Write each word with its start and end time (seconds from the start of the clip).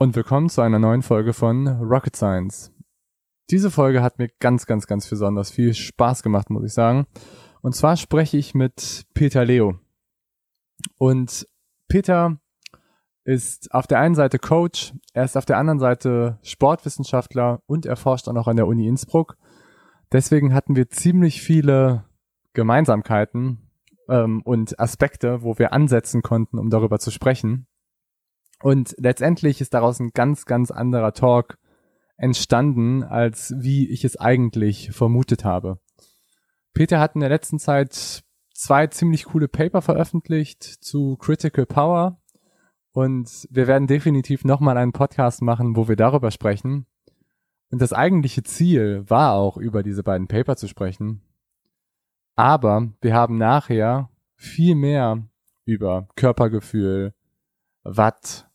und 0.00 0.16
willkommen 0.16 0.48
zu 0.48 0.62
einer 0.62 0.78
neuen 0.78 1.02
Folge 1.02 1.34
von 1.34 1.68
Rocket 1.68 2.16
Science. 2.16 2.72
Diese 3.50 3.70
Folge 3.70 4.00
hat 4.00 4.18
mir 4.18 4.30
ganz, 4.40 4.64
ganz, 4.64 4.86
ganz 4.86 5.06
besonders 5.06 5.50
viel 5.50 5.74
Spaß 5.74 6.22
gemacht, 6.22 6.48
muss 6.48 6.64
ich 6.64 6.72
sagen. 6.72 7.06
Und 7.60 7.74
zwar 7.74 7.98
spreche 7.98 8.38
ich 8.38 8.54
mit 8.54 9.04
Peter 9.12 9.44
Leo. 9.44 9.78
Und 10.96 11.46
Peter 11.86 12.38
ist 13.24 13.74
auf 13.74 13.86
der 13.86 14.00
einen 14.00 14.14
Seite 14.14 14.38
Coach, 14.38 14.94
er 15.12 15.24
ist 15.24 15.36
auf 15.36 15.44
der 15.44 15.58
anderen 15.58 15.78
Seite 15.78 16.38
Sportwissenschaftler 16.40 17.60
und 17.66 17.84
er 17.84 17.96
forscht 17.96 18.26
auch 18.26 18.32
noch 18.32 18.48
an 18.48 18.56
der 18.56 18.66
Uni 18.66 18.88
Innsbruck. 18.88 19.36
Deswegen 20.12 20.54
hatten 20.54 20.76
wir 20.76 20.88
ziemlich 20.88 21.42
viele 21.42 22.06
Gemeinsamkeiten 22.54 23.68
ähm, 24.08 24.40
und 24.44 24.80
Aspekte, 24.80 25.42
wo 25.42 25.58
wir 25.58 25.74
ansetzen 25.74 26.22
konnten, 26.22 26.58
um 26.58 26.70
darüber 26.70 26.98
zu 26.98 27.10
sprechen. 27.10 27.66
Und 28.62 28.94
letztendlich 28.98 29.60
ist 29.60 29.74
daraus 29.74 30.00
ein 30.00 30.10
ganz, 30.12 30.44
ganz 30.44 30.70
anderer 30.70 31.12
Talk 31.12 31.58
entstanden, 32.16 33.02
als 33.02 33.54
wie 33.56 33.88
ich 33.88 34.04
es 34.04 34.16
eigentlich 34.18 34.90
vermutet 34.92 35.44
habe. 35.44 35.78
Peter 36.74 37.00
hat 37.00 37.14
in 37.14 37.20
der 37.20 37.30
letzten 37.30 37.58
Zeit 37.58 38.22
zwei 38.54 38.86
ziemlich 38.88 39.24
coole 39.24 39.48
Paper 39.48 39.80
veröffentlicht 39.80 40.62
zu 40.62 41.16
Critical 41.16 41.64
Power 41.64 42.20
und 42.92 43.48
wir 43.50 43.66
werden 43.66 43.86
definitiv 43.86 44.44
nochmal 44.44 44.76
einen 44.76 44.92
Podcast 44.92 45.42
machen, 45.42 45.76
wo 45.76 45.88
wir 45.88 45.96
darüber 45.96 46.30
sprechen. 46.30 46.86
Und 47.70 47.80
das 47.80 47.92
eigentliche 47.92 48.42
Ziel 48.42 49.08
war 49.08 49.34
auch, 49.34 49.56
über 49.56 49.82
diese 49.82 50.02
beiden 50.02 50.26
Paper 50.26 50.56
zu 50.56 50.68
sprechen. 50.68 51.22
Aber 52.34 52.88
wir 53.00 53.14
haben 53.14 53.38
nachher 53.38 54.10
viel 54.36 54.74
mehr 54.74 55.26
über 55.64 56.08
Körpergefühl, 56.16 57.14
Watt, 57.84 58.49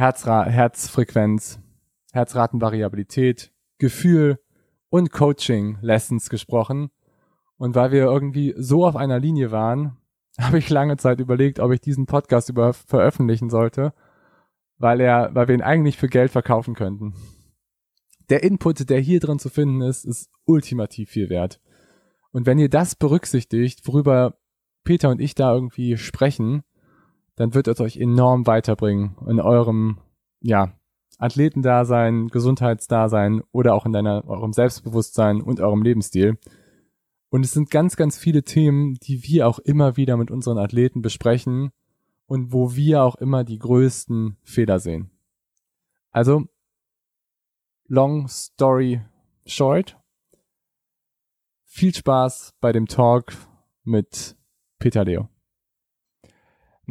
Herzra 0.00 0.46
Herzfrequenz, 0.46 1.60
Herzratenvariabilität, 2.14 3.52
Gefühl 3.76 4.38
und 4.88 5.12
Coaching-Lessons 5.12 6.30
gesprochen. 6.30 6.88
Und 7.58 7.74
weil 7.74 7.92
wir 7.92 8.04
irgendwie 8.04 8.54
so 8.56 8.86
auf 8.86 8.96
einer 8.96 9.20
Linie 9.20 9.50
waren, 9.50 9.98
habe 10.40 10.56
ich 10.56 10.70
lange 10.70 10.96
Zeit 10.96 11.20
überlegt, 11.20 11.60
ob 11.60 11.70
ich 11.72 11.82
diesen 11.82 12.06
Podcast 12.06 12.48
über 12.48 12.72
veröffentlichen 12.72 13.50
sollte, 13.50 13.92
weil 14.78 15.02
er, 15.02 15.34
weil 15.34 15.48
wir 15.48 15.54
ihn 15.54 15.60
eigentlich 15.60 15.98
für 15.98 16.08
Geld 16.08 16.30
verkaufen 16.30 16.74
könnten. 16.74 17.12
Der 18.30 18.42
Input, 18.42 18.88
der 18.88 19.00
hier 19.00 19.20
drin 19.20 19.38
zu 19.38 19.50
finden 19.50 19.82
ist, 19.82 20.06
ist 20.06 20.30
ultimativ 20.46 21.10
viel 21.10 21.28
wert. 21.28 21.60
Und 22.32 22.46
wenn 22.46 22.58
ihr 22.58 22.70
das 22.70 22.94
berücksichtigt, 22.94 23.86
worüber 23.86 24.38
Peter 24.82 25.10
und 25.10 25.20
ich 25.20 25.34
da 25.34 25.52
irgendwie 25.52 25.98
sprechen, 25.98 26.62
dann 27.40 27.54
wird 27.54 27.68
es 27.68 27.80
euch 27.80 27.96
enorm 27.96 28.46
weiterbringen 28.46 29.16
in 29.26 29.40
eurem, 29.40 29.96
ja, 30.40 30.74
Athletendasein, 31.16 32.28
Gesundheitsdasein 32.28 33.42
oder 33.50 33.74
auch 33.74 33.86
in 33.86 33.92
deiner, 33.92 34.28
eurem 34.28 34.52
Selbstbewusstsein 34.52 35.40
und 35.40 35.58
eurem 35.58 35.80
Lebensstil. 35.80 36.36
Und 37.30 37.42
es 37.42 37.52
sind 37.52 37.70
ganz, 37.70 37.96
ganz 37.96 38.18
viele 38.18 38.42
Themen, 38.42 38.96
die 38.96 39.24
wir 39.24 39.48
auch 39.48 39.58
immer 39.58 39.96
wieder 39.96 40.18
mit 40.18 40.30
unseren 40.30 40.58
Athleten 40.58 41.00
besprechen 41.00 41.70
und 42.26 42.52
wo 42.52 42.76
wir 42.76 43.04
auch 43.04 43.14
immer 43.14 43.42
die 43.42 43.58
größten 43.58 44.36
Fehler 44.42 44.78
sehen. 44.78 45.10
Also, 46.10 46.44
long 47.86 48.28
story 48.28 49.00
short. 49.46 49.98
Viel 51.64 51.94
Spaß 51.94 52.52
bei 52.60 52.72
dem 52.72 52.84
Talk 52.84 53.32
mit 53.82 54.36
Peter 54.78 55.06
Leo. 55.06 55.30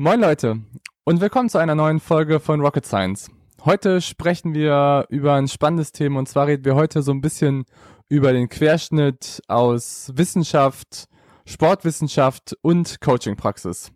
Moin 0.01 0.21
Leute 0.21 0.61
und 1.03 1.19
willkommen 1.19 1.49
zu 1.49 1.57
einer 1.57 1.75
neuen 1.75 1.99
Folge 1.99 2.39
von 2.39 2.61
Rocket 2.61 2.85
Science. 2.85 3.29
Heute 3.65 3.99
sprechen 3.99 4.53
wir 4.53 5.05
über 5.09 5.33
ein 5.33 5.49
spannendes 5.49 5.91
Thema 5.91 6.19
und 6.19 6.29
zwar 6.29 6.47
reden 6.47 6.63
wir 6.63 6.75
heute 6.75 7.01
so 7.01 7.11
ein 7.11 7.19
bisschen 7.19 7.65
über 8.07 8.31
den 8.31 8.47
Querschnitt 8.47 9.41
aus 9.49 10.13
Wissenschaft, 10.15 11.09
Sportwissenschaft 11.45 12.55
und 12.61 13.01
Coachingpraxis. 13.01 13.91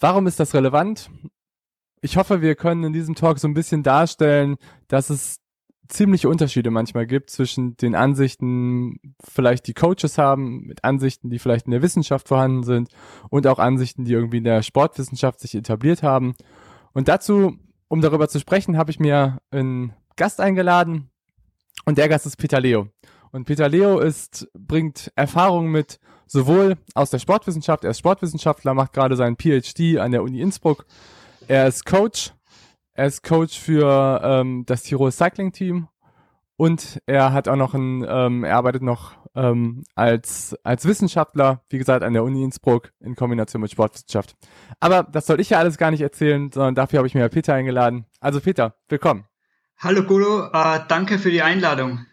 Warum 0.00 0.26
ist 0.26 0.40
das 0.40 0.52
relevant? 0.52 1.08
Ich 2.00 2.16
hoffe, 2.16 2.42
wir 2.42 2.56
können 2.56 2.82
in 2.82 2.92
diesem 2.92 3.14
Talk 3.14 3.38
so 3.38 3.46
ein 3.46 3.54
bisschen 3.54 3.84
darstellen, 3.84 4.56
dass 4.88 5.10
es 5.10 5.36
ziemliche 5.88 6.28
Unterschiede 6.28 6.70
manchmal 6.70 7.06
gibt 7.06 7.30
zwischen 7.30 7.76
den 7.76 7.94
Ansichten, 7.94 8.98
vielleicht 9.22 9.66
die 9.66 9.74
Coaches 9.74 10.18
haben, 10.18 10.66
mit 10.66 10.84
Ansichten, 10.84 11.30
die 11.30 11.38
vielleicht 11.38 11.66
in 11.66 11.72
der 11.72 11.82
Wissenschaft 11.82 12.28
vorhanden 12.28 12.62
sind 12.62 12.88
und 13.30 13.46
auch 13.46 13.58
Ansichten, 13.58 14.04
die 14.04 14.12
irgendwie 14.12 14.38
in 14.38 14.44
der 14.44 14.62
Sportwissenschaft 14.62 15.40
sich 15.40 15.54
etabliert 15.54 16.02
haben. 16.02 16.34
Und 16.92 17.08
dazu, 17.08 17.58
um 17.88 18.00
darüber 18.00 18.28
zu 18.28 18.40
sprechen, 18.40 18.76
habe 18.76 18.90
ich 18.90 18.98
mir 18.98 19.38
einen 19.50 19.92
Gast 20.16 20.40
eingeladen 20.40 21.10
und 21.84 21.98
der 21.98 22.08
Gast 22.08 22.26
ist 22.26 22.36
Peter 22.36 22.60
Leo. 22.60 22.88
Und 23.30 23.44
Peter 23.44 23.68
Leo 23.68 23.98
ist, 23.98 24.48
bringt 24.54 25.12
Erfahrungen 25.16 25.70
mit 25.70 25.98
sowohl 26.26 26.76
aus 26.94 27.10
der 27.10 27.18
Sportwissenschaft, 27.18 27.84
er 27.84 27.90
ist 27.90 27.98
Sportwissenschaftler, 27.98 28.74
macht 28.74 28.92
gerade 28.92 29.16
seinen 29.16 29.36
PhD 29.36 29.98
an 29.98 30.12
der 30.12 30.22
Uni 30.22 30.40
Innsbruck. 30.40 30.86
Er 31.46 31.66
ist 31.66 31.84
Coach 31.84 32.32
er 32.94 33.06
ist 33.06 33.22
Coach 33.22 33.58
für 33.58 34.20
ähm, 34.22 34.64
das 34.66 34.84
Tirol 34.84 35.12
Cycling 35.12 35.52
Team 35.52 35.88
und 36.56 37.02
er 37.06 37.32
hat 37.32 37.48
auch 37.48 37.56
noch 37.56 37.74
ein, 37.74 38.06
ähm, 38.08 38.44
er 38.44 38.56
arbeitet 38.56 38.82
noch 38.82 39.16
ähm, 39.34 39.82
als, 39.96 40.56
als 40.62 40.86
Wissenschaftler, 40.86 41.62
wie 41.68 41.78
gesagt, 41.78 42.04
an 42.04 42.12
der 42.12 42.22
Uni 42.22 42.44
Innsbruck 42.44 42.92
in 43.00 43.16
Kombination 43.16 43.60
mit 43.60 43.72
Sportwissenschaft. 43.72 44.36
Aber 44.78 45.02
das 45.02 45.26
soll 45.26 45.40
ich 45.40 45.50
ja 45.50 45.58
alles 45.58 45.76
gar 45.76 45.90
nicht 45.90 46.00
erzählen, 46.00 46.52
sondern 46.52 46.76
dafür 46.76 46.98
habe 46.98 47.08
ich 47.08 47.14
mir 47.16 47.28
Peter 47.28 47.54
eingeladen. 47.54 48.06
Also 48.20 48.40
Peter, 48.40 48.76
willkommen. 48.88 49.26
Hallo 49.78 50.04
Gulo, 50.04 50.46
äh, 50.52 50.80
danke 50.86 51.18
für 51.18 51.32
die 51.32 51.42
Einladung. 51.42 52.06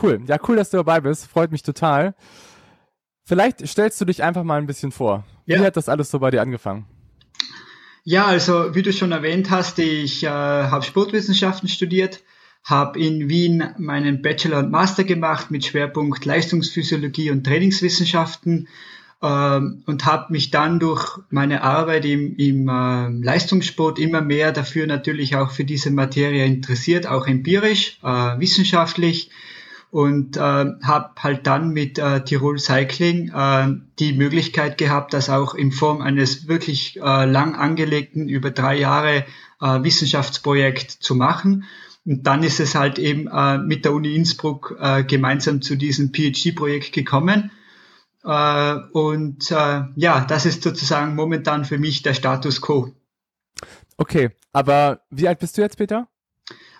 Cool, 0.00 0.20
ja 0.26 0.38
cool, 0.46 0.56
dass 0.56 0.70
du 0.70 0.76
dabei 0.76 1.00
bist, 1.00 1.26
freut 1.26 1.50
mich 1.50 1.62
total. 1.62 2.14
Vielleicht 3.24 3.66
stellst 3.66 3.98
du 4.00 4.04
dich 4.04 4.22
einfach 4.22 4.44
mal 4.44 4.58
ein 4.58 4.66
bisschen 4.66 4.92
vor. 4.92 5.24
Wie 5.46 5.54
ja. 5.54 5.60
hat 5.60 5.76
das 5.76 5.88
alles 5.88 6.10
so 6.10 6.18
bei 6.18 6.30
dir 6.30 6.42
angefangen? 6.42 6.86
Ja, 8.04 8.26
also 8.26 8.74
wie 8.74 8.82
du 8.82 8.92
schon 8.92 9.12
erwähnt 9.12 9.50
hast, 9.50 9.78
ich 9.78 10.24
äh, 10.24 10.28
habe 10.28 10.84
Sportwissenschaften 10.84 11.68
studiert, 11.68 12.22
habe 12.64 12.98
in 12.98 13.28
Wien 13.28 13.62
meinen 13.78 14.22
Bachelor 14.22 14.60
und 14.60 14.70
Master 14.70 15.04
gemacht 15.04 15.50
mit 15.50 15.66
Schwerpunkt 15.66 16.24
Leistungsphysiologie 16.24 17.30
und 17.30 17.44
Trainingswissenschaften 17.44 18.68
ähm, 19.22 19.82
und 19.86 20.06
habe 20.06 20.32
mich 20.32 20.50
dann 20.50 20.80
durch 20.80 21.18
meine 21.28 21.62
Arbeit 21.62 22.06
im, 22.06 22.36
im 22.36 22.68
äh, 22.68 23.08
Leistungssport 23.22 23.98
immer 23.98 24.22
mehr 24.22 24.52
dafür 24.52 24.86
natürlich 24.86 25.36
auch 25.36 25.50
für 25.50 25.64
diese 25.64 25.90
Materie 25.90 26.46
interessiert, 26.46 27.06
auch 27.06 27.26
empirisch, 27.26 27.98
äh, 28.02 28.38
wissenschaftlich 28.38 29.30
und 29.90 30.36
äh, 30.36 30.40
habe 30.40 31.10
halt 31.18 31.46
dann 31.46 31.70
mit 31.70 31.98
äh, 31.98 32.24
Tirol 32.24 32.58
Cycling 32.58 33.32
äh, 33.34 33.68
die 33.98 34.12
Möglichkeit 34.12 34.78
gehabt, 34.78 35.12
das 35.12 35.28
auch 35.28 35.54
in 35.54 35.72
Form 35.72 36.00
eines 36.00 36.46
wirklich 36.46 36.96
äh, 36.96 37.24
lang 37.24 37.56
angelegten, 37.56 38.28
über 38.28 38.50
drei 38.50 38.76
Jahre 38.78 39.24
äh, 39.60 39.82
Wissenschaftsprojekt 39.82 40.90
zu 40.90 41.14
machen. 41.14 41.64
Und 42.06 42.26
dann 42.26 42.42
ist 42.44 42.60
es 42.60 42.74
halt 42.74 42.98
eben 42.98 43.26
äh, 43.26 43.58
mit 43.58 43.84
der 43.84 43.92
Uni 43.92 44.14
Innsbruck 44.14 44.76
äh, 44.80 45.04
gemeinsam 45.04 45.60
zu 45.60 45.76
diesem 45.76 46.12
PhD-Projekt 46.12 46.92
gekommen. 46.92 47.50
Äh, 48.24 48.74
und 48.92 49.50
äh, 49.50 49.82
ja, 49.96 50.24
das 50.24 50.46
ist 50.46 50.62
sozusagen 50.62 51.16
momentan 51.16 51.64
für 51.64 51.78
mich 51.78 52.02
der 52.02 52.14
Status 52.14 52.60
quo. 52.60 52.92
Okay, 53.96 54.30
aber 54.52 55.00
wie 55.10 55.28
alt 55.28 55.40
bist 55.40 55.58
du 55.58 55.62
jetzt, 55.62 55.76
Peter? 55.76 56.08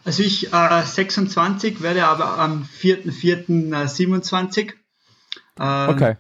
Also 0.05 0.23
ich 0.23 0.53
äh, 0.53 0.83
26, 0.83 1.83
werde 1.83 2.07
aber 2.07 2.39
am 2.39 2.67
4.4.27. 2.81 4.73
Ähm, 5.59 5.89
okay. 5.89 6.17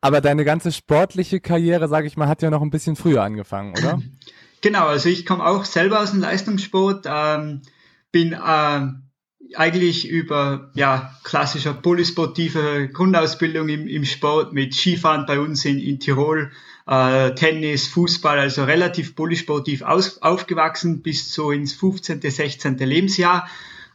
Aber 0.00 0.20
deine 0.20 0.44
ganze 0.44 0.70
sportliche 0.70 1.40
Karriere, 1.40 1.88
sage 1.88 2.06
ich 2.06 2.16
mal, 2.16 2.28
hat 2.28 2.42
ja 2.42 2.50
noch 2.50 2.62
ein 2.62 2.70
bisschen 2.70 2.94
früher 2.96 3.22
angefangen, 3.22 3.72
oder? 3.72 4.00
Genau, 4.60 4.88
also 4.88 5.08
ich 5.08 5.24
komme 5.24 5.46
auch 5.46 5.64
selber 5.64 6.00
aus 6.00 6.10
dem 6.10 6.18
Leistungssport, 6.18 7.06
ähm, 7.08 7.62
bin 8.10 8.32
äh, 8.32 8.88
eigentlich 9.54 10.08
über 10.08 10.72
ja 10.74 11.14
klassischer 11.22 11.74
polysportive 11.74 12.88
Grundausbildung 12.92 13.68
im, 13.68 13.86
im 13.86 14.04
Sport 14.04 14.52
mit 14.52 14.74
Skifahren 14.74 15.26
bei 15.26 15.38
uns 15.38 15.64
in, 15.64 15.78
in 15.78 16.00
Tirol 16.00 16.50
äh, 16.88 17.34
Tennis, 17.34 17.86
Fußball, 17.88 18.38
also 18.38 18.64
relativ 18.64 19.14
polysportiv 19.14 19.82
aus, 19.82 20.22
aufgewachsen 20.22 21.02
bis 21.02 21.32
so 21.32 21.50
ins 21.50 21.74
15., 21.74 22.20
16. 22.22 22.78
Lebensjahr. 22.78 23.48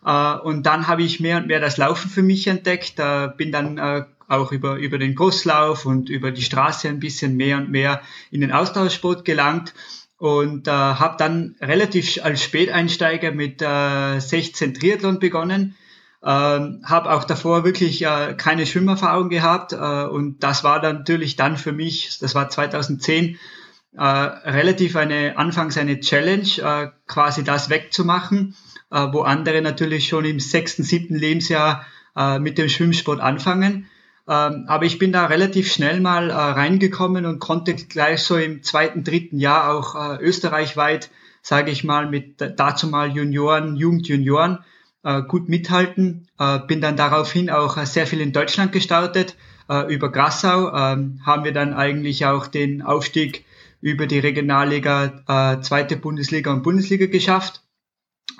Äh, 0.06 0.36
und 0.38 0.66
dann 0.66 0.88
habe 0.88 1.02
ich 1.02 1.20
mehr 1.20 1.38
und 1.38 1.48
mehr 1.48 1.60
das 1.60 1.78
Laufen 1.78 2.10
für 2.10 2.22
mich 2.22 2.48
entdeckt, 2.48 3.00
äh, 3.00 3.30
bin 3.36 3.52
dann 3.52 3.78
äh, 3.78 4.04
auch 4.28 4.52
über, 4.52 4.76
über 4.76 5.00
den 5.00 5.16
Crosslauf 5.16 5.86
und 5.86 6.10
über 6.10 6.32
die 6.32 6.44
Straße 6.44 6.88
ein 6.88 7.00
bisschen 7.00 7.36
mehr 7.36 7.58
und 7.58 7.70
mehr 7.70 8.02
in 8.32 8.42
den 8.42 8.52
Austauschsport 8.52 9.26
gelangt 9.26 9.74
und 10.18 10.68
äh, 10.68 10.72
habe 10.72 11.18
dann 11.18 11.56
relativ 11.60 12.24
als 12.24 12.44
Späteinsteiger 12.44 13.32
mit 13.32 13.62
äh, 13.62 14.20
16 14.20 14.76
Triathlon 14.76 15.20
begonnen. 15.20 15.76
Ähm, 16.26 16.82
habe 16.86 17.12
auch 17.12 17.26
davor 17.26 17.66
wirklich 17.66 18.06
äh, 18.06 18.34
keine 18.38 18.66
Schwimmerfahrung 18.66 19.28
gehabt 19.28 19.74
äh, 19.74 19.76
und 19.76 20.42
das 20.42 20.64
war 20.64 20.80
dann 20.80 21.00
natürlich 21.00 21.36
dann 21.36 21.58
für 21.58 21.74
mich, 21.74 22.18
das 22.20 22.34
war 22.34 22.48
2010, 22.48 23.38
äh, 23.98 24.02
relativ 24.02 24.96
eine 24.96 25.38
anfangs 25.38 25.78
eine 25.78 26.00
Challenge, 26.00 26.48
äh, 26.60 26.88
quasi 27.08 27.44
das 27.44 27.70
wegzumachen, 27.70 28.56
äh, 28.90 29.06
wo 29.12 29.24
andere 29.24 29.62
natürlich 29.62 30.08
schon 30.08 30.24
im 30.24 30.40
sechsten, 30.40 30.84
siebten 30.84 31.16
Lebensjahr 31.16 31.86
äh, 32.16 32.40
mit 32.40 32.58
dem 32.58 32.70
Schwimmsport 32.70 33.20
anfangen. 33.20 33.90
Ähm, 34.26 34.64
aber 34.68 34.86
ich 34.86 35.00
bin 35.00 35.12
da 35.12 35.26
relativ 35.26 35.70
schnell 35.70 36.00
mal 36.00 36.30
äh, 36.30 36.34
reingekommen 36.34 37.26
und 37.26 37.40
konnte 37.40 37.74
gleich 37.76 38.24
so 38.24 38.38
im 38.38 38.64
zweiten, 38.64 39.04
dritten 39.04 39.40
Jahr 39.40 39.76
auch 39.76 39.96
äh, 39.96 40.24
österreichweit, 40.24 41.10
sage 41.42 41.70
ich 41.72 41.84
mal, 41.84 42.10
mit 42.10 42.36
dazu 42.40 42.88
mal 42.88 43.12
Junioren, 43.12 43.76
Jugendjunioren 43.76 44.60
gut 45.28 45.50
mithalten. 45.50 46.28
Äh, 46.40 46.60
bin 46.60 46.82
dann 46.82 46.98
daraufhin 46.98 47.50
auch 47.50 47.78
äh, 47.78 47.86
sehr 47.86 48.08
viel 48.08 48.22
in 48.22 48.32
Deutschland 48.34 48.72
gestartet. 48.72 49.36
Äh, 49.70 49.94
über 49.94 50.12
Grassau 50.12 50.74
ähm, 50.74 51.22
haben 51.26 51.44
wir 51.44 51.54
dann 51.54 51.74
eigentlich 51.74 52.26
auch 52.26 52.48
den 52.48 52.82
Aufstieg 52.82 53.46
über 53.82 54.08
die 54.08 54.20
Regionalliga, 54.20 55.60
zweite 55.62 55.98
Bundesliga 55.98 56.54
und 56.54 56.64
Bundesliga 56.64 57.08
geschafft. 57.08 57.64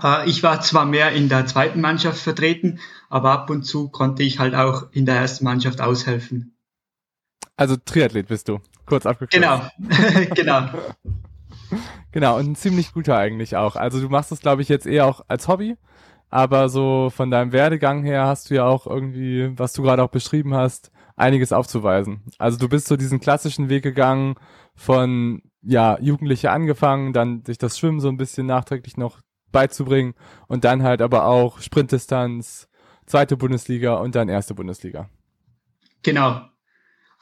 Äh, 0.02 0.30
ich 0.30 0.44
war 0.44 0.62
zwar 0.62 0.86
mehr 0.86 1.12
in 1.12 1.30
der 1.30 1.46
zweiten 1.46 1.82
Mannschaft 1.82 2.20
vertreten, 2.20 2.80
aber 3.10 3.32
ab 3.32 3.50
und 3.50 3.64
zu 3.64 3.90
konnte 3.90 4.24
ich 4.24 4.40
halt 4.40 4.56
auch 4.56 4.88
in 4.92 5.06
der 5.06 5.16
ersten 5.16 5.46
Mannschaft 5.46 5.82
aushelfen. 5.82 6.56
Also 7.56 7.76
Triathlet 7.76 8.28
bist 8.28 8.50
du, 8.50 8.60
kurz 8.86 9.06
abgekürzt. 9.06 9.34
Genau, 9.34 9.62
genau. 10.36 10.70
Genau, 12.12 12.38
und 12.38 12.52
ein 12.52 12.56
ziemlich 12.56 12.94
guter 12.94 13.18
eigentlich 13.18 13.56
auch. 13.56 13.76
Also 13.76 14.00
du 14.00 14.10
machst 14.10 14.32
es, 14.32 14.42
glaube 14.42 14.62
ich, 14.62 14.70
jetzt 14.70 14.86
eher 14.86 15.06
auch 15.06 15.22
als 15.28 15.48
Hobby, 15.48 15.78
aber 16.34 16.68
so 16.68 17.12
von 17.16 17.30
deinem 17.30 17.52
Werdegang 17.52 18.04
her 18.04 18.26
hast 18.26 18.50
du 18.50 18.56
ja 18.56 18.66
auch 18.66 18.88
irgendwie, 18.88 19.52
was 19.56 19.72
du 19.74 19.84
gerade 19.84 20.02
auch 20.02 20.10
beschrieben 20.10 20.56
hast, 20.56 20.92
einiges 21.16 21.54
aufzuweisen. 21.54 22.24
Also 22.40 22.58
du 22.58 22.68
bist 22.68 22.88
so 22.88 22.98
diesen 22.98 23.20
klassischen 23.20 23.70
Weg 23.70 23.84
gegangen 23.84 24.34
von 24.74 25.44
ja, 25.62 26.00
Jugendliche 26.02 26.50
angefangen, 26.50 27.14
dann 27.14 27.46
sich 27.46 27.60
das 27.60 27.78
Schwimmen 27.78 28.00
so 28.00 28.10
ein 28.10 28.18
bisschen 28.18 28.48
nachträglich 28.48 28.98
noch 28.98 29.20
beizubringen 29.52 30.16
und 30.48 30.64
dann 30.64 30.82
halt 30.82 31.04
aber 31.04 31.26
auch 31.26 31.62
Sprintdistanz, 31.62 32.68
zweite 33.06 33.38
Bundesliga 33.38 33.94
und 33.98 34.16
dann 34.16 34.28
erste 34.28 34.56
Bundesliga. 34.56 35.10
Genau. 36.02 36.42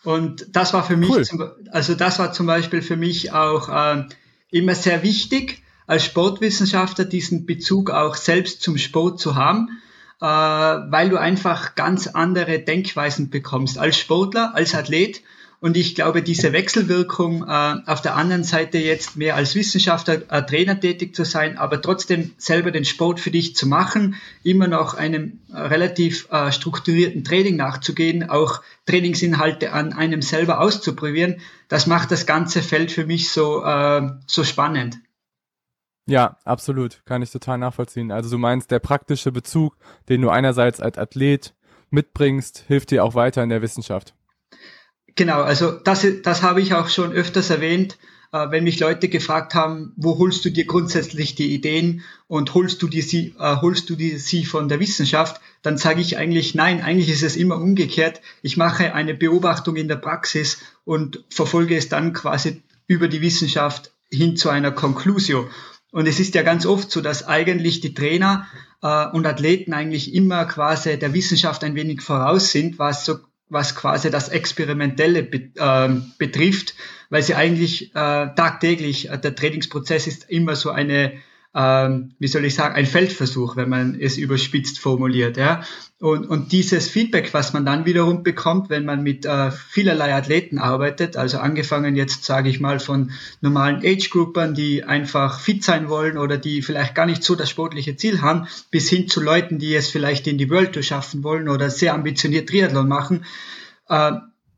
Und 0.05 0.55
das 0.55 0.73
war 0.73 0.85
für 0.85 0.95
mich, 0.95 1.09
cool. 1.09 1.25
zum, 1.25 1.51
also 1.71 1.95
das 1.95 2.17
war 2.17 2.31
zum 2.31 2.45
Beispiel 2.45 2.81
für 2.81 2.95
mich 2.95 3.33
auch 3.33 3.67
äh, 3.67 4.05
immer 4.51 4.73
sehr 4.73 5.03
wichtig, 5.03 5.63
als 5.87 6.05
Sportwissenschaftler 6.05 7.05
diesen 7.05 7.45
Bezug 7.45 7.89
auch 7.89 8.15
selbst 8.15 8.61
zum 8.61 8.77
Sport 8.77 9.19
zu 9.19 9.35
haben, 9.35 9.81
äh, 10.19 10.25
weil 10.25 11.09
du 11.09 11.17
einfach 11.17 11.75
ganz 11.75 12.07
andere 12.07 12.59
Denkweisen 12.59 13.29
bekommst 13.29 13.77
als 13.77 13.97
Sportler, 13.97 14.55
als 14.55 14.75
Athlet 14.75 15.21
und 15.61 15.77
ich 15.77 15.93
glaube, 15.93 16.23
diese 16.23 16.53
Wechselwirkung 16.53 17.47
äh, 17.47 17.75
auf 17.85 18.01
der 18.01 18.15
anderen 18.15 18.43
Seite 18.43 18.79
jetzt 18.79 19.15
mehr 19.15 19.35
als 19.35 19.53
Wissenschaftler, 19.53 20.23
äh, 20.31 20.43
Trainer 20.43 20.79
tätig 20.79 21.15
zu 21.15 21.23
sein, 21.23 21.55
aber 21.59 21.79
trotzdem 21.79 22.31
selber 22.37 22.71
den 22.71 22.83
Sport 22.83 23.19
für 23.19 23.29
dich 23.29 23.55
zu 23.55 23.67
machen, 23.67 24.15
immer 24.41 24.67
noch 24.67 24.95
einem 24.95 25.39
äh, 25.53 25.59
relativ 25.59 26.27
äh, 26.31 26.51
strukturierten 26.51 27.23
Training 27.23 27.57
nachzugehen, 27.57 28.27
auch 28.27 28.63
Trainingsinhalte 28.87 29.71
an 29.71 29.93
einem 29.93 30.23
selber 30.23 30.61
auszuprobieren, 30.61 31.41
das 31.67 31.85
macht 31.85 32.09
das 32.09 32.25
ganze 32.25 32.63
Feld 32.63 32.91
für 32.91 33.05
mich 33.05 33.29
so, 33.29 33.63
äh, 33.63 34.09
so 34.25 34.43
spannend. 34.43 34.97
Ja, 36.11 36.35
absolut. 36.43 37.05
Kann 37.05 37.21
ich 37.21 37.31
total 37.31 37.57
nachvollziehen. 37.57 38.11
Also 38.11 38.29
du 38.29 38.37
meinst, 38.37 38.69
der 38.69 38.79
praktische 38.79 39.31
Bezug, 39.31 39.77
den 40.09 40.21
du 40.21 40.27
einerseits 40.27 40.81
als 40.81 40.97
Athlet 40.97 41.53
mitbringst, 41.89 42.65
hilft 42.67 42.91
dir 42.91 43.05
auch 43.05 43.15
weiter 43.15 43.41
in 43.41 43.47
der 43.47 43.61
Wissenschaft. 43.61 44.13
Genau, 45.15 45.41
also 45.41 45.71
das, 45.71 46.05
das 46.21 46.41
habe 46.41 46.59
ich 46.59 46.73
auch 46.73 46.89
schon 46.89 47.13
öfters 47.13 47.49
erwähnt, 47.49 47.97
äh, 48.33 48.51
wenn 48.51 48.65
mich 48.65 48.77
Leute 48.81 49.07
gefragt 49.07 49.55
haben, 49.55 49.93
wo 49.95 50.17
holst 50.17 50.43
du 50.43 50.49
dir 50.49 50.65
grundsätzlich 50.65 51.35
die 51.35 51.53
Ideen 51.53 52.01
und 52.27 52.53
holst 52.55 52.81
du 52.81 52.89
die 52.89 53.01
sie, 53.01 53.33
äh, 53.39 53.55
holst 53.61 53.89
du 53.89 53.95
die 53.95 54.17
sie 54.17 54.43
von 54.43 54.67
der 54.67 54.81
Wissenschaft, 54.81 55.39
dann 55.61 55.77
sage 55.77 56.01
ich 56.01 56.17
eigentlich 56.17 56.55
nein, 56.55 56.81
eigentlich 56.81 57.09
ist 57.09 57.23
es 57.23 57.37
immer 57.37 57.55
umgekehrt. 57.55 58.19
Ich 58.41 58.57
mache 58.57 58.93
eine 58.93 59.13
Beobachtung 59.13 59.77
in 59.77 59.87
der 59.87 59.95
Praxis 59.95 60.57
und 60.83 61.23
verfolge 61.29 61.77
es 61.77 61.87
dann 61.87 62.11
quasi 62.11 62.63
über 62.87 63.07
die 63.07 63.21
Wissenschaft 63.21 63.93
hin 64.11 64.35
zu 64.35 64.49
einer 64.49 64.71
Conclusio. 64.71 65.49
Und 65.91 66.07
es 66.07 66.19
ist 66.19 66.35
ja 66.35 66.41
ganz 66.41 66.65
oft 66.65 66.89
so, 66.89 67.01
dass 67.01 67.27
eigentlich 67.27 67.81
die 67.81 67.93
Trainer 67.93 68.47
äh, 68.81 69.07
und 69.07 69.25
Athleten 69.25 69.73
eigentlich 69.73 70.13
immer 70.13 70.45
quasi 70.45 70.97
der 70.97 71.13
Wissenschaft 71.13 71.63
ein 71.63 71.75
wenig 71.75 72.01
voraus 72.01 72.51
sind, 72.51 72.79
was 72.79 73.05
so 73.05 73.19
was 73.51 73.75
quasi 73.75 74.09
das 74.09 74.29
Experimentelle 74.29 75.23
be 75.23 75.51
äh, 75.57 75.89
betrifft, 76.17 76.73
weil 77.09 77.21
sie 77.21 77.35
eigentlich 77.35 77.91
äh, 77.93 77.93
tagtäglich, 77.93 79.09
äh, 79.09 79.19
der 79.19 79.35
Trainingsprozess 79.35 80.07
ist 80.07 80.29
immer 80.29 80.55
so 80.55 80.69
eine 80.69 81.11
ähm, 81.53 82.13
wie 82.17 82.27
soll 82.27 82.45
ich 82.45 82.55
sagen, 82.55 82.75
ein 82.75 82.85
Feldversuch, 82.85 83.57
wenn 83.57 83.67
man 83.67 83.99
es 83.99 84.17
überspitzt 84.17 84.79
formuliert. 84.79 85.35
Ja? 85.35 85.63
Und, 85.99 86.25
und 86.25 86.53
dieses 86.53 86.87
Feedback, 86.87 87.33
was 87.33 87.51
man 87.51 87.65
dann 87.65 87.85
wiederum 87.85 88.23
bekommt, 88.23 88.69
wenn 88.69 88.85
man 88.85 89.03
mit 89.03 89.25
äh, 89.25 89.51
vielerlei 89.51 90.15
Athleten 90.15 90.59
arbeitet, 90.59 91.17
also 91.17 91.39
angefangen 91.39 91.97
jetzt, 91.97 92.23
sage 92.23 92.49
ich 92.49 92.61
mal, 92.61 92.79
von 92.79 93.11
normalen 93.41 93.81
Age-Groupern, 93.83 94.55
die 94.55 94.85
einfach 94.85 95.41
fit 95.41 95.63
sein 95.63 95.89
wollen 95.89 96.17
oder 96.17 96.37
die 96.37 96.61
vielleicht 96.61 96.95
gar 96.95 97.05
nicht 97.05 97.23
so 97.23 97.35
das 97.35 97.49
sportliche 97.49 97.97
Ziel 97.97 98.21
haben, 98.21 98.47
bis 98.71 98.89
hin 98.89 99.09
zu 99.09 99.19
Leuten, 99.21 99.59
die 99.59 99.75
es 99.75 99.89
vielleicht 99.89 100.27
in 100.27 100.37
die 100.37 100.49
World 100.49 100.71
Tour 100.71 100.83
schaffen 100.83 101.21
wollen 101.23 101.49
oder 101.49 101.69
sehr 101.69 101.93
ambitioniert 101.93 102.47
Triathlon 102.47 102.87
machen. 102.87 103.25
Äh, 103.89 104.13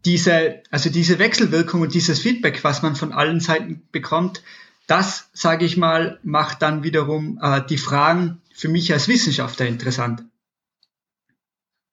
diese, 0.05 0.61
also 0.69 0.91
diese 0.91 1.17
Wechselwirkung 1.17 1.81
und 1.81 1.93
dieses 1.95 2.19
Feedback, 2.19 2.63
was 2.63 2.83
man 2.83 2.95
von 2.95 3.13
allen 3.13 3.39
Seiten 3.39 3.81
bekommt, 3.91 4.43
das, 4.87 5.29
sage 5.33 5.65
ich 5.65 5.77
mal, 5.77 6.19
macht 6.23 6.61
dann 6.61 6.83
wiederum 6.83 7.39
äh, 7.41 7.61
die 7.65 7.77
Fragen 7.77 8.41
für 8.53 8.67
mich 8.67 8.91
als 8.91 9.07
Wissenschaftler 9.07 9.65
interessant. 9.65 10.23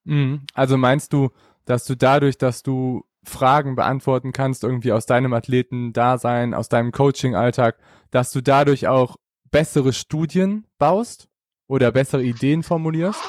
Mhm. 0.03 0.41
Also 0.53 0.77
meinst 0.77 1.13
du, 1.13 1.29
dass 1.65 1.85
du 1.85 1.95
dadurch, 1.95 2.37
dass 2.37 2.63
du 2.63 3.05
Fragen 3.23 3.75
beantworten 3.75 4.31
kannst, 4.31 4.63
irgendwie 4.63 4.91
aus 4.91 5.05
deinem 5.05 5.33
Athleten-Dasein, 5.33 6.53
aus 6.53 6.69
deinem 6.69 6.91
Coaching-Alltag, 6.91 7.77
dass 8.09 8.31
du 8.31 8.41
dadurch 8.41 8.87
auch 8.87 9.17
bessere 9.51 9.93
Studien 9.93 10.65
baust 10.77 11.27
oder 11.67 11.91
bessere 11.91 12.23
Ideen 12.23 12.63
formulierst? 12.63 13.21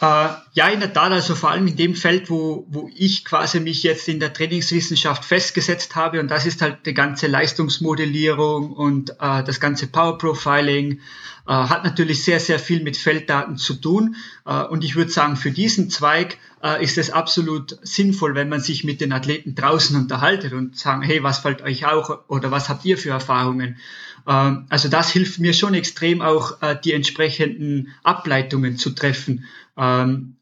Äh, 0.00 0.28
ja, 0.52 0.68
in 0.68 0.78
der 0.78 0.92
Tat, 0.92 1.10
also 1.10 1.34
vor 1.34 1.50
allem 1.50 1.66
in 1.66 1.76
dem 1.76 1.96
Feld, 1.96 2.30
wo, 2.30 2.66
wo 2.68 2.88
ich 2.94 3.24
quasi 3.24 3.58
mich 3.58 3.82
jetzt 3.82 4.06
in 4.06 4.20
der 4.20 4.32
Trainingswissenschaft 4.32 5.24
festgesetzt 5.24 5.96
habe 5.96 6.20
und 6.20 6.30
das 6.30 6.46
ist 6.46 6.62
halt 6.62 6.86
die 6.86 6.94
ganze 6.94 7.26
Leistungsmodellierung 7.26 8.72
und 8.72 9.10
äh, 9.18 9.42
das 9.42 9.58
ganze 9.58 9.88
Power 9.88 10.16
Profiling, 10.16 11.00
äh, 11.48 11.52
hat 11.52 11.82
natürlich 11.82 12.22
sehr, 12.22 12.38
sehr 12.38 12.60
viel 12.60 12.80
mit 12.80 12.96
Felddaten 12.96 13.56
zu 13.56 13.74
tun 13.74 14.14
äh, 14.46 14.62
und 14.62 14.84
ich 14.84 14.94
würde 14.94 15.10
sagen, 15.10 15.34
für 15.34 15.50
diesen 15.50 15.90
Zweig 15.90 16.38
äh, 16.62 16.82
ist 16.82 16.96
es 16.96 17.10
absolut 17.10 17.76
sinnvoll, 17.82 18.36
wenn 18.36 18.48
man 18.48 18.60
sich 18.60 18.84
mit 18.84 19.00
den 19.00 19.12
Athleten 19.12 19.56
draußen 19.56 19.96
unterhaltet 19.96 20.52
und 20.52 20.78
sagen, 20.78 21.02
hey, 21.02 21.24
was 21.24 21.38
fällt 21.38 21.62
euch 21.62 21.86
auch 21.86 22.20
oder 22.28 22.52
was 22.52 22.68
habt 22.68 22.84
ihr 22.84 22.98
für 22.98 23.10
Erfahrungen? 23.10 23.78
Ähm, 24.26 24.66
also 24.68 24.88
das 24.88 25.10
hilft 25.10 25.38
mir 25.38 25.52
schon 25.52 25.74
extrem 25.74 26.22
auch, 26.22 26.62
äh, 26.62 26.76
die 26.82 26.92
entsprechenden 26.92 27.94
Ableitungen 28.02 28.76
zu 28.76 28.90
treffen. 28.90 29.44
Ähm, 29.76 30.36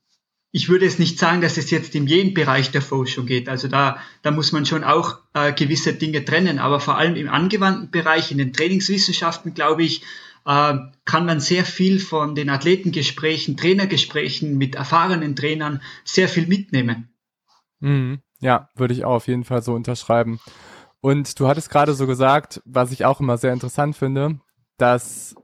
ich 0.53 0.71
würde 0.71 0.87
es 0.87 0.99
nicht 0.99 1.19
sagen, 1.19 1.43
dass 1.43 1.59
es 1.59 1.71
jetzt 1.71 1.95
in 1.95 2.07
jedem 2.07 2.33
Bereich 2.33 2.71
der 2.71 2.81
Forschung 2.81 3.27
geht. 3.27 3.49
Also 3.49 3.69
da, 3.69 3.99
da 4.23 4.31
muss 4.31 4.53
man 4.53 4.65
schon 4.65 4.85
auch 4.85 5.19
äh, 5.35 5.53
gewisse 5.53 5.93
Dinge 5.93 6.25
trennen. 6.25 6.59
Aber 6.59 6.81
vor 6.81 6.97
allem 6.97 7.15
im 7.17 7.29
angewandten 7.29 7.91
Bereich, 7.91 8.33
in 8.33 8.39
den 8.39 8.55
Trainingswissenschaften, 8.55 9.53
glaube 9.53 9.83
ich, 9.83 10.03
äh, 10.47 10.75
kann 11.05 11.27
man 11.27 11.41
sehr 11.41 11.65
viel 11.67 12.01
von 12.01 12.35
den 12.35 12.49
Athletengesprächen, 12.49 13.57
Trainergesprächen 13.59 14.57
mit 14.57 14.77
erfahrenen 14.77 15.37
Trainern 15.37 15.83
sehr 16.05 16.29
viel 16.29 16.47
mitnehmen. 16.47 17.11
Mhm. 17.81 18.21
Ja, 18.41 18.71
würde 18.77 18.95
ich 18.95 19.05
auch 19.05 19.17
auf 19.17 19.29
jeden 19.29 19.45
Fall 19.45 19.63
so 19.63 19.75
unterschreiben. 19.75 20.41
Und 21.07 21.39
du 21.39 21.47
hattest 21.47 21.71
gerade 21.71 21.95
so 21.95 22.09
gesagt, 22.09 22.61
was 22.65 22.91
ich 22.91 23.05
auch 23.05 23.21
immer 23.21 23.39
sehr 23.39 23.53
interessant 23.53 23.97
finde, 23.97 24.41
dass 24.77 25.37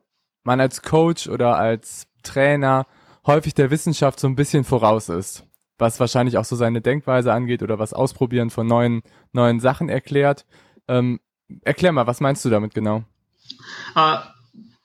man 0.43 0.61
als 0.61 0.83
Coach 0.83 1.29
oder 1.29 1.57
als 1.57 2.09
Trainer 2.25 2.85
häufig 3.25 3.55
der 3.55 3.71
Wissenschaft 3.71 4.19
so 4.19 4.27
ein 4.27 4.35
bisschen 4.35 4.65
voraus 4.65 5.09
ist, 5.09 5.45
was 5.79 6.01
wahrscheinlich 6.01 6.37
auch 6.37 6.45
so 6.45 6.57
seine 6.57 6.81
Denkweise 6.81 7.33
angeht 7.33 7.63
oder 7.63 7.79
was 7.79 7.93
Ausprobieren 7.93 8.51
von 8.51 8.67
neuen, 8.67 9.03
neuen 9.31 9.61
Sachen 9.61 9.89
erklärt. 9.89 10.47
Ähm, 10.89 11.21
erklär 11.61 11.93
mal, 11.93 12.09
was 12.09 12.19
meinst 12.19 12.45
du 12.45 12.51
damit 12.51 12.75
genau? 12.75 13.05
Äh, 13.95 14.17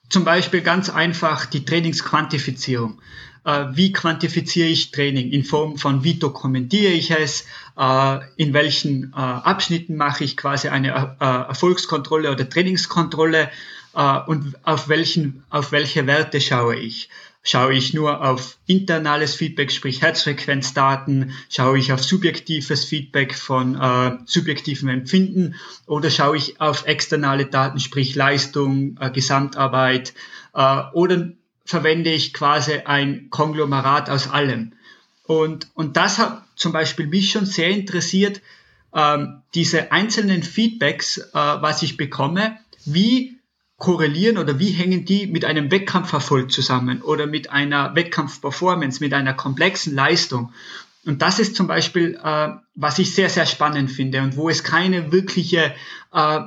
zum 0.10 0.26
Beispiel 0.26 0.62
ganz 0.62 0.92
einfach 0.92 1.48
die 1.48 1.66
Trainingsquantifizierung. 1.66 3.02
Äh, 3.48 3.78
wie 3.78 3.94
quantifiziere 3.94 4.68
ich 4.68 4.92
Training 4.92 5.32
in 5.32 5.46
Form 5.46 5.78
von 5.78 6.04
wie 6.04 6.16
dokumentiere 6.16 6.92
ich 6.92 7.12
es, 7.12 7.46
äh, 7.78 8.20
in 8.36 8.54
welchen 8.54 9.14
äh, 9.14 9.16
Abschnitten 9.16 9.96
mache 9.96 10.26
ich 10.26 10.36
quasi 10.36 10.68
eine 10.68 11.16
Erfolgskontrolle 11.20 12.30
oder 12.30 12.48
Trainingskontrolle 12.50 13.50
und 14.28 14.56
auf 14.62 14.90
welchen, 14.90 15.44
auf 15.50 15.72
welche 15.72 16.06
Werte 16.06 16.40
schaue 16.40 16.76
ich. 16.76 17.10
Schaue 17.42 17.74
ich 17.74 17.96
nur 17.96 18.24
auf 18.24 18.58
internales 18.68 19.34
Feedback, 19.34 19.72
sprich 19.72 20.04
Herzfrequenzdaten? 20.04 21.32
Schaue 21.50 21.80
ich 21.80 21.94
auf 21.94 22.04
subjektives 22.04 22.86
Feedback 22.86 23.34
von 23.34 23.76
äh, 23.76 24.18
subjektivem 24.26 24.90
Empfinden? 24.90 25.56
Oder 25.88 26.12
schaue 26.12 26.38
ich 26.38 26.62
auf 26.62 26.86
externe 26.86 27.46
Daten, 27.46 27.80
sprich 27.80 28.14
Leistung, 28.14 28.98
äh, 29.00 29.10
Gesamtarbeit? 29.10 30.14
Äh, 30.54 30.82
oder 30.94 31.32
verwende 31.68 32.12
ich 32.12 32.34
quasi 32.34 32.82
ein 32.86 33.30
Konglomerat 33.30 34.10
aus 34.10 34.30
allem? 34.30 34.74
Und, 35.24 35.68
und 35.76 35.98
das 35.98 36.18
hat 36.18 36.44
zum 36.56 36.72
Beispiel 36.72 37.08
mich 37.08 37.32
schon 37.32 37.46
sehr 37.46 37.70
interessiert, 37.70 38.42
ähm, 38.94 39.42
diese 39.54 39.92
einzelnen 39.92 40.42
Feedbacks, 40.42 41.18
äh, 41.18 41.24
was 41.34 41.84
ich 41.84 41.98
bekomme, 41.98 42.58
wie 42.86 43.38
korrelieren 43.78 44.38
oder 44.38 44.58
wie 44.58 44.72
hängen 44.72 45.06
die 45.06 45.28
mit 45.28 45.46
einem 45.46 45.70
Wettkampferfolg 45.70 46.52
zusammen 46.52 47.02
oder 47.02 47.28
mit 47.28 47.52
einer 47.52 47.94
Wettkampfperformance, 47.96 49.04
mit 49.04 49.14
einer 49.14 49.34
komplexen 49.34 49.94
Leistung. 49.94 50.52
Und 51.06 51.22
das 51.22 51.40
ist 51.40 51.56
zum 51.56 51.68
Beispiel, 51.68 52.20
äh, 52.24 52.50
was 52.76 53.00
ich 53.00 53.14
sehr, 53.14 53.30
sehr 53.30 53.46
spannend 53.46 53.92
finde 53.92 54.22
und 54.22 54.36
wo 54.36 54.50
es 54.50 54.64
keine 54.64 55.12
wirkliche 55.12 55.76
äh, 56.12 56.40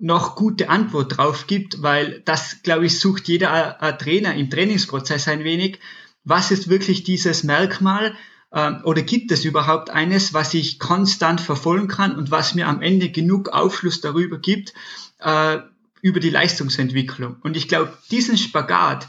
noch 0.00 0.36
gute 0.36 0.68
Antwort 0.68 1.16
drauf 1.16 1.46
gibt, 1.46 1.82
weil 1.82 2.22
das, 2.24 2.62
glaube 2.62 2.86
ich, 2.86 2.98
sucht 2.98 3.28
jeder 3.28 3.96
Trainer 3.98 4.34
im 4.34 4.50
Trainingsprozess 4.50 5.28
ein 5.28 5.44
wenig. 5.44 5.78
Was 6.24 6.50
ist 6.50 6.68
wirklich 6.68 7.04
dieses 7.04 7.44
Merkmal? 7.44 8.14
Äh, 8.54 8.72
oder 8.84 9.02
gibt 9.02 9.32
es 9.32 9.44
überhaupt 9.44 9.90
eines, 9.90 10.32
was 10.32 10.54
ich 10.54 10.78
konstant 10.78 11.40
verfolgen 11.40 11.88
kann 11.88 12.16
und 12.16 12.30
was 12.30 12.54
mir 12.54 12.68
am 12.68 12.80
Ende 12.80 13.10
genug 13.10 13.48
Aufschluss 13.48 14.00
darüber 14.00 14.38
gibt, 14.38 14.72
äh, 15.18 15.58
über 16.00 16.20
die 16.20 16.30
Leistungsentwicklung. 16.30 17.36
Und 17.42 17.56
ich 17.56 17.68
glaube, 17.68 17.96
diesen 18.10 18.38
Spagat 18.38 19.08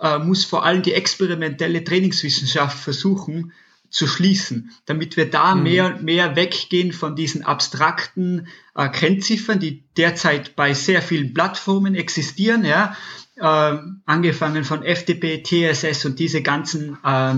äh, 0.00 0.18
muss 0.18 0.44
vor 0.44 0.64
allem 0.64 0.82
die 0.82 0.94
experimentelle 0.94 1.84
Trainingswissenschaft 1.84 2.78
versuchen 2.78 3.52
zu 3.92 4.06
schließen, 4.06 4.70
damit 4.86 5.16
wir 5.18 5.30
da 5.30 5.54
mhm. 5.54 5.62
mehr 5.62 5.86
und 5.86 6.02
mehr 6.02 6.34
weggehen 6.34 6.92
von 6.92 7.14
diesen 7.14 7.44
abstrakten 7.44 8.48
äh, 8.74 8.88
Kennziffern, 8.88 9.60
die 9.60 9.84
derzeit 9.98 10.56
bei 10.56 10.72
sehr 10.72 11.02
vielen 11.02 11.34
Plattformen 11.34 11.94
existieren, 11.94 12.64
ja, 12.64 12.96
äh, 13.36 13.76
angefangen 14.06 14.64
von 14.64 14.82
FTP, 14.82 15.42
TSS 15.42 16.06
und 16.06 16.18
diese 16.18 16.40
ganzen, 16.42 16.96
äh, 17.04 17.34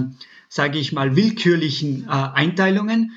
sage 0.48 0.78
ich 0.78 0.92
mal, 0.92 1.16
willkürlichen 1.16 2.04
äh, 2.04 2.10
Einteilungen, 2.10 3.12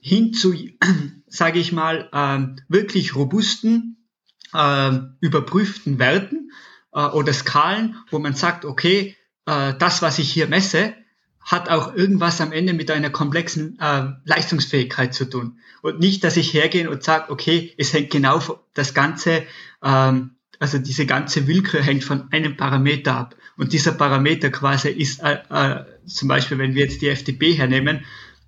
hin 0.00 0.32
zu, 0.32 0.54
sage 1.28 1.58
ich 1.58 1.72
mal, 1.72 2.08
äh, 2.12 2.62
wirklich 2.68 3.14
robusten 3.14 4.08
äh, 4.54 4.92
überprüften 5.20 5.98
Werten 5.98 6.50
äh, 6.94 7.04
oder 7.04 7.34
Skalen, 7.34 7.96
wo 8.10 8.18
man 8.18 8.32
sagt, 8.32 8.64
okay, 8.64 9.16
äh, 9.44 9.74
das, 9.78 10.00
was 10.00 10.18
ich 10.18 10.32
hier 10.32 10.46
messe, 10.46 10.94
hat 11.42 11.68
auch 11.68 11.94
irgendwas 11.94 12.40
am 12.40 12.52
Ende 12.52 12.74
mit 12.74 12.90
einer 12.90 13.10
komplexen 13.10 13.78
äh, 13.80 14.08
Leistungsfähigkeit 14.24 15.14
zu 15.14 15.28
tun. 15.28 15.58
Und 15.82 15.98
nicht, 15.98 16.22
dass 16.22 16.36
ich 16.36 16.52
hergehe 16.52 16.90
und 16.90 17.02
sage, 17.02 17.30
okay, 17.30 17.74
es 17.78 17.92
hängt 17.92 18.10
genau 18.10 18.40
das 18.74 18.94
Ganze, 18.94 19.44
ähm, 19.82 20.32
also 20.58 20.78
diese 20.78 21.06
ganze 21.06 21.46
Willkür 21.46 21.82
hängt 21.82 22.04
von 22.04 22.30
einem 22.30 22.56
Parameter 22.56 23.16
ab. 23.16 23.36
Und 23.56 23.72
dieser 23.72 23.92
Parameter 23.92 24.50
quasi 24.50 24.90
ist 24.90 25.22
äh, 25.22 25.38
äh, 25.48 25.84
zum 26.06 26.28
Beispiel, 26.28 26.58
wenn 26.58 26.74
wir 26.74 26.84
jetzt 26.84 27.00
die 27.00 27.08
FDP 27.08 27.52
hernehmen, 27.52 28.04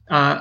äh, 0.06 0.37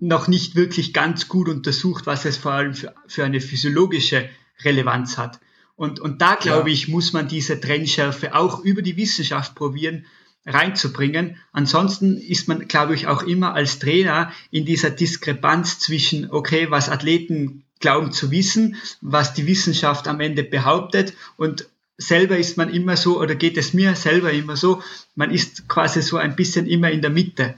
noch 0.00 0.28
nicht 0.28 0.54
wirklich 0.54 0.92
ganz 0.92 1.26
gut 1.26 1.48
untersucht, 1.48 2.06
was 2.06 2.24
es 2.24 2.36
vor 2.36 2.52
allem 2.52 2.74
für, 2.74 2.94
für 3.08 3.24
eine 3.24 3.40
physiologische 3.40 4.28
Relevanz 4.62 5.18
hat. 5.18 5.40
Und, 5.74 5.98
und 6.00 6.22
da, 6.22 6.36
glaube 6.36 6.70
ja. 6.70 6.74
ich, 6.74 6.88
muss 6.88 7.12
man 7.12 7.28
diese 7.28 7.60
Trennschärfe 7.60 8.34
auch 8.34 8.64
über 8.64 8.82
die 8.82 8.96
Wissenschaft 8.96 9.54
probieren 9.54 10.06
reinzubringen. 10.48 11.36
Ansonsten 11.52 12.16
ist 12.16 12.48
man, 12.48 12.66
glaube 12.68 12.94
ich, 12.94 13.06
auch 13.06 13.22
immer 13.22 13.54
als 13.54 13.78
Trainer 13.78 14.32
in 14.50 14.64
dieser 14.64 14.90
Diskrepanz 14.90 15.78
zwischen, 15.78 16.30
okay, 16.30 16.70
was 16.70 16.88
Athleten 16.88 17.64
glauben 17.80 18.12
zu 18.12 18.30
wissen, 18.30 18.76
was 19.00 19.34
die 19.34 19.46
Wissenschaft 19.46 20.08
am 20.08 20.20
Ende 20.20 20.42
behauptet 20.42 21.14
und 21.36 21.68
selber 21.96 22.38
ist 22.38 22.56
man 22.56 22.72
immer 22.72 22.96
so, 22.96 23.20
oder 23.20 23.34
geht 23.34 23.56
es 23.56 23.74
mir 23.74 23.94
selber 23.94 24.32
immer 24.32 24.56
so, 24.56 24.82
man 25.16 25.30
ist 25.30 25.68
quasi 25.68 26.00
so 26.00 26.16
ein 26.16 26.36
bisschen 26.36 26.66
immer 26.66 26.90
in 26.90 27.02
der 27.02 27.10
Mitte. 27.10 27.54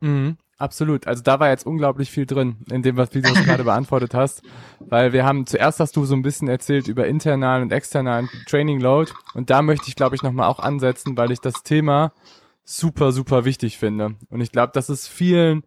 Mhm. 0.00 0.36
Absolut. 0.58 1.06
Also 1.06 1.22
da 1.22 1.38
war 1.38 1.50
jetzt 1.50 1.66
unglaublich 1.66 2.10
viel 2.10 2.24
drin, 2.24 2.56
in 2.70 2.82
dem, 2.82 2.96
was 2.96 3.10
du 3.10 3.20
gerade 3.20 3.64
beantwortet 3.64 4.14
hast. 4.14 4.42
Weil 4.80 5.12
wir 5.12 5.24
haben, 5.24 5.46
zuerst 5.46 5.80
hast 5.80 5.96
du 5.96 6.04
so 6.06 6.14
ein 6.14 6.22
bisschen 6.22 6.48
erzählt 6.48 6.88
über 6.88 7.06
internalen 7.06 7.62
und 7.62 7.72
externen 7.72 8.30
Training 8.46 8.80
Load. 8.80 9.12
Und 9.34 9.50
da 9.50 9.60
möchte 9.60 9.88
ich, 9.88 9.96
glaube 9.96 10.16
ich, 10.16 10.22
nochmal 10.22 10.48
auch 10.48 10.58
ansetzen, 10.58 11.16
weil 11.16 11.30
ich 11.30 11.40
das 11.40 11.62
Thema 11.62 12.12
super, 12.64 13.12
super 13.12 13.44
wichtig 13.44 13.76
finde. 13.76 14.16
Und 14.30 14.40
ich 14.40 14.50
glaube, 14.50 14.72
das 14.72 14.88
ist 14.88 15.08
vielen, 15.08 15.62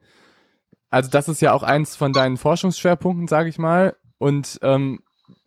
also 0.89 1.09
das 1.09 1.29
ist 1.29 1.41
ja 1.41 1.53
auch 1.53 1.63
eins 1.63 1.95
von 1.95 2.11
deinen 2.11 2.37
Forschungsschwerpunkten, 2.37 3.27
sage 3.27 3.49
ich 3.49 3.59
mal. 3.59 3.95
Und 4.17 4.59
ähm, 4.63 5.01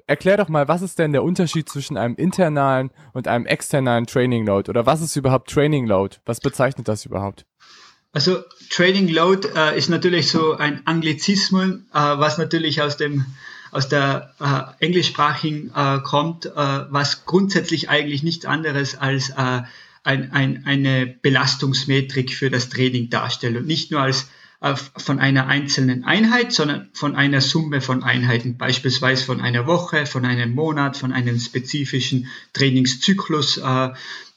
erklär 0.06 0.36
doch 0.36 0.48
mal, 0.48 0.68
was 0.68 0.82
ist 0.82 1.00
denn 1.00 1.12
der 1.12 1.24
Unterschied 1.24 1.68
zwischen 1.68 1.96
einem 1.96 2.14
internalen 2.14 2.90
und 3.12 3.26
einem 3.26 3.46
externen 3.46 4.06
Training 4.06 4.46
Load? 4.46 4.70
Oder 4.70 4.86
was 4.86 5.00
ist 5.00 5.16
überhaupt 5.16 5.50
Training 5.50 5.86
Load? 5.86 6.18
Was 6.26 6.40
bezeichnet 6.40 6.86
das 6.86 7.04
überhaupt? 7.04 7.44
Also 8.12 8.42
Trading 8.68 9.08
Load 9.08 9.48
äh, 9.54 9.76
ist 9.76 9.88
natürlich 9.88 10.28
so 10.30 10.54
ein 10.54 10.86
Anglizismus, 10.86 11.70
äh, 11.70 11.78
was 11.92 12.38
natürlich 12.38 12.82
aus 12.82 12.96
dem 12.96 13.24
aus 13.70 13.88
der 13.88 14.34
äh, 14.38 14.84
englischsprachigen 14.84 15.72
äh, 15.74 16.00
kommt, 16.00 16.44
äh, 16.44 16.50
was 16.54 17.24
grundsätzlich 17.24 17.88
eigentlich 17.88 18.22
nichts 18.22 18.44
anderes 18.44 18.96
als 18.96 19.30
äh, 19.30 19.62
ein, 20.04 20.32
ein, 20.32 20.64
eine 20.66 21.06
Belastungsmetrik 21.06 22.34
für 22.34 22.50
das 22.50 22.68
Training 22.68 23.08
darstellt 23.08 23.56
und 23.56 23.66
nicht 23.66 23.90
nur 23.90 24.00
als 24.00 24.28
von 24.96 25.18
einer 25.18 25.48
einzelnen 25.48 26.04
Einheit, 26.04 26.52
sondern 26.52 26.88
von 26.92 27.16
einer 27.16 27.40
Summe 27.40 27.80
von 27.80 28.04
Einheiten, 28.04 28.58
beispielsweise 28.58 29.24
von 29.24 29.40
einer 29.40 29.66
Woche, 29.66 30.06
von 30.06 30.24
einem 30.24 30.54
Monat, 30.54 30.96
von 30.96 31.12
einem 31.12 31.40
spezifischen 31.40 32.28
Trainingszyklus. 32.52 33.60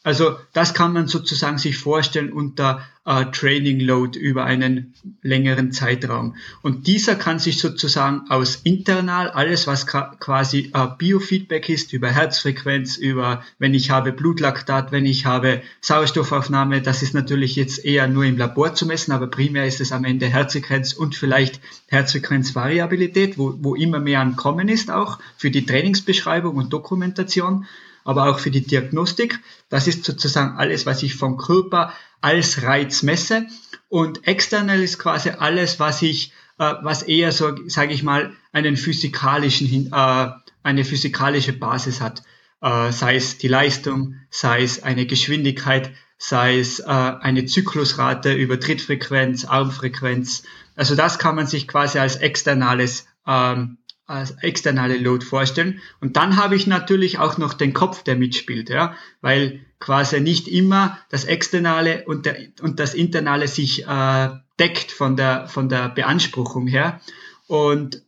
Also 0.05 0.38
das 0.53 0.75
kann 0.75 0.93
man 0.93 1.07
sozusagen 1.07 1.57
sich 1.57 1.79
vorstellen 1.79 2.31
unter 2.31 2.85
äh, 3.05 3.25
Training 3.31 3.79
Load 3.79 4.19
über 4.19 4.45
einen 4.45 4.93
längeren 5.24 5.71
Zeitraum. 5.71 6.35
Und 6.62 6.85
dieser 6.85 7.15
kann 7.15 7.39
sich 7.39 7.59
sozusagen 7.59 8.29
aus 8.29 8.57
internal, 8.63 9.31
alles 9.31 9.65
was 9.65 9.88
quasi 9.88 10.71
äh, 10.75 10.88
Biofeedback 11.00 11.69
ist, 11.69 11.91
über 11.91 12.12
Herzfrequenz, 12.12 12.97
über 12.97 13.43
wenn 13.57 13.74
ich 13.74 13.89
habe 13.89 14.12
Blutlaktat, 14.12 14.91
wenn 14.91 15.07
ich 15.07 15.25
habe 15.25 15.63
Sauerstoffaufnahme, 15.81 16.83
das 16.83 17.01
ist 17.01 17.15
natürlich 17.15 17.55
jetzt 17.55 17.83
eher 17.83 18.07
nur 18.07 18.25
im 18.25 18.38
Labor 18.38 18.75
zu 18.75 18.85
messen, 18.85 19.12
aber 19.12 19.25
primär 19.25 19.65
ist 19.65 19.81
es 19.81 19.91
am 19.91 20.05
Ende 20.05 20.27
Herzfrequenz 20.27 20.93
und 20.93 21.15
vielleicht 21.15 21.59
Herzfrequenzvariabilität, 21.88 23.39
wo, 23.39 23.55
wo 23.59 23.74
immer 23.74 24.00
mehr 24.00 24.21
am 24.21 24.35
Kommen 24.35 24.69
ist, 24.69 24.91
auch 24.91 25.17
für 25.35 25.50
die 25.50 25.65
Trainingsbeschreibung 25.65 26.57
und 26.57 26.71
Dokumentation 26.71 27.65
aber 28.05 28.29
auch 28.29 28.39
für 28.39 28.51
die 28.51 28.65
Diagnostik. 28.65 29.39
Das 29.67 29.88
ist 29.88 30.05
sozusagen 30.05 30.57
alles, 30.57 30.85
was 30.85 31.03
ich 31.03 31.15
vom 31.15 31.35
Körper 31.35 31.91
als 32.21 32.62
Reiz 32.63 33.03
messe. 33.03 33.47
Und 33.89 34.25
external 34.27 34.81
ist 34.81 35.00
quasi 35.00 35.31
alles, 35.31 35.79
was 35.79 36.01
ich, 36.01 36.31
äh, 36.59 36.75
was 36.81 37.03
eher 37.03 37.33
so, 37.33 37.53
sage 37.67 37.93
ich 37.93 38.03
mal, 38.03 38.33
einen 38.53 38.77
physikalischen, 38.77 39.91
äh, 39.91 40.29
eine 40.63 40.85
physikalische 40.85 41.53
Basis 41.53 42.00
hat. 42.00 42.24
Äh, 42.62 42.91
sei 42.91 43.15
es 43.15 43.39
die 43.39 43.47
Leistung, 43.47 44.15
sei 44.29 44.63
es 44.63 44.83
eine 44.83 45.07
Geschwindigkeit, 45.07 45.91
sei 46.17 46.59
es 46.59 46.79
äh, 46.79 46.83
eine 46.85 47.45
Zyklusrate 47.45 48.33
über 48.33 48.59
Trittfrequenz, 48.59 49.45
Armfrequenz. 49.45 50.43
Also 50.75 50.95
das 50.95 51.19
kann 51.19 51.35
man 51.35 51.47
sich 51.47 51.67
quasi 51.67 51.97
als 51.97 52.17
externales 52.17 53.07
ähm, 53.27 53.79
als 54.07 54.31
externe 54.41 54.97
Load 54.97 55.25
vorstellen. 55.25 55.81
Und 56.00 56.15
dann 56.15 56.38
habe 56.38 56.55
ich 56.55 56.67
natürlich 56.67 57.17
auch 57.17 57.38
noch 57.38 57.53
den 57.53 57.74
Kopf, 57.74 58.03
der 58.03 58.15
mitspielt, 58.15 58.69
ja, 58.69 58.95
weil 59.21 59.65
quasi 59.79 60.21
nicht 60.21 60.47
immer 60.47 61.00
das 61.09 61.25
Externe 61.25 62.03
und, 62.05 62.25
der, 62.25 62.38
und 62.62 62.79
das 62.79 62.93
Internale 62.93 63.47
sich 63.47 63.88
äh, 63.88 64.29
deckt 64.59 64.91
von 64.91 65.15
der, 65.15 65.47
von 65.47 65.69
der 65.69 65.89
Beanspruchung 65.89 66.67
her. 66.67 67.01
Und 67.47 68.03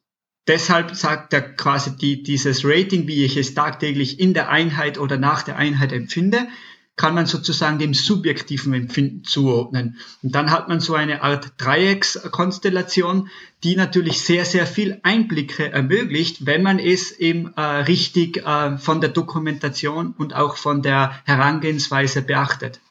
deshalb 0.48 0.96
sagt 0.96 1.34
er 1.34 1.42
quasi 1.42 1.98
die, 1.98 2.24
dieses 2.24 2.63
Rating, 2.63 3.08
wie 3.08 3.25
ich 3.25 3.38
es 3.38 3.54
tagtäglich 3.54 4.20
in 4.20 4.34
der 4.34 4.50
Einheit 4.50 4.98
oder 4.98 5.18
nach 5.18 5.44
der 5.44 5.58
Einheit 5.58 5.92
empfinde, 5.92 6.48
kann 6.98 7.13
man 7.13 7.27
sozusagen 7.27 7.77
dem 7.77 7.94
subjektiven 7.94 8.74
Empfinden 8.74 9.24
zuordnen. 9.24 9.98
Und 10.24 10.34
dann 10.36 10.51
hat 10.51 10.68
man 10.68 10.80
so 10.80 10.96
eine 10.96 11.22
Art 11.22 11.54
Dreieckskonstellation, 11.58 13.30
die 13.63 13.75
natürlich 13.75 14.22
sehr, 14.22 14.46
sehr 14.46 14.66
viel 14.66 15.00
Einblicke 15.04 15.72
ermöglicht, 15.72 16.46
wenn 16.48 16.63
man 16.63 16.80
es 16.80 17.12
eben 17.12 17.54
äh, 17.56 17.62
richtig 17.62 18.46
äh, 18.46 18.77
von 18.80 19.00
der 19.00 19.12
Dokumentation 19.12 20.13
und 20.18 20.36
auch 20.36 20.58
von 20.58 20.82
der 20.82 21.22
Herangehensweise 21.25 22.24
beachtet. 22.24 22.82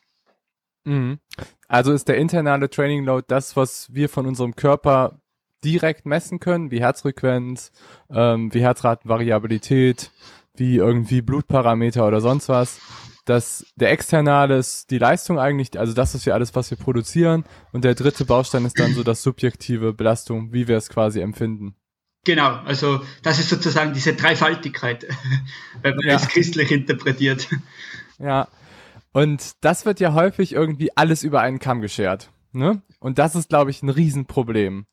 Mhm. 0.84 1.18
Also 1.66 1.92
ist 1.92 2.06
der 2.06 2.16
internale 2.16 2.70
Training 2.70 3.04
Load 3.04 3.24
das, 3.26 3.56
was 3.56 3.92
wir 3.92 4.08
von 4.08 4.26
unserem 4.26 4.54
Körper 4.54 5.20
direkt 5.64 6.06
messen 6.06 6.38
können, 6.38 6.70
wie 6.70 6.80
Herzfrequenz, 6.80 7.72
ähm, 8.08 8.54
wie 8.54 8.60
Herzratenvariabilität, 8.60 10.12
wie 10.54 10.76
irgendwie 10.76 11.22
Blutparameter 11.22 12.06
oder 12.06 12.20
sonst 12.20 12.48
was 12.48 12.80
dass 13.26 13.66
der 13.76 13.90
externe 13.90 14.54
ist 14.54 14.90
die 14.90 14.98
Leistung 14.98 15.38
eigentlich, 15.38 15.78
also 15.78 15.92
das 15.92 16.14
ist 16.14 16.24
ja 16.24 16.34
alles, 16.34 16.54
was 16.54 16.70
wir 16.70 16.78
produzieren. 16.78 17.44
Und 17.72 17.84
der 17.84 17.94
dritte 17.94 18.24
Baustein 18.24 18.64
ist 18.64 18.78
dann 18.78 18.94
so 18.94 19.02
das 19.02 19.22
subjektive 19.22 19.92
Belastung, 19.92 20.52
wie 20.52 20.68
wir 20.68 20.76
es 20.76 20.88
quasi 20.88 21.20
empfinden. 21.20 21.74
Genau, 22.24 22.56
also 22.64 23.02
das 23.22 23.38
ist 23.38 23.50
sozusagen 23.50 23.92
diese 23.92 24.14
Dreifaltigkeit, 24.14 25.06
wenn 25.82 25.96
man 25.96 26.06
ja. 26.06 26.16
es 26.16 26.28
christlich 26.28 26.70
interpretiert. 26.70 27.48
Ja, 28.18 28.48
und 29.12 29.52
das 29.60 29.86
wird 29.86 29.98
ja 30.00 30.12
häufig 30.14 30.52
irgendwie 30.52 30.96
alles 30.96 31.22
über 31.22 31.40
einen 31.40 31.58
Kamm 31.58 31.80
geschert. 31.80 32.30
Ne? 32.52 32.82
Und 33.00 33.18
das 33.18 33.34
ist, 33.34 33.48
glaube 33.48 33.70
ich, 33.70 33.82
ein 33.82 33.88
Riesenproblem. 33.88 34.86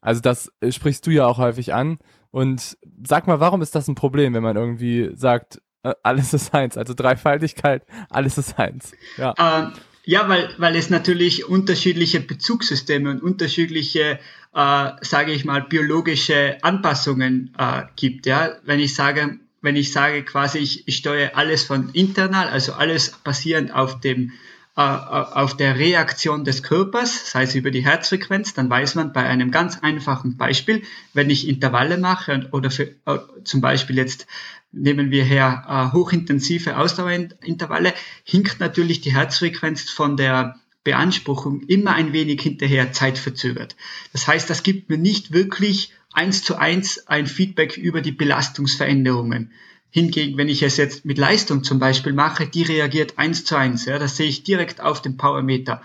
Also 0.00 0.20
das 0.20 0.52
sprichst 0.68 1.06
du 1.06 1.10
ja 1.10 1.26
auch 1.26 1.38
häufig 1.38 1.74
an. 1.74 1.98
Und 2.30 2.76
sag 3.06 3.26
mal, 3.26 3.40
warum 3.40 3.62
ist 3.62 3.74
das 3.74 3.88
ein 3.88 3.94
Problem, 3.94 4.34
wenn 4.34 4.42
man 4.42 4.56
irgendwie 4.56 5.10
sagt, 5.14 5.62
alles 6.02 6.34
ist 6.34 6.54
eins, 6.54 6.76
also 6.76 6.94
Dreifaltigkeit, 6.94 7.82
alles 8.10 8.38
ist 8.38 8.58
eins. 8.58 8.92
Ja, 9.16 9.34
ähm, 9.38 9.72
ja 10.04 10.28
weil, 10.28 10.50
weil 10.58 10.76
es 10.76 10.90
natürlich 10.90 11.48
unterschiedliche 11.48 12.20
Bezugssysteme 12.20 13.10
und 13.10 13.22
unterschiedliche, 13.22 14.18
äh, 14.54 14.90
sage 15.00 15.32
ich 15.32 15.44
mal, 15.44 15.62
biologische 15.62 16.58
Anpassungen 16.62 17.54
äh, 17.58 17.82
gibt. 17.96 18.26
Ja, 18.26 18.52
wenn 18.64 18.80
ich 18.80 18.94
sage, 18.94 19.38
wenn 19.60 19.76
ich 19.76 19.92
sage 19.92 20.24
quasi, 20.24 20.58
ich, 20.58 20.88
ich 20.88 20.96
steuere 20.96 21.36
alles 21.36 21.64
von 21.64 21.90
internal, 21.92 22.48
also 22.48 22.72
alles 22.72 23.12
basierend 23.22 23.74
auf 23.74 24.00
dem 24.00 24.32
äh, 24.76 24.80
auf 24.80 25.56
der 25.56 25.78
Reaktion 25.78 26.44
des 26.44 26.64
Körpers, 26.64 27.30
sei 27.30 27.44
es 27.44 27.54
über 27.54 27.70
die 27.70 27.84
Herzfrequenz, 27.84 28.54
dann 28.54 28.68
weiß 28.68 28.96
man 28.96 29.12
bei 29.12 29.22
einem 29.22 29.52
ganz 29.52 29.78
einfachen 29.82 30.36
Beispiel, 30.36 30.82
wenn 31.12 31.30
ich 31.30 31.46
Intervalle 31.48 31.96
mache 31.96 32.48
oder 32.50 32.72
für, 32.72 32.88
äh, 33.06 33.18
zum 33.44 33.60
Beispiel 33.60 33.96
jetzt 33.96 34.26
nehmen 34.74 35.10
wir 35.10 35.24
her 35.24 35.64
äh, 35.68 35.96
hochintensive 35.96 36.76
Ausdauerintervalle, 36.76 37.94
hinkt 38.24 38.60
natürlich 38.60 39.00
die 39.00 39.14
Herzfrequenz 39.14 39.90
von 39.90 40.16
der 40.16 40.56
Beanspruchung 40.84 41.62
immer 41.62 41.94
ein 41.94 42.12
wenig 42.12 42.42
hinterher 42.42 42.92
zeitverzögert. 42.92 43.74
Das 44.12 44.28
heißt, 44.28 44.48
das 44.50 44.62
gibt 44.62 44.90
mir 44.90 44.98
nicht 44.98 45.32
wirklich 45.32 45.92
eins 46.12 46.44
zu 46.44 46.56
eins 46.56 47.06
ein 47.08 47.26
Feedback 47.26 47.76
über 47.76 48.02
die 48.02 48.12
Belastungsveränderungen. 48.12 49.50
Hingegen, 49.90 50.36
wenn 50.36 50.48
ich 50.48 50.62
es 50.62 50.76
jetzt 50.76 51.04
mit 51.04 51.18
Leistung 51.18 51.64
zum 51.64 51.78
Beispiel 51.78 52.12
mache, 52.12 52.46
die 52.46 52.64
reagiert 52.64 53.16
eins 53.16 53.44
zu 53.44 53.56
eins. 53.56 53.86
Ja, 53.86 53.98
das 53.98 54.16
sehe 54.16 54.28
ich 54.28 54.42
direkt 54.42 54.80
auf 54.80 55.00
dem 55.00 55.16
Powermeter. 55.16 55.82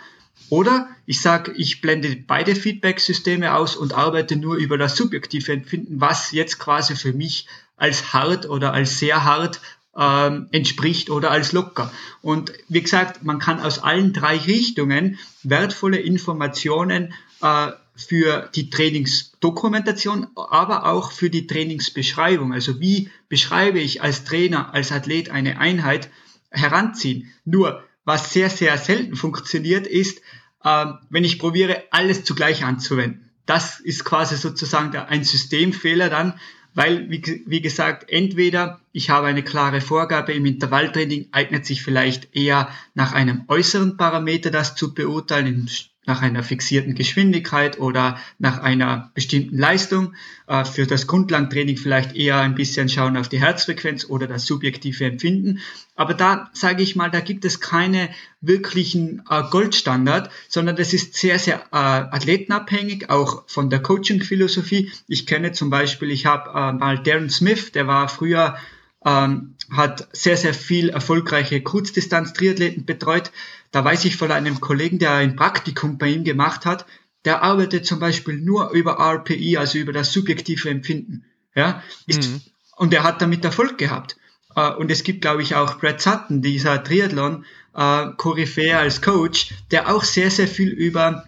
Oder 0.50 0.90
ich 1.06 1.22
sage, 1.22 1.54
ich 1.56 1.80
blende 1.82 2.16
beide 2.16 2.56
Feedback-Systeme 2.56 3.54
aus 3.54 3.76
und 3.76 3.94
arbeite 3.94 4.36
nur 4.36 4.56
über 4.56 4.78
das 4.78 4.96
subjektive 4.96 5.54
Empfinden, 5.54 6.02
was 6.02 6.32
jetzt 6.32 6.58
quasi 6.58 6.96
für 6.96 7.14
mich 7.14 7.46
als 7.80 8.14
hart 8.14 8.48
oder 8.50 8.74
als 8.74 9.00
sehr 9.00 9.24
hart 9.24 9.62
ähm, 9.98 10.48
entspricht 10.52 11.10
oder 11.10 11.32
als 11.32 11.52
locker. 11.52 11.92
Und 12.22 12.54
wie 12.68 12.82
gesagt, 12.82 13.24
man 13.24 13.40
kann 13.40 13.60
aus 13.60 13.80
allen 13.80 14.14
drei 14.14 14.38
Richtungen 14.38 15.20
wertvolle 15.44 15.98
Informationen 15.98 17.14
äh, 17.42 17.72
für 17.96 18.50
die 18.56 18.70
Trainingsdokumentation, 18.70 20.28
aber 20.36 20.86
auch 20.86 21.12
für 21.12 21.30
die 21.30 21.48
Trainingsbeschreibung. 21.48 22.54
Also 22.54 22.80
wie 22.80 23.10
beschreibe 23.28 23.80
ich 23.80 24.02
als 24.02 24.24
Trainer, 24.24 24.74
als 24.74 24.92
Athlet 24.92 25.32
eine 25.32 25.60
Einheit 25.60 26.10
heranziehen. 26.50 27.32
Nur 27.46 27.84
was 28.06 28.34
sehr, 28.34 28.50
sehr 28.50 28.78
selten 28.78 29.16
funktioniert, 29.16 29.86
ist, 29.86 30.22
äh, 30.64 30.86
wenn 31.10 31.24
ich 31.24 31.40
probiere, 31.40 31.84
alles 31.92 32.24
zugleich 32.24 32.64
anzuwenden. 32.64 33.30
Das 33.46 33.80
ist 33.80 34.06
quasi 34.06 34.38
sozusagen 34.38 34.96
ein 34.96 35.24
Systemfehler 35.24 36.10
dann, 36.10 36.40
weil, 36.80 37.10
wie, 37.10 37.44
wie 37.46 37.60
gesagt, 37.60 38.10
entweder 38.10 38.80
ich 38.94 39.10
habe 39.10 39.28
eine 39.28 39.44
klare 39.44 39.82
Vorgabe 39.82 40.32
im 40.32 40.46
Intervalltraining, 40.46 41.28
eignet 41.34 41.66
sich 41.66 41.84
vielleicht 41.84 42.34
eher 42.34 42.70
nach 42.94 43.12
einem 43.12 43.44
äußeren 43.50 43.98
Parameter 43.98 44.50
das 44.50 44.76
zu 44.76 44.94
beurteilen, 44.94 45.70
nach 46.10 46.22
einer 46.22 46.44
fixierten 46.44 46.96
Geschwindigkeit 46.96 47.80
oder 47.80 48.20
nach 48.40 48.60
einer 48.62 49.12
bestimmten 49.14 49.58
Leistung. 49.58 50.16
Äh, 50.48 50.66
für 50.66 50.86
das 50.88 51.08
Grundlangtraining 51.08 51.78
vielleicht 51.78 52.16
eher 52.16 52.40
ein 52.40 52.56
bisschen 52.56 52.90
schauen 52.90 53.16
auf 53.16 53.30
die 53.30 53.40
Herzfrequenz 53.40 54.06
oder 54.10 54.28
das 54.28 54.46
subjektive 54.46 55.06
Empfinden. 55.06 55.60
Aber 55.96 56.16
da 56.16 56.50
sage 56.54 56.82
ich 56.82 56.96
mal, 56.96 57.12
da 57.12 57.20
gibt 57.20 57.46
es 57.46 57.62
keine 57.62 58.10
wirklichen 58.42 59.22
äh, 59.30 59.44
Goldstandard, 59.50 60.32
sondern 60.50 60.76
das 60.76 60.94
ist 60.94 61.14
sehr, 61.14 61.38
sehr 61.38 61.60
äh, 61.72 61.78
athletenabhängig, 61.78 63.10
auch 63.10 63.44
von 63.48 63.70
der 63.70 63.82
Coaching-Philosophie. 63.82 64.92
Ich 65.08 65.28
kenne 65.28 65.52
zum 65.52 65.70
Beispiel, 65.70 66.10
ich 66.12 66.26
habe 66.26 66.50
mal 66.78 66.98
Darren 67.04 67.30
Smith, 67.30 67.72
der 67.72 67.86
war 67.86 68.10
früher 68.10 68.58
ähm, 69.06 69.56
hat 69.72 70.10
sehr, 70.12 70.38
sehr 70.38 70.54
viel 70.54 70.90
erfolgreiche 70.90 71.62
Kurzdistanz-Triathleten 71.62 72.86
betreut. 72.86 73.32
Da 73.72 73.84
weiß 73.84 74.06
ich 74.06 74.18
von 74.18 74.32
einem 74.32 74.60
Kollegen, 74.60 75.00
der 75.00 75.14
ein 75.14 75.36
Praktikum 75.36 75.98
bei 75.98 76.08
ihm 76.08 76.24
gemacht 76.24 76.66
hat, 76.66 76.86
der 77.26 77.44
arbeitet 77.44 77.86
zum 77.86 78.00
Beispiel 78.00 78.38
nur 78.38 78.72
über 78.72 79.00
RPI, 79.00 79.58
also 79.58 79.78
über 79.78 79.94
das 79.94 80.12
subjektive 80.12 80.70
Empfinden. 80.70 81.26
Ja, 81.56 81.84
ist, 82.08 82.30
mhm. 82.30 82.42
und 82.78 82.94
er 82.94 83.04
hat 83.04 83.22
damit 83.22 83.44
Erfolg 83.44 83.78
gehabt. 83.78 84.18
Äh, 84.56 84.72
und 84.72 84.92
es 84.92 85.04
gibt, 85.04 85.22
glaube 85.22 85.42
ich, 85.42 85.56
auch 85.56 85.80
Brad 85.80 86.02
Sutton, 86.02 86.42
dieser 86.42 86.84
Triathlon 86.84 87.46
äh, 87.76 88.74
als 88.74 89.02
Coach, 89.02 89.54
der 89.72 89.94
auch 89.94 90.04
sehr, 90.04 90.32
sehr 90.32 90.48
viel 90.48 90.70
über 90.70 91.28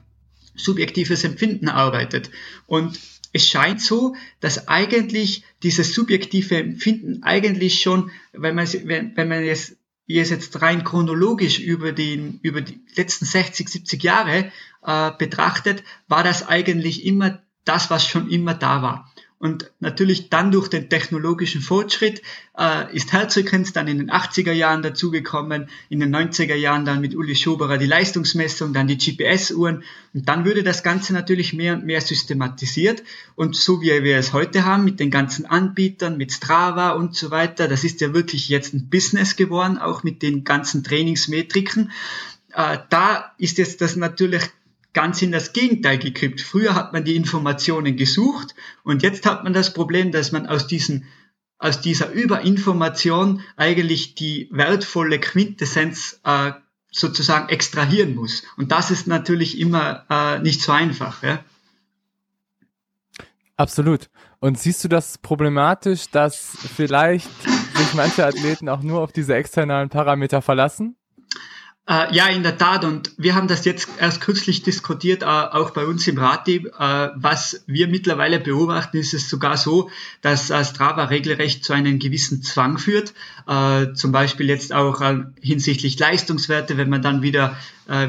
subjektives 0.56 1.24
Empfinden 1.24 1.70
arbeitet. 1.70 2.30
Und 2.68 3.00
es 3.34 3.48
scheint 3.48 3.82
so, 3.82 4.16
dass 4.40 4.68
eigentlich 4.68 5.44
dieses 5.64 5.94
subjektive 5.94 6.58
Empfinden 6.58 7.24
eigentlich 7.24 7.82
schon, 7.82 8.12
wenn 8.34 8.56
man, 8.56 8.68
wenn, 8.84 9.16
wenn 9.16 9.28
man 9.28 9.44
es 9.44 9.78
jetzt 10.14 10.62
rein 10.62 10.84
chronologisch 10.84 11.60
über, 11.60 11.92
den, 11.92 12.40
über 12.42 12.62
die 12.62 12.82
letzten 12.96 13.26
60, 13.26 13.70
70 13.70 14.04
Jahre 14.04 14.52
äh, 14.86 15.12
betrachtet, 15.18 15.84
war 16.08 16.24
das 16.24 16.48
eigentlich 16.48 17.06
immer 17.06 17.40
das, 17.66 17.90
was 17.90 18.06
schon 18.06 18.30
immer 18.30 18.54
da 18.54 18.82
war. 18.82 19.11
Und 19.42 19.72
natürlich 19.80 20.30
dann 20.30 20.52
durch 20.52 20.68
den 20.68 20.88
technologischen 20.88 21.62
Fortschritt 21.62 22.22
äh, 22.56 22.96
ist 22.96 23.12
Herzfrequenz 23.12 23.74
dann 23.74 23.88
in 23.88 23.98
den 23.98 24.12
80er 24.12 24.52
Jahren 24.52 24.84
dazugekommen, 24.84 25.68
in 25.90 26.00
den 26.00 26.16
90er 26.16 26.54
Jahren 26.54 26.86
dann 26.86 27.02
mit 27.02 27.16
Uli 27.16 27.36
Schoberer 27.36 27.80
die 27.80 27.88
Leistungsmessung, 27.88 28.72
dann 28.72 28.86
die 28.86 29.00
GPS-Uhren 29.00 29.84
und 30.14 30.30
dann 30.30 30.46
würde 30.46 30.62
das 30.62 30.84
Ganze 30.84 31.14
natürlich 31.14 31.54
mehr 31.54 31.74
und 31.74 31.86
mehr 31.86 32.02
systematisiert 32.02 33.02
und 33.34 33.56
so 33.56 33.82
wie 33.82 34.04
wir 34.04 34.18
es 34.18 34.32
heute 34.32 34.64
haben 34.64 34.84
mit 34.84 35.00
den 35.00 35.10
ganzen 35.10 35.48
Anbietern, 35.48 36.18
mit 36.18 36.32
Strava 36.32 36.92
und 36.92 37.16
so 37.16 37.32
weiter, 37.32 37.68
das 37.68 37.84
ist 37.84 38.00
ja 38.00 38.14
wirklich 38.14 38.48
jetzt 38.48 38.76
ein 38.76 38.92
Business 38.92 39.38
geworden, 39.38 39.80
auch 39.80 40.04
mit 40.04 40.22
den 40.22 40.44
ganzen 40.44 40.84
Trainingsmetriken. 40.84 41.90
Äh, 42.54 42.78
da 42.90 43.32
ist 43.40 43.58
jetzt 43.58 43.82
das 43.82 43.96
natürlich 43.96 44.44
ganz 44.94 45.22
in 45.22 45.32
das 45.32 45.54
Gegenteil 45.54 45.98
gekippt. 45.98 46.42
Früher 46.42 46.76
hat 46.76 46.94
man 46.94 47.04
die 47.04 47.16
Informationen 47.16 47.96
gesucht 47.96 48.56
und 48.84 49.04
jetzt 49.04 49.26
hat 49.26 49.44
man 49.44 49.54
das 49.54 49.74
Problem, 49.74 50.12
dass 50.12 50.32
man 50.32 50.48
aus 50.48 50.68
diesen 50.68 51.06
aus 51.62 51.80
dieser 51.80 52.12
Überinformation 52.12 53.42
eigentlich 53.56 54.16
die 54.16 54.50
wertvolle 54.52 55.20
Quintessenz 55.20 56.20
äh, 56.24 56.54
sozusagen 56.92 57.50
extrahieren 57.50 58.16
muss. 58.16 58.44
Und 58.58 58.72
das 58.72 58.90
ist 58.90 59.06
natürlich 59.06 59.60
immer 59.60 60.06
äh, 60.10 60.40
nicht 60.40 60.62
so 60.62 60.72
einfach. 60.72 61.22
Ja? 61.22 61.44
Absolut. 63.58 64.10
Und 64.40 64.58
siehst 64.58 64.84
du 64.84 64.88
das 64.88 65.20
problematisch, 65.20 66.10
dass 66.10 66.58
vielleicht 66.76 67.30
sich 67.44 67.94
manche 67.94 68.26
Athleten 68.26 68.68
auch 68.68 68.82
nur 68.82 69.02
auf 69.02 69.12
diese 69.12 69.36
externen 69.36 69.90
Parameter 69.90 70.42
verlassen? 70.42 70.96
Äh, 71.92 72.16
ja, 72.16 72.28
in 72.28 72.42
der 72.42 72.58
Tat. 72.58 72.86
Und 72.86 73.12
wir 73.18 73.36
haben 73.36 73.50
das 73.50 73.66
jetzt 73.66 73.90
erst 74.00 74.22
kürzlich 74.22 74.64
diskutiert, 74.64 75.24
äh, 75.24 75.26
auch 75.26 75.72
bei 75.72 75.86
uns 75.86 76.08
im 76.08 76.18
Ratteam. 76.18 76.68
Äh, 76.68 77.10
was 77.16 77.66
wir 77.68 77.90
mittlerweile 77.90 78.40
beobachten, 78.40 78.96
ist 78.96 79.14
es 79.14 79.30
sogar 79.30 79.58
so, 79.58 79.90
dass 80.22 80.50
äh, 80.50 80.64
Strava 80.64 81.06
regelrecht 81.06 81.66
zu 81.66 81.74
einem 81.74 82.00
gewissen 82.00 82.44
Zwang 82.44 82.78
führt. 82.78 83.14
Äh, 83.46 83.94
zum 83.94 84.14
Beispiel 84.14 84.48
jetzt 84.48 84.72
auch 84.72 85.02
äh, 85.02 85.18
hinsichtlich 85.42 86.00
Leistungswerte, 86.00 86.78
wenn 86.78 86.90
man 86.90 87.02
dann 87.02 87.22
wieder 87.22 87.58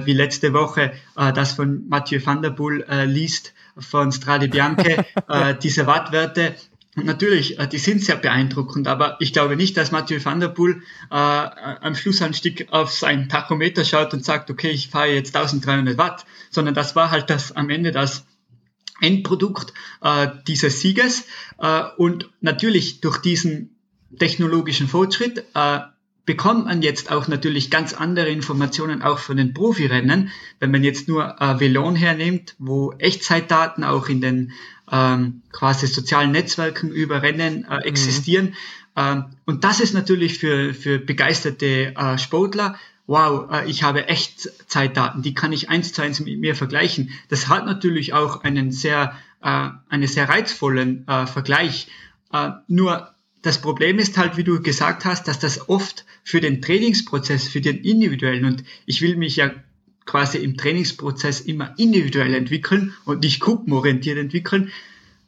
wie 0.05 0.13
letzte 0.13 0.53
Woche 0.53 0.93
das 1.17 1.55
von 1.55 1.89
Mathieu 1.89 2.21
van 2.25 2.41
der 2.41 2.51
Poel 2.51 2.85
liest, 3.07 3.53
von 3.77 4.13
Strade 4.13 4.47
Bianche, 4.47 5.05
diese 5.63 5.89
Wattwerte 5.89 6.55
natürlich, 6.95 7.59
äh, 7.59 7.67
die 7.67 7.79
sind 7.79 8.03
sehr 8.03 8.17
beeindruckend, 8.17 8.89
aber 8.89 9.17
ich 9.21 9.33
glaube 9.33 9.57
nicht, 9.57 9.77
dass 9.77 9.93
Mathieu 9.93 10.19
van 10.23 10.41
der 10.41 10.49
Poel 10.49 10.83
äh, 11.11 11.15
am 11.15 11.95
Schlussanstieg 11.95 12.69
auf 12.71 12.93
sein 12.93 13.29
Tachometer 13.29 13.85
schaut 13.85 14.13
und 14.15 14.25
sagt, 14.25 14.51
okay, 14.51 14.71
ich 14.71 14.89
fahre 14.89 15.13
jetzt 15.13 15.35
1300 15.37 15.97
Watt, 15.99 16.25
sondern 16.51 16.75
das 16.75 16.95
war 16.97 17.11
halt 17.11 17.31
das 17.31 17.53
am 17.53 17.71
Ende 17.71 17.93
das 17.93 18.25
Endprodukt 19.01 19.73
äh, 20.01 20.29
dieses 20.47 20.81
Sieges. 20.81 21.25
Äh, 21.59 21.83
und 21.97 22.31
natürlich 22.41 23.01
durch 23.01 23.19
diesen 23.19 23.77
technologischen 24.19 24.89
Fortschritt 24.89 25.45
äh, 25.55 25.81
bekommt 26.25 26.67
man 26.67 26.83
jetzt 26.83 27.11
auch 27.11 27.27
natürlich 27.27 27.71
ganz 27.71 27.95
andere 27.95 28.29
Informationen 28.29 29.03
auch 29.03 29.19
von 29.19 29.37
den 29.37 29.55
Profirennen. 29.55 30.31
Wenn 30.61 30.71
man 30.71 30.85
jetzt 30.85 31.09
nur 31.09 31.41
äh, 31.41 31.59
Velon 31.59 31.97
hernimmt, 31.97 32.55
wo 32.59 32.93
Echtzeitdaten 32.93 33.83
auch 33.83 34.09
in 34.09 34.21
den 34.21 34.53
ähm, 34.93 35.43
quasi 35.51 35.89
sozialen 35.89 36.31
Netzwerken 36.31 36.91
über 36.91 37.23
Rennen 37.23 37.65
äh, 37.65 37.75
mhm. 37.75 37.81
existieren. 37.81 38.47
Mhm. 38.47 38.55
Ähm, 38.95 39.25
und 39.47 39.65
das 39.65 39.81
ist 39.81 39.95
natürlich 39.95 40.39
für, 40.39 40.75
für 40.75 40.99
begeisterte 40.99 41.95
äh, 41.97 42.19
Sportler 42.19 42.77
wow, 43.07 43.51
äh, 43.51 43.69
ich 43.69 43.83
habe 43.83 44.09
Echtzeitdaten, 44.09 45.23
die 45.23 45.35
kann 45.35 45.53
ich 45.53 45.69
eins 45.69 45.93
zu 45.93 46.03
eins 46.03 46.21
mit 46.21 46.39
mir 46.39 46.55
vergleichen. 46.55 47.11
Das 47.29 47.49
hat 47.49 47.67
natürlich 47.67 48.13
auch 48.13 48.43
einen 48.43 48.71
sehr, 48.71 49.17
äh, 49.43 49.69
einen 49.89 50.07
sehr 50.07 50.29
reizvollen 50.29 51.07
äh, 51.09 51.27
Vergleich. 51.27 51.89
Äh, 52.33 52.51
nur 52.69 53.15
das 53.43 53.61
Problem 53.61 53.99
ist 53.99 54.19
halt, 54.19 54.37
wie 54.37 54.45
du 54.45 54.63
gesagt 54.63 55.05
hast, 55.05 55.27
dass 55.27 55.39
das 55.39 55.69
oft 55.69 56.05
für 56.23 56.41
den 56.41 56.63
Trainingsprozess, 56.63 57.49
für 57.49 57.61
den 57.61 57.79
individuellen, 57.79 58.45
und 58.45 58.65
ich 58.87 59.03
will 59.03 59.17
mich 59.17 59.37
ja 59.37 59.51
quasi 60.05 60.39
im 60.39 60.57
Trainingsprozess 60.57 61.41
immer 61.41 61.75
individuell 61.79 62.35
entwickeln 62.35 62.95
und 63.05 63.23
nicht 63.23 63.41
gruppenorientiert 63.41 64.19
entwickeln, 64.19 64.71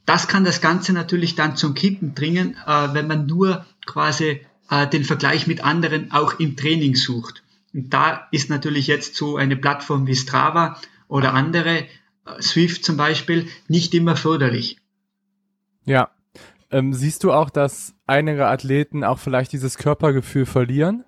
das 0.06 0.28
kann 0.28 0.44
das 0.44 0.60
Ganze 0.60 0.92
natürlich 0.92 1.34
dann 1.34 1.56
zum 1.56 1.74
Kippen 1.74 2.14
bringen, 2.14 2.56
äh, 2.66 2.88
wenn 2.92 3.06
man 3.06 3.26
nur 3.26 3.64
quasi 3.87 4.40
äh, 4.70 4.87
den 4.87 5.04
Vergleich 5.04 5.46
mit 5.46 5.64
anderen 5.64 6.12
auch 6.12 6.38
im 6.38 6.56
Training 6.56 6.94
sucht. 6.94 7.42
Und 7.72 7.92
da 7.92 8.28
ist 8.30 8.50
natürlich 8.50 8.87
jetzt 8.87 9.16
so 9.16 9.37
eine 9.37 9.56
Plattform 9.56 10.06
wie 10.06 10.14
Strava 10.14 10.80
oder 11.08 11.34
andere, 11.34 11.78
äh, 11.78 11.87
Swift 12.40 12.84
zum 12.84 12.96
Beispiel, 12.96 13.48
nicht 13.68 13.94
immer 13.94 14.16
förderlich. 14.16 14.78
Ja, 15.84 16.10
ähm, 16.70 16.92
siehst 16.92 17.24
du 17.24 17.32
auch, 17.32 17.50
dass 17.50 17.94
einige 18.06 18.46
Athleten 18.46 19.04
auch 19.04 19.18
vielleicht 19.18 19.52
dieses 19.52 19.78
Körpergefühl 19.78 20.46
verlieren? 20.46 21.04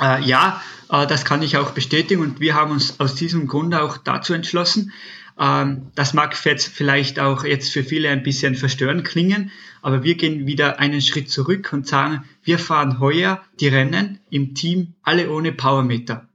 Äh, 0.00 0.22
ja, 0.24 0.60
äh, 0.90 1.06
das 1.06 1.24
kann 1.24 1.42
ich 1.42 1.56
auch 1.56 1.70
bestätigen 1.70 2.22
und 2.22 2.40
wir 2.40 2.54
haben 2.54 2.72
uns 2.72 3.00
aus 3.00 3.14
diesem 3.14 3.46
Grund 3.46 3.74
auch 3.74 3.96
dazu 3.96 4.34
entschlossen. 4.34 4.92
Ähm, 5.38 5.88
das 5.94 6.14
mag 6.14 6.36
jetzt 6.44 6.68
vielleicht 6.68 7.18
auch 7.18 7.44
jetzt 7.44 7.72
für 7.72 7.84
viele 7.84 8.08
ein 8.08 8.22
bisschen 8.22 8.54
verstörend 8.54 9.04
klingen, 9.04 9.50
aber 9.82 10.02
wir 10.02 10.14
gehen 10.14 10.46
wieder 10.46 10.78
einen 10.78 11.00
Schritt 11.00 11.30
zurück 11.30 11.70
und 11.72 11.86
sagen, 11.86 12.24
wir 12.42 12.58
fahren 12.58 13.00
heuer 13.00 13.42
die 13.60 13.68
Rennen 13.68 14.20
im 14.30 14.54
Team 14.54 14.94
alle 15.02 15.30
ohne 15.30 15.52
Powermeter. 15.52 16.28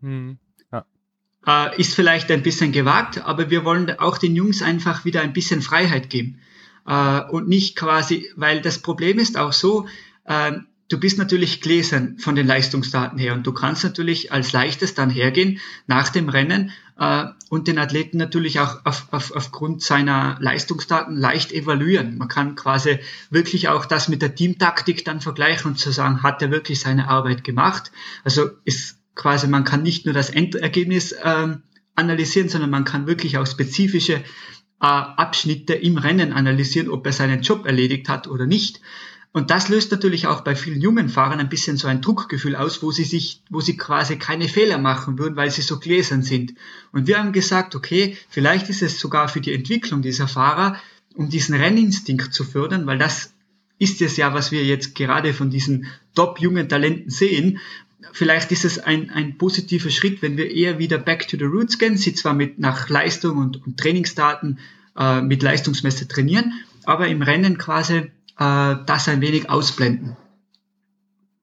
Hm. 0.00 0.38
Ja. 0.72 0.86
Äh, 1.46 1.80
ist 1.80 1.94
vielleicht 1.94 2.30
ein 2.30 2.42
bisschen 2.42 2.72
gewagt, 2.72 3.22
aber 3.24 3.50
wir 3.50 3.64
wollen 3.64 3.90
auch 3.98 4.18
den 4.18 4.34
Jungs 4.34 4.62
einfach 4.62 5.04
wieder 5.04 5.20
ein 5.20 5.32
bisschen 5.32 5.60
Freiheit 5.60 6.08
geben 6.08 6.40
äh, 6.86 7.20
und 7.20 7.48
nicht 7.48 7.76
quasi, 7.76 8.30
weil 8.36 8.62
das 8.62 8.78
Problem 8.80 9.18
ist 9.18 9.36
auch 9.36 9.52
so, 9.52 9.86
äh, 10.24 10.52
du 10.88 11.00
bist 11.00 11.18
natürlich 11.18 11.60
gläsern 11.60 12.18
von 12.18 12.34
den 12.34 12.46
Leistungsdaten 12.46 13.18
her 13.18 13.34
und 13.34 13.46
du 13.46 13.52
kannst 13.52 13.84
natürlich 13.84 14.32
als 14.32 14.52
leichtes 14.52 14.94
dann 14.94 15.10
hergehen 15.10 15.60
nach 15.86 16.08
dem 16.08 16.28
Rennen 16.28 16.70
äh, 16.98 17.24
und 17.48 17.68
den 17.68 17.78
Athleten 17.78 18.18
natürlich 18.18 18.60
auch 18.60 18.84
auf, 18.84 19.08
auf, 19.10 19.32
aufgrund 19.34 19.82
seiner 19.82 20.38
Leistungsdaten 20.40 21.16
leicht 21.16 21.52
evaluieren. 21.52 22.18
Man 22.18 22.28
kann 22.28 22.54
quasi 22.54 22.98
wirklich 23.30 23.68
auch 23.68 23.86
das 23.86 24.08
mit 24.08 24.22
der 24.22 24.34
Teamtaktik 24.34 25.04
dann 25.04 25.20
vergleichen 25.20 25.72
und 25.72 25.78
zu 25.78 25.90
sagen, 25.90 26.22
hat 26.22 26.42
er 26.42 26.50
wirklich 26.50 26.80
seine 26.80 27.08
Arbeit 27.08 27.44
gemacht? 27.44 27.90
Also 28.24 28.50
ist 28.64 28.98
quasi, 29.14 29.48
man 29.48 29.64
kann 29.64 29.82
nicht 29.82 30.04
nur 30.04 30.14
das 30.14 30.30
Endergebnis 30.30 31.12
äh, 31.12 31.56
analysieren, 31.96 32.48
sondern 32.48 32.70
man 32.70 32.84
kann 32.84 33.06
wirklich 33.06 33.38
auch 33.38 33.46
spezifische 33.46 34.14
äh, 34.14 34.22
Abschnitte 34.80 35.74
im 35.74 35.98
Rennen 35.98 36.32
analysieren, 36.32 36.90
ob 36.90 37.06
er 37.06 37.12
seinen 37.12 37.42
Job 37.42 37.66
erledigt 37.66 38.08
hat 38.08 38.28
oder 38.28 38.46
nicht. 38.46 38.80
Und 39.36 39.50
das 39.50 39.68
löst 39.68 39.90
natürlich 39.90 40.28
auch 40.28 40.40
bei 40.40 40.56
vielen 40.56 40.80
jungen 40.80 41.10
Fahrern 41.10 41.40
ein 41.40 41.50
bisschen 41.50 41.76
so 41.76 41.88
ein 41.88 42.00
Druckgefühl 42.00 42.56
aus, 42.56 42.82
wo 42.82 42.90
sie 42.90 43.04
sich, 43.04 43.42
wo 43.50 43.60
sie 43.60 43.76
quasi 43.76 44.16
keine 44.16 44.48
Fehler 44.48 44.78
machen 44.78 45.18
würden, 45.18 45.36
weil 45.36 45.50
sie 45.50 45.60
so 45.60 45.78
gläsern 45.78 46.22
sind. 46.22 46.54
Und 46.90 47.06
wir 47.06 47.18
haben 47.18 47.32
gesagt, 47.32 47.74
okay, 47.74 48.16
vielleicht 48.30 48.70
ist 48.70 48.80
es 48.80 48.98
sogar 48.98 49.28
für 49.28 49.42
die 49.42 49.52
Entwicklung 49.52 50.00
dieser 50.00 50.26
Fahrer, 50.26 50.80
um 51.16 51.28
diesen 51.28 51.54
Renninstinkt 51.54 52.32
zu 52.32 52.44
fördern, 52.44 52.86
weil 52.86 52.96
das 52.96 53.34
ist 53.78 54.00
es 54.00 54.16
ja, 54.16 54.32
was 54.32 54.52
wir 54.52 54.64
jetzt 54.64 54.94
gerade 54.94 55.34
von 55.34 55.50
diesen 55.50 55.84
top 56.14 56.40
jungen 56.40 56.70
Talenten 56.70 57.10
sehen, 57.10 57.58
vielleicht 58.12 58.52
ist 58.52 58.64
es 58.64 58.78
ein, 58.78 59.10
ein 59.10 59.36
positiver 59.36 59.90
Schritt, 59.90 60.22
wenn 60.22 60.38
wir 60.38 60.50
eher 60.50 60.78
wieder 60.78 60.96
back 60.96 61.28
to 61.28 61.36
the 61.36 61.44
roots 61.44 61.78
gehen, 61.78 61.98
sie 61.98 62.14
zwar 62.14 62.32
mit 62.32 62.58
nach 62.58 62.88
Leistung 62.88 63.36
und, 63.36 63.66
und 63.66 63.76
Trainingsdaten 63.76 64.60
äh, 64.96 65.20
mit 65.20 65.42
Leistungsmesser 65.42 66.08
trainieren, 66.08 66.54
aber 66.86 67.08
im 67.08 67.20
Rennen 67.20 67.58
quasi 67.58 68.10
äh, 68.38 68.76
das 68.86 69.08
ein 69.08 69.20
wenig 69.20 69.50
ausblenden. 69.50 70.16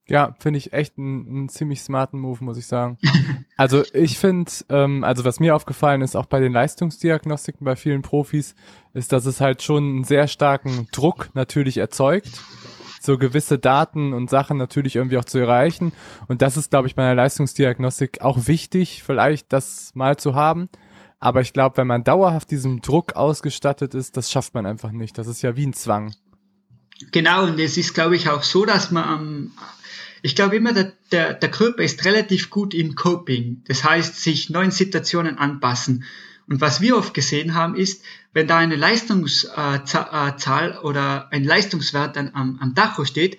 Ja, 0.06 0.36
finde 0.40 0.58
ich 0.58 0.74
echt 0.74 0.98
einen, 0.98 1.48
ziemlich 1.48 1.82
smarten 1.82 2.20
Move, 2.20 2.44
muss 2.44 2.58
ich 2.58 2.68
sagen. 2.68 2.98
also 3.58 3.84
ich 3.94 4.18
finde, 4.18 4.52
ähm, 4.70 5.04
also 5.04 5.24
was 5.24 5.40
mir 5.40 5.56
aufgefallen 5.56 6.02
ist, 6.02 6.16
auch 6.16 6.26
bei 6.26 6.40
den 6.40 6.52
Leistungsdiagnostiken 6.52 7.64
bei 7.64 7.76
vielen 7.78 8.02
Profis, 8.02 8.54
ist, 8.94 9.14
dass 9.14 9.26
es 9.26 9.40
halt 9.40 9.64
schon 9.64 9.84
einen 9.84 10.04
sehr 10.04 10.28
starken 10.28 10.88
Druck 10.92 11.30
natürlich 11.34 11.78
erzeugt 11.78 12.42
so 13.06 13.18
gewisse 13.18 13.60
Daten 13.60 14.14
und 14.14 14.30
Sachen 14.30 14.58
natürlich 14.58 14.96
irgendwie 14.96 15.18
auch 15.18 15.26
zu 15.26 15.38
erreichen. 15.38 15.92
Und 16.28 16.42
das 16.42 16.58
ist, 16.58 16.70
glaube 16.70 16.88
ich, 16.88 16.96
bei 16.96 17.04
einer 17.04 17.16
Leistungsdiagnostik 17.16 18.22
auch 18.22 18.48
wichtig, 18.48 19.04
vielleicht 19.04 19.52
das 19.52 19.92
mal 19.94 20.18
zu 20.18 20.36
haben. 20.36 20.70
Aber 21.20 21.42
ich 21.42 21.54
glaube, 21.54 21.78
wenn 21.78 21.88
man 21.88 22.04
dauerhaft 22.04 22.52
diesem 22.52 22.82
Druck 22.82 23.16
ausgestattet 23.16 23.94
ist, 23.94 24.18
das 24.18 24.32
schafft 24.32 24.54
man 24.54 24.66
einfach 24.66 24.92
nicht. 24.92 25.18
Das 25.18 25.28
ist 25.28 25.42
ja 25.42 25.56
wie 25.56 25.66
ein 25.66 25.74
Zwang. 25.74 26.14
Genau, 27.12 27.46
und 27.46 27.60
es 27.60 27.78
ist, 27.78 27.94
glaube 27.94 28.16
ich, 28.16 28.30
auch 28.30 28.44
so, 28.44 28.66
dass 28.66 28.92
man 28.92 29.52
ich 30.26 30.36
glaube 30.36 30.56
immer, 30.56 30.72
der, 30.72 30.94
der, 31.12 31.34
der 31.34 31.52
Körper 31.52 31.84
ist 31.84 32.06
relativ 32.06 32.50
gut 32.50 32.74
im 32.74 32.96
Coping. 32.96 33.62
Das 33.68 33.84
heißt, 33.84 34.24
sich 34.24 34.50
neuen 34.50 34.72
Situationen 34.72 35.38
anpassen. 35.38 36.06
Und 36.48 36.62
was 36.62 36.80
wir 36.80 36.98
oft 36.98 37.14
gesehen 37.14 37.56
haben, 37.56 37.76
ist, 37.76 38.06
wenn 38.32 38.48
da 38.48 38.58
eine 38.58 38.78
Leistungszahl 38.78 40.80
oder 40.82 41.28
ein 41.32 41.44
Leistungswert 41.44 42.16
dann 42.16 42.32
am, 42.34 42.58
am 42.62 42.74
Dacho 42.74 43.04
steht, 43.04 43.38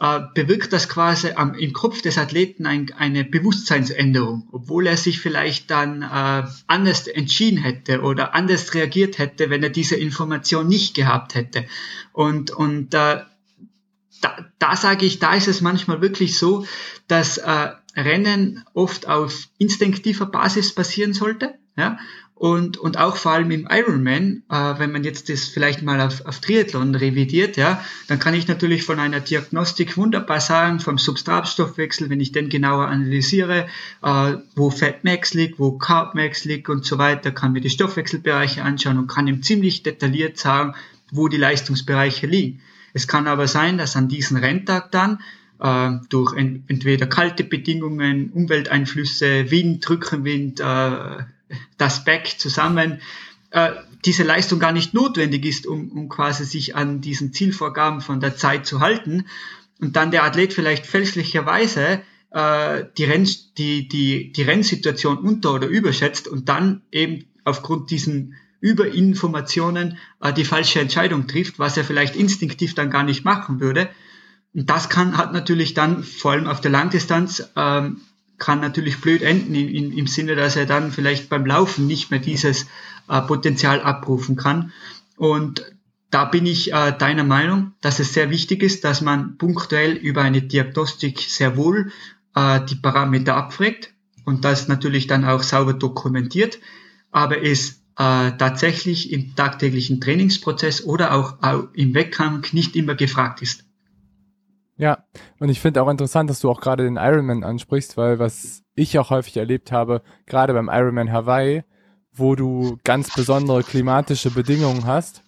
äh, 0.00 0.20
bewirkt 0.34 0.72
das 0.72 0.88
quasi 0.88 1.30
am, 1.36 1.54
im 1.54 1.72
Kopf 1.72 2.02
des 2.02 2.18
Athleten 2.18 2.66
ein, 2.66 2.92
eine 2.96 3.24
Bewusstseinsänderung, 3.24 4.48
obwohl 4.50 4.86
er 4.86 4.96
sich 4.96 5.20
vielleicht 5.20 5.70
dann 5.70 6.02
äh, 6.02 6.48
anders 6.66 7.06
entschieden 7.06 7.58
hätte 7.58 8.02
oder 8.02 8.34
anders 8.34 8.74
reagiert 8.74 9.18
hätte, 9.18 9.50
wenn 9.50 9.62
er 9.62 9.70
diese 9.70 9.96
Information 9.96 10.66
nicht 10.66 10.94
gehabt 10.94 11.34
hätte. 11.34 11.66
Und, 12.12 12.50
und 12.50 12.92
äh, 12.94 13.20
da, 14.20 14.36
da 14.58 14.76
sage 14.76 15.06
ich, 15.06 15.18
da 15.18 15.34
ist 15.34 15.48
es 15.48 15.60
manchmal 15.60 16.00
wirklich 16.00 16.38
so, 16.38 16.66
dass 17.06 17.38
äh, 17.38 17.70
Rennen 17.96 18.64
oft 18.74 19.08
auf 19.08 19.48
instinktiver 19.58 20.26
Basis 20.26 20.74
passieren 20.74 21.12
sollte. 21.12 21.54
Ja? 21.76 21.98
Und, 22.36 22.78
und 22.78 22.98
auch 22.98 23.16
vor 23.16 23.32
allem 23.32 23.52
im 23.52 23.68
Ironman, 23.70 24.42
äh, 24.50 24.74
wenn 24.78 24.90
man 24.90 25.04
jetzt 25.04 25.28
das 25.28 25.44
vielleicht 25.44 25.82
mal 25.82 26.00
auf, 26.00 26.26
auf 26.26 26.40
Triathlon 26.40 26.94
revidiert, 26.94 27.56
ja, 27.56 27.82
dann 28.08 28.18
kann 28.18 28.34
ich 28.34 28.48
natürlich 28.48 28.82
von 28.82 28.98
einer 28.98 29.20
Diagnostik 29.20 29.96
wunderbar 29.96 30.40
sagen, 30.40 30.80
vom 30.80 30.98
Substratstoffwechsel, 30.98 32.10
wenn 32.10 32.20
ich 32.20 32.32
den 32.32 32.48
genauer 32.48 32.88
analysiere, 32.88 33.68
äh, 34.02 34.34
wo 34.56 34.70
Fatmax 34.70 35.32
liegt, 35.34 35.60
wo 35.60 35.78
Carbmax 35.78 36.44
liegt 36.44 36.68
und 36.68 36.84
so 36.84 36.98
weiter, 36.98 37.30
kann 37.30 37.52
mir 37.52 37.60
die 37.60 37.70
Stoffwechselbereiche 37.70 38.64
anschauen 38.64 38.98
und 38.98 39.06
kann 39.06 39.28
ihm 39.28 39.42
ziemlich 39.42 39.84
detailliert 39.84 40.36
sagen, 40.36 40.74
wo 41.12 41.28
die 41.28 41.36
Leistungsbereiche 41.36 42.26
liegen. 42.26 42.60
Es 42.92 43.06
kann 43.06 43.28
aber 43.28 43.46
sein, 43.46 43.78
dass 43.78 43.94
an 43.94 44.08
diesem 44.08 44.36
Renntag 44.36 44.90
dann 44.90 45.20
äh, 45.60 45.90
durch 46.08 46.34
ent 46.36 46.64
entweder 46.68 47.06
kalte 47.06 47.44
Bedingungen, 47.44 48.30
Umwelteinflüsse, 48.30 49.50
Wind, 49.50 49.88
Rückenwind, 49.88 50.60
äh, 50.60 51.24
das 51.78 52.04
Back 52.04 52.34
zusammen, 52.38 53.00
äh, 53.50 53.70
diese 54.04 54.22
Leistung 54.22 54.58
gar 54.58 54.72
nicht 54.72 54.94
notwendig 54.94 55.44
ist, 55.44 55.66
um, 55.66 55.90
um 55.92 56.08
quasi 56.08 56.44
sich 56.44 56.76
an 56.76 57.00
diesen 57.00 57.32
Zielvorgaben 57.32 58.00
von 58.00 58.20
der 58.20 58.36
Zeit 58.36 58.66
zu 58.66 58.80
halten 58.80 59.26
und 59.80 59.96
dann 59.96 60.10
der 60.10 60.24
Athlet 60.24 60.52
vielleicht 60.52 60.86
fälschlicherweise 60.86 62.02
äh, 62.30 62.84
die, 62.98 63.04
Renn, 63.04 63.28
die, 63.56 63.88
die, 63.88 64.32
die 64.32 64.42
Rennsituation 64.42 65.18
unter- 65.18 65.54
oder 65.54 65.68
überschätzt 65.68 66.28
und 66.28 66.48
dann 66.48 66.82
eben 66.90 67.26
aufgrund 67.44 67.90
diesen 67.90 68.34
Überinformationen 68.60 69.98
äh, 70.20 70.32
die 70.32 70.44
falsche 70.44 70.80
Entscheidung 70.80 71.26
trifft, 71.26 71.58
was 71.58 71.76
er 71.76 71.84
vielleicht 71.84 72.16
instinktiv 72.16 72.74
dann 72.74 72.90
gar 72.90 73.04
nicht 73.04 73.24
machen 73.24 73.60
würde. 73.60 73.88
Und 74.54 74.70
das 74.70 74.88
kann, 74.88 75.16
hat 75.16 75.32
natürlich 75.32 75.74
dann 75.74 76.04
vor 76.04 76.32
allem 76.32 76.46
auf 76.46 76.60
der 76.60 76.70
Langdistanz 76.70 77.50
ähm, 77.56 78.00
kann 78.38 78.60
natürlich 78.60 79.00
blöd 79.00 79.22
enden 79.22 79.54
in, 79.54 79.68
in, 79.68 79.92
im 79.92 80.06
Sinne, 80.06 80.36
dass 80.36 80.56
er 80.56 80.66
dann 80.66 80.92
vielleicht 80.92 81.28
beim 81.28 81.46
Laufen 81.46 81.86
nicht 81.86 82.10
mehr 82.10 82.20
dieses 82.20 82.66
äh, 83.08 83.20
Potenzial 83.22 83.80
abrufen 83.80 84.36
kann. 84.36 84.72
Und 85.16 85.64
da 86.10 86.24
bin 86.24 86.46
ich 86.46 86.72
äh, 86.72 86.92
deiner 86.96 87.24
Meinung, 87.24 87.72
dass 87.80 87.98
es 87.98 88.12
sehr 88.12 88.30
wichtig 88.30 88.62
ist, 88.62 88.84
dass 88.84 89.00
man 89.00 89.36
punktuell 89.38 89.92
über 89.92 90.22
eine 90.22 90.42
Diagnostik 90.42 91.20
sehr 91.20 91.56
wohl 91.56 91.90
äh, 92.34 92.60
die 92.64 92.76
Parameter 92.76 93.36
abfragt 93.36 93.92
und 94.24 94.44
das 94.44 94.68
natürlich 94.68 95.06
dann 95.06 95.24
auch 95.24 95.42
sauber 95.42 95.74
dokumentiert, 95.74 96.60
aber 97.10 97.42
es 97.42 97.80
äh, 97.96 98.32
tatsächlich 98.32 99.12
im 99.12 99.34
tagtäglichen 99.34 100.00
Trainingsprozess 100.00 100.84
oder 100.84 101.14
auch, 101.14 101.42
auch 101.42 101.68
im 101.72 101.94
Wettkampf 101.94 102.52
nicht 102.52 102.76
immer 102.76 102.94
gefragt 102.94 103.42
ist. 103.42 103.63
Ja, 104.76 105.04
und 105.38 105.48
ich 105.48 105.60
finde 105.60 105.82
auch 105.82 105.88
interessant, 105.88 106.28
dass 106.28 106.40
du 106.40 106.50
auch 106.50 106.60
gerade 106.60 106.84
den 106.84 106.96
Ironman 106.96 107.44
ansprichst, 107.44 107.96
weil 107.96 108.18
was 108.18 108.62
ich 108.74 108.98
auch 108.98 109.10
häufig 109.10 109.36
erlebt 109.36 109.70
habe, 109.70 110.02
gerade 110.26 110.52
beim 110.52 110.68
Ironman 110.68 111.12
Hawaii, 111.12 111.62
wo 112.12 112.34
du 112.34 112.78
ganz 112.84 113.14
besondere 113.14 113.62
klimatische 113.62 114.30
Bedingungen 114.30 114.86
hast, 114.86 115.22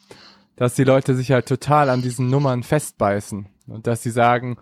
dass 0.57 0.75
die 0.75 0.85
Leute 0.85 1.15
sich 1.15 1.31
halt 1.31 1.47
total 1.47 1.91
an 1.91 2.03
diesen 2.03 2.29
Nummern 2.29 2.63
festbeißen 2.63 3.49
und 3.69 3.87
dass 3.87 4.03
sie 4.03 4.11
sagen, 4.11 4.57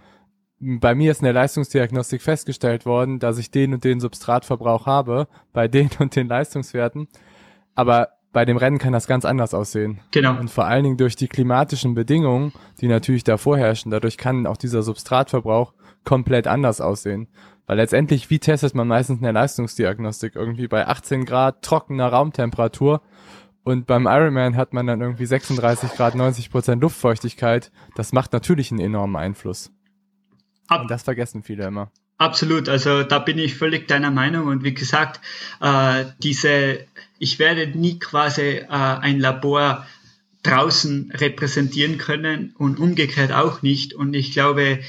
bei 0.60 0.94
mir 0.94 1.10
ist 1.10 1.20
in 1.20 1.24
der 1.24 1.32
Leistungsdiagnostik 1.34 2.22
festgestellt 2.22 2.86
worden, 2.86 3.18
dass 3.18 3.38
ich 3.38 3.50
den 3.50 3.74
und 3.74 3.84
den 3.84 4.00
Substratverbrauch 4.00 4.86
habe, 4.86 5.28
bei 5.52 5.68
den 5.68 5.90
und 5.98 6.16
den 6.16 6.28
Leistungswerten. 6.28 7.08
Aber 7.74 8.10
bei 8.34 8.44
dem 8.44 8.56
Rennen 8.58 8.78
kann 8.78 8.92
das 8.92 9.06
ganz 9.06 9.24
anders 9.24 9.54
aussehen. 9.54 10.00
Genau. 10.10 10.38
Und 10.38 10.50
vor 10.50 10.66
allen 10.66 10.82
Dingen 10.82 10.96
durch 10.96 11.16
die 11.16 11.28
klimatischen 11.28 11.94
Bedingungen, 11.94 12.52
die 12.80 12.88
natürlich 12.88 13.24
da 13.24 13.38
vorherrschen, 13.38 13.92
dadurch 13.92 14.18
kann 14.18 14.46
auch 14.46 14.56
dieser 14.56 14.82
Substratverbrauch 14.82 15.72
komplett 16.04 16.46
anders 16.48 16.82
aussehen. 16.82 17.28
Weil 17.66 17.76
letztendlich, 17.76 18.28
wie 18.28 18.40
testet 18.40 18.74
man 18.74 18.88
meistens 18.88 19.18
in 19.18 19.22
der 19.22 19.32
Leistungsdiagnostik? 19.32 20.34
Irgendwie 20.34 20.66
bei 20.66 20.86
18 20.86 21.24
Grad 21.24 21.62
trockener 21.62 22.08
Raumtemperatur. 22.08 23.00
Und 23.62 23.86
beim 23.86 24.06
Ironman 24.06 24.56
hat 24.56 24.74
man 24.74 24.86
dann 24.88 25.00
irgendwie 25.00 25.24
36 25.24 25.92
Grad, 25.92 26.16
90 26.16 26.50
Prozent 26.50 26.82
Luftfeuchtigkeit. 26.82 27.70
Das 27.94 28.12
macht 28.12 28.32
natürlich 28.32 28.72
einen 28.72 28.80
enormen 28.80 29.16
Einfluss. 29.16 29.72
Ab 30.66 30.82
und 30.82 30.90
das 30.90 31.04
vergessen 31.04 31.44
viele 31.44 31.66
immer. 31.66 31.90
Absolut, 32.16 32.68
also 32.68 33.02
da 33.02 33.18
bin 33.18 33.38
ich 33.38 33.56
völlig 33.56 33.88
deiner 33.88 34.10
Meinung 34.10 34.46
und 34.46 34.62
wie 34.62 34.72
gesagt, 34.72 35.20
äh, 35.60 36.04
diese, 36.22 36.86
ich 37.18 37.38
werde 37.40 37.66
nie 37.66 37.98
quasi 37.98 38.42
äh, 38.42 38.66
ein 38.68 39.18
Labor 39.18 39.84
draußen 40.44 41.10
repräsentieren 41.12 41.98
können 41.98 42.54
und 42.56 42.78
umgekehrt 42.78 43.32
auch 43.32 43.62
nicht. 43.62 43.94
Und 43.94 44.14
ich 44.14 44.32
glaube, 44.32 44.62
äh, 44.62 44.80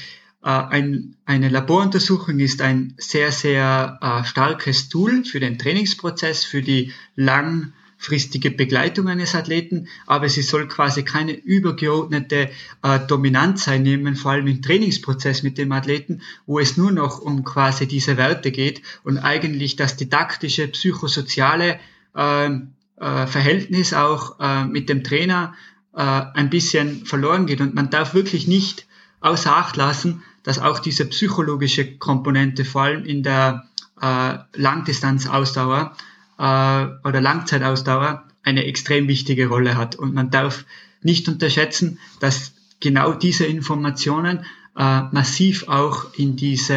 ein, 0.44 1.16
eine 1.24 1.48
Laboruntersuchung 1.48 2.38
ist 2.38 2.62
ein 2.62 2.94
sehr, 2.98 3.32
sehr 3.32 3.98
äh, 4.00 4.24
starkes 4.24 4.88
Tool 4.88 5.24
für 5.24 5.40
den 5.40 5.58
Trainingsprozess, 5.58 6.44
für 6.44 6.62
die 6.62 6.92
lang 7.16 7.72
langfristige 7.96 8.50
Begleitung 8.50 9.08
eines 9.08 9.34
Athleten, 9.34 9.88
aber 10.06 10.28
sie 10.28 10.42
soll 10.42 10.68
quasi 10.68 11.02
keine 11.02 11.32
übergeordnete 11.32 12.50
äh, 12.82 13.00
Dominanz 13.06 13.68
einnehmen, 13.68 14.16
vor 14.16 14.32
allem 14.32 14.46
im 14.46 14.62
Trainingsprozess 14.62 15.42
mit 15.42 15.58
dem 15.58 15.72
Athleten, 15.72 16.20
wo 16.46 16.58
es 16.58 16.76
nur 16.76 16.92
noch 16.92 17.20
um 17.20 17.44
quasi 17.44 17.86
diese 17.88 18.16
Werte 18.16 18.52
geht 18.52 18.82
und 19.02 19.18
eigentlich 19.18 19.76
das 19.76 19.96
didaktische, 19.96 20.68
psychosoziale 20.68 21.80
äh, 22.14 22.46
äh, 22.46 23.26
Verhältnis 23.26 23.92
auch 23.92 24.38
äh, 24.40 24.64
mit 24.64 24.88
dem 24.88 25.02
Trainer 25.02 25.54
äh, 25.94 26.02
ein 26.02 26.50
bisschen 26.50 27.06
verloren 27.06 27.46
geht. 27.46 27.60
Und 27.60 27.74
man 27.74 27.90
darf 27.90 28.14
wirklich 28.14 28.46
nicht 28.46 28.86
außer 29.20 29.56
Acht 29.56 29.76
lassen, 29.76 30.22
dass 30.42 30.60
auch 30.60 30.78
diese 30.78 31.06
psychologische 31.06 31.96
Komponente 31.96 32.64
vor 32.64 32.82
allem 32.82 33.04
in 33.04 33.22
der 33.24 33.64
äh, 34.00 34.38
Langdistanzausdauer 34.54 35.96
äh, 36.38 36.42
oder 36.42 37.20
Langzeitausdauer 37.20 38.24
eine 38.42 38.64
extrem 38.64 39.08
wichtige 39.08 39.48
Rolle 39.48 39.76
hat. 39.76 39.96
Und 39.96 40.14
man 40.14 40.30
darf 40.30 40.64
nicht 41.02 41.28
unterschätzen, 41.28 41.98
dass 42.20 42.54
genau 42.80 43.12
diese 43.12 43.46
Informationen 43.46 44.44
äh, 44.76 45.02
massiv 45.10 45.68
auch 45.68 46.14
in 46.14 46.36
diese 46.36 46.74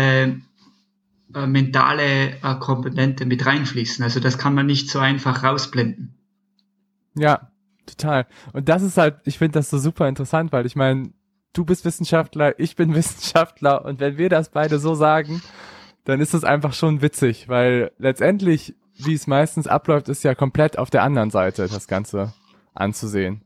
äh, 1.35 1.45
mentale 1.45 2.37
äh, 2.41 2.55
Komponente 2.59 3.25
mit 3.25 3.45
reinfließen. 3.45 4.03
Also 4.03 4.19
das 4.19 4.37
kann 4.37 4.55
man 4.55 4.65
nicht 4.65 4.89
so 4.89 4.99
einfach 4.99 5.43
rausblenden. 5.43 6.15
Ja, 7.15 7.51
total. 7.85 8.25
Und 8.53 8.69
das 8.69 8.81
ist 8.81 8.97
halt, 8.97 9.17
ich 9.25 9.37
finde 9.37 9.59
das 9.59 9.69
so 9.69 9.77
super 9.77 10.07
interessant, 10.07 10.51
weil 10.51 10.65
ich 10.65 10.75
meine, 10.75 11.11
du 11.53 11.65
bist 11.65 11.85
Wissenschaftler, 11.85 12.59
ich 12.59 12.75
bin 12.75 12.95
Wissenschaftler 12.95 13.85
und 13.85 13.99
wenn 13.99 14.17
wir 14.17 14.29
das 14.29 14.49
beide 14.49 14.79
so 14.79 14.95
sagen, 14.95 15.41
dann 16.05 16.21
ist 16.21 16.33
es 16.33 16.43
einfach 16.43 16.73
schon 16.73 17.01
witzig, 17.01 17.47
weil 17.49 17.91
letztendlich 17.99 18.75
wie 19.05 19.13
es 19.13 19.27
meistens 19.27 19.67
abläuft, 19.67 20.09
ist 20.09 20.23
ja 20.23 20.35
komplett 20.35 20.77
auf 20.77 20.89
der 20.89 21.03
anderen 21.03 21.31
Seite 21.31 21.67
das 21.67 21.87
Ganze 21.87 22.33
anzusehen. 22.73 23.41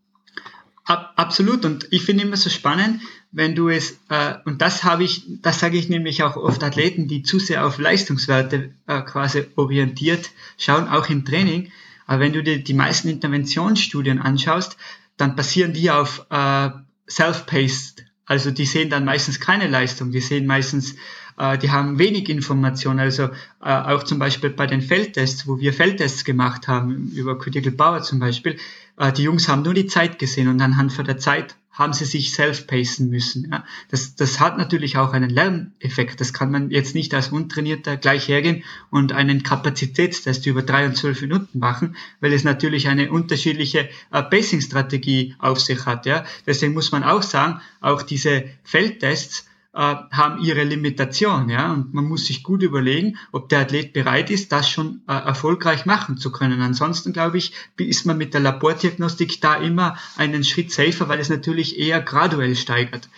Absolut 0.85 1.63
und 1.63 1.87
ich 1.91 2.03
finde 2.03 2.25
immer 2.25 2.35
so 2.35 2.49
spannend, 2.49 3.01
wenn 3.31 3.55
du 3.55 3.69
es 3.69 3.99
äh, 4.09 4.35
und 4.43 4.61
das 4.61 4.83
habe 4.83 5.05
ich, 5.05 5.23
das 5.41 5.59
sage 5.59 5.77
ich 5.77 5.87
nämlich 5.87 6.23
auch 6.23 6.35
oft 6.35 6.61
Athleten, 6.61 7.07
die 7.07 7.23
zu 7.23 7.39
sehr 7.39 7.65
auf 7.65 7.79
Leistungswerte 7.79 8.73
äh, 8.87 9.01
quasi 9.01 9.45
orientiert 9.55 10.31
schauen, 10.57 10.89
auch 10.89 11.09
im 11.09 11.23
Training. 11.23 11.71
Aber 12.05 12.19
wenn 12.19 12.33
du 12.33 12.43
dir 12.43 12.61
die 12.61 12.73
meisten 12.73 13.07
Interventionsstudien 13.07 14.19
anschaust, 14.19 14.77
dann 15.15 15.37
basieren 15.37 15.71
die 15.71 15.89
auf 15.89 16.25
äh, 16.29 16.69
self-paced. 17.09 18.03
Also 18.25 18.51
die 18.51 18.65
sehen 18.65 18.89
dann 18.89 19.05
meistens 19.05 19.39
keine 19.39 19.67
Leistung, 19.67 20.11
die 20.11 20.21
sehen 20.21 20.45
meistens 20.45 20.95
äh, 21.37 21.57
die 21.57 21.71
haben 21.71 21.99
wenig 21.99 22.29
Informationen. 22.29 22.99
Also 22.99 23.23
äh, 23.23 23.29
auch 23.61 24.03
zum 24.03 24.19
Beispiel 24.19 24.49
bei 24.49 24.67
den 24.67 24.81
Feldtests, 24.81 25.47
wo 25.47 25.59
wir 25.59 25.73
Feldtests 25.73 26.25
gemacht 26.25 26.67
haben, 26.67 27.11
über 27.15 27.37
Critical 27.37 27.71
Power 27.71 28.01
zum 28.01 28.19
Beispiel, 28.19 28.57
äh, 28.97 29.11
die 29.11 29.23
Jungs 29.23 29.47
haben 29.47 29.63
nur 29.63 29.73
die 29.73 29.87
Zeit 29.87 30.19
gesehen 30.19 30.47
und 30.47 30.61
anhand 30.61 30.93
von 30.93 31.05
der 31.05 31.17
Zeit 31.17 31.55
haben 31.73 31.93
sie 31.93 32.05
sich 32.05 32.33
self-pacen 32.33 33.09
müssen. 33.09 33.49
Ja. 33.51 33.65
Das, 33.89 34.15
das 34.15 34.39
hat 34.39 34.57
natürlich 34.59 34.97
auch 34.97 35.11
einen 35.11 35.31
Lerneffekt. 35.31 36.21
Das 36.21 36.31
kann 36.31 36.51
man 36.51 36.69
jetzt 36.69 36.93
nicht 36.93 37.13
als 37.15 37.29
Untrainierter 37.29 37.97
gleich 37.97 38.27
hergehen 38.27 38.63
und 38.91 39.11
einen 39.11 39.41
Kapazitätstest 39.41 40.45
über 40.45 40.61
drei 40.61 40.85
und 40.85 40.95
zwölf 40.95 41.21
Minuten 41.21 41.57
machen, 41.57 41.95
weil 42.21 42.31
es 42.31 42.43
natürlich 42.43 42.87
eine 42.87 43.11
unterschiedliche 43.11 43.89
äh, 44.11 44.21
Pacing-Strategie 44.21 45.35
auf 45.39 45.59
sich 45.59 45.85
hat. 45.87 46.05
Ja. 46.05 46.25
Deswegen 46.45 46.73
muss 46.73 46.91
man 46.91 47.03
auch 47.03 47.23
sagen, 47.23 47.59
auch 47.81 48.03
diese 48.03 48.43
Feldtests 48.63 49.47
haben 49.75 50.43
ihre 50.43 50.63
Limitation, 50.63 51.49
ja, 51.49 51.73
und 51.73 51.95
man 51.95 52.05
muss 52.05 52.27
sich 52.27 52.43
gut 52.43 52.61
überlegen, 52.61 53.17
ob 53.31 53.49
der 53.49 53.61
Athlet 53.61 53.91
bereit 53.91 54.29
ist, 54.29 54.51
das 54.51 54.69
schon 54.69 55.01
äh, 55.07 55.13
erfolgreich 55.13 55.87
machen 55.87 56.17
zu 56.17 56.31
können. 56.31 56.61
Ansonsten 56.61 57.11
glaube 57.11 57.39
ich, 57.39 57.53
ist 57.77 58.05
man 58.05 58.19
mit 58.19 58.35
der 58.35 58.41
Labordiagnostik 58.41 59.41
da 59.41 59.55
immer 59.55 59.97
einen 60.15 60.43
Schritt 60.43 60.71
safer, 60.71 61.09
weil 61.09 61.19
es 61.19 61.29
natürlich 61.29 61.79
eher 61.79 62.01
graduell 62.01 62.55
steigert. 62.55 63.09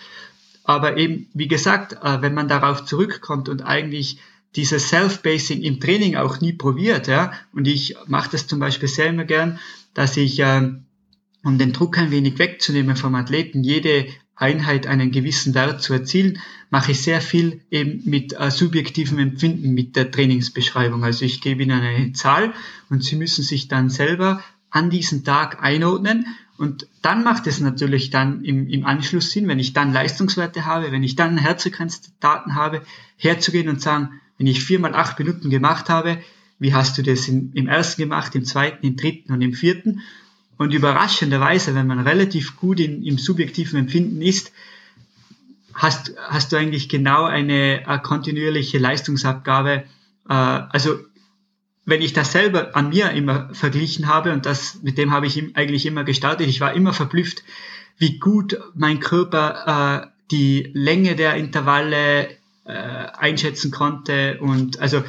Aber 0.63 0.96
eben, 0.96 1.28
wie 1.34 1.50
gesagt, 1.50 1.98
äh, 2.02 2.22
wenn 2.22 2.34
man 2.34 2.48
darauf 2.48 2.86
zurückkommt 2.86 3.50
und 3.50 3.62
eigentlich 3.62 4.20
dieses 4.56 4.88
Self-Basing 4.88 5.62
im 5.62 5.82
Training 5.82 6.15
auch 6.15 6.39
nie 6.39 6.54
probiert, 6.54 7.08
ja, 7.08 7.34
und 7.52 7.68
ich 7.68 7.98
mache 8.08 8.32
das 8.32 8.48
zum 8.48 8.60
Beispiel 8.60 8.88
sehr 8.88 9.08
immer 9.08 9.26
gern, 9.26 9.60
dass 9.94 10.15
ich 10.15 10.39
äh, 10.39 10.72
um 11.44 11.58
den 11.58 11.74
Druck 11.74 11.98
ein 11.98 12.12
wenig 12.12 12.39
wegzunehmen 12.39 12.96
vom 12.96 13.13
Athleten, 13.13 13.63
jede 13.63 14.08
Einheit 14.36 14.88
einen 14.88 15.12
gewissen 15.12 15.54
Wert 15.54 15.82
zu 15.82 15.93
erzielen, 15.93 16.39
mache 16.69 16.91
ich 16.91 17.02
sehr 17.02 17.21
viel 17.21 17.62
eben 17.71 18.02
mit 18.10 18.34
äh, 18.38 18.52
subjektivem 18.52 19.17
Empfinden 19.17 19.74
mit 19.74 19.95
der 19.95 20.12
Trainingsbeschreibung. 20.12 21.04
Also 21.04 21.24
ich 21.24 21.41
gebe 21.41 21.63
Ihnen 21.63 21.80
eine 21.80 22.12
Zahl 22.13 22.54
und 22.89 23.04
Sie 23.04 23.15
müssen 23.15 23.43
sich 23.43 23.67
dann 23.67 23.89
selber 23.89 24.43
an 24.69 24.89
diesen 24.89 25.24
Tag 25.24 25.63
einordnen 25.63 26.26
und 26.58 26.88
dann 27.02 27.24
macht 27.24 27.48
es 27.48 27.60
natürlich 27.60 28.10
dann 28.10 28.43
im, 28.43 28.67
im 28.67 28.86
Anschluss 28.86 29.32
Sinn, 29.32 29.48
wenn 29.48 29.60
ich 29.60 29.74
dann 29.74 29.93
Leistungswerte 29.93 30.65
habe, 30.65 30.91
wenn 30.91 31.04
ich 31.04 31.15
dann 31.15 31.38
Herzfrequenzdaten 31.38 32.56
habe, 32.56 32.82
herzugehen 33.17 33.69
und 33.69 33.82
sagen, 33.82 34.21
wenn 34.38 34.48
ich 34.48 34.63
viermal 34.63 34.95
acht 34.95 35.19
Minuten 35.19 35.50
gemacht 35.50 35.89
habe, 35.89 36.19
wie 36.60 36.74
hast 36.74 36.98
du 36.98 37.04
das 37.04 37.28
in, 37.28 37.52
im 37.54 37.67
ersten 37.67 38.02
gemacht, 38.02 38.36
im 38.36 38.45
zweiten, 38.45 38.86
im 38.86 38.95
dritten 38.95 39.34
und 39.34 39.41
im 39.41 39.54
vierten? 39.54 40.02
Und 40.58 40.74
überraschenderweise, 40.74 41.76
wenn 41.76 41.88
man 41.88 42.00
relativ 42.00 42.56
gut 42.56 42.80
in, 42.80 43.04
im 43.04 43.18
subjektiven 43.18 43.80
Empfinden 43.80 44.22
ist, 44.22 44.52
hast, 45.74 46.13
hast 46.18 46.52
du 46.52 46.56
eigentlich 46.56 46.89
genau 46.89 47.26
eine, 47.26 47.84
eine 47.86 48.02
kontinuierliche 48.02 48.78
Leistungsabgabe. 48.78 49.84
Äh, 50.30 50.34
also 50.34 51.00
wenn 51.86 52.02
ich 52.02 52.13
das 52.13 52.32
selber 52.32 52.76
an 52.76 52.89
mir 52.89 53.12
immer 53.12 53.54
verglichen 53.54 54.08
habe 54.08 54.34
und 54.34 54.46
das 54.46 54.82
mit 54.82 54.98
dem 54.98 55.12
habe 55.12 55.28
ich 55.28 55.56
eigentlich 55.56 55.86
immer 55.86 56.04
gestartet, 56.04 56.48
ich 56.48 56.62
war 56.62 56.74
immer 56.74 56.94
verblüfft, 56.94 57.44
wie 57.98 58.18
gut 58.18 58.58
mein 58.74 59.00
Körper 59.00 60.04
äh, 60.04 60.08
die 60.32 60.72
Länge 60.74 61.15
der 61.15 61.36
Intervalle 61.36 62.30
äh, 62.65 62.72
einschätzen 62.72 63.70
konnte 63.70 64.39
und 64.39 64.80
also 64.80 65.04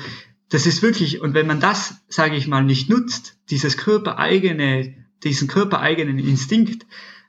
das 0.50 0.66
ist 0.66 0.82
wirklich 0.82 1.20
und 1.22 1.32
wenn 1.32 1.46
man 1.46 1.60
das 1.60 1.94
sage 2.08 2.36
ich 2.36 2.46
mal 2.46 2.62
nicht 2.62 2.90
nutzt, 2.90 3.38
dieses 3.48 3.78
körpereigene 3.78 5.05
diesen 5.24 5.48
körpereigenen 5.48 6.18
Instinkt, 6.18 6.86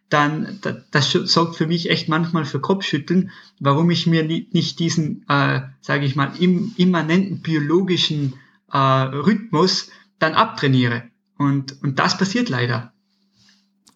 dann 0.10 0.60
das 0.92 1.12
sorgt 1.12 1.58
für 1.58 1.68
mich 1.68 1.90
echt 1.90 2.08
manchmal 2.08 2.46
für 2.46 2.62
Kopfschütteln, 2.62 3.32
warum 3.60 3.90
ich 3.90 4.08
mir 4.08 4.24
nicht 4.24 4.80
diesen, 4.80 5.26
äh, 5.28 5.62
sage 5.82 6.06
ich 6.06 6.16
mal, 6.16 6.32
im, 6.40 6.74
immanenten 6.78 7.42
biologischen 7.42 8.36
äh, 8.72 8.78
Rhythmus 8.78 9.92
dann 10.20 10.34
abtrainiere. 10.34 11.04
Und, 11.38 11.82
und 11.84 12.00
das 12.00 12.18
passiert 12.18 12.50
leider. 12.50 12.94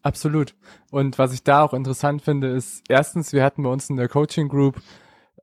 Absolut. 0.03 0.55
Und 0.89 1.17
was 1.17 1.33
ich 1.33 1.43
da 1.43 1.63
auch 1.63 1.73
interessant 1.73 2.21
finde, 2.21 2.49
ist 2.49 2.83
erstens, 2.89 3.33
wir 3.33 3.43
hatten 3.43 3.63
bei 3.63 3.69
uns 3.69 3.89
in 3.89 3.95
der 3.95 4.09
Coaching 4.09 4.49
Group 4.49 4.81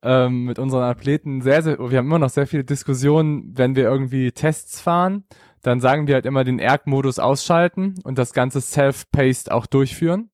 ähm, 0.03 0.45
mit 0.45 0.59
unseren 0.59 0.83
Athleten 0.83 1.41
sehr, 1.41 1.63
sehr, 1.63 1.79
wir 1.79 1.99
haben 1.99 2.07
immer 2.07 2.19
noch 2.19 2.31
sehr 2.31 2.47
viele 2.47 2.65
Diskussionen, 2.65 3.53
wenn 3.57 3.75
wir 3.75 3.85
irgendwie 3.85 4.33
Tests 4.33 4.81
fahren, 4.81 5.25
dann 5.63 5.81
sagen 5.81 6.07
wir 6.07 6.15
halt 6.15 6.27
immer 6.27 6.45
den 6.45 6.59
ERG-Modus 6.59 7.19
ausschalten 7.19 7.95
und 8.05 8.19
das 8.19 8.33
ganze 8.33 8.61
Self-Paced 8.61 9.51
auch 9.51 9.67
durchführen. 9.67 10.31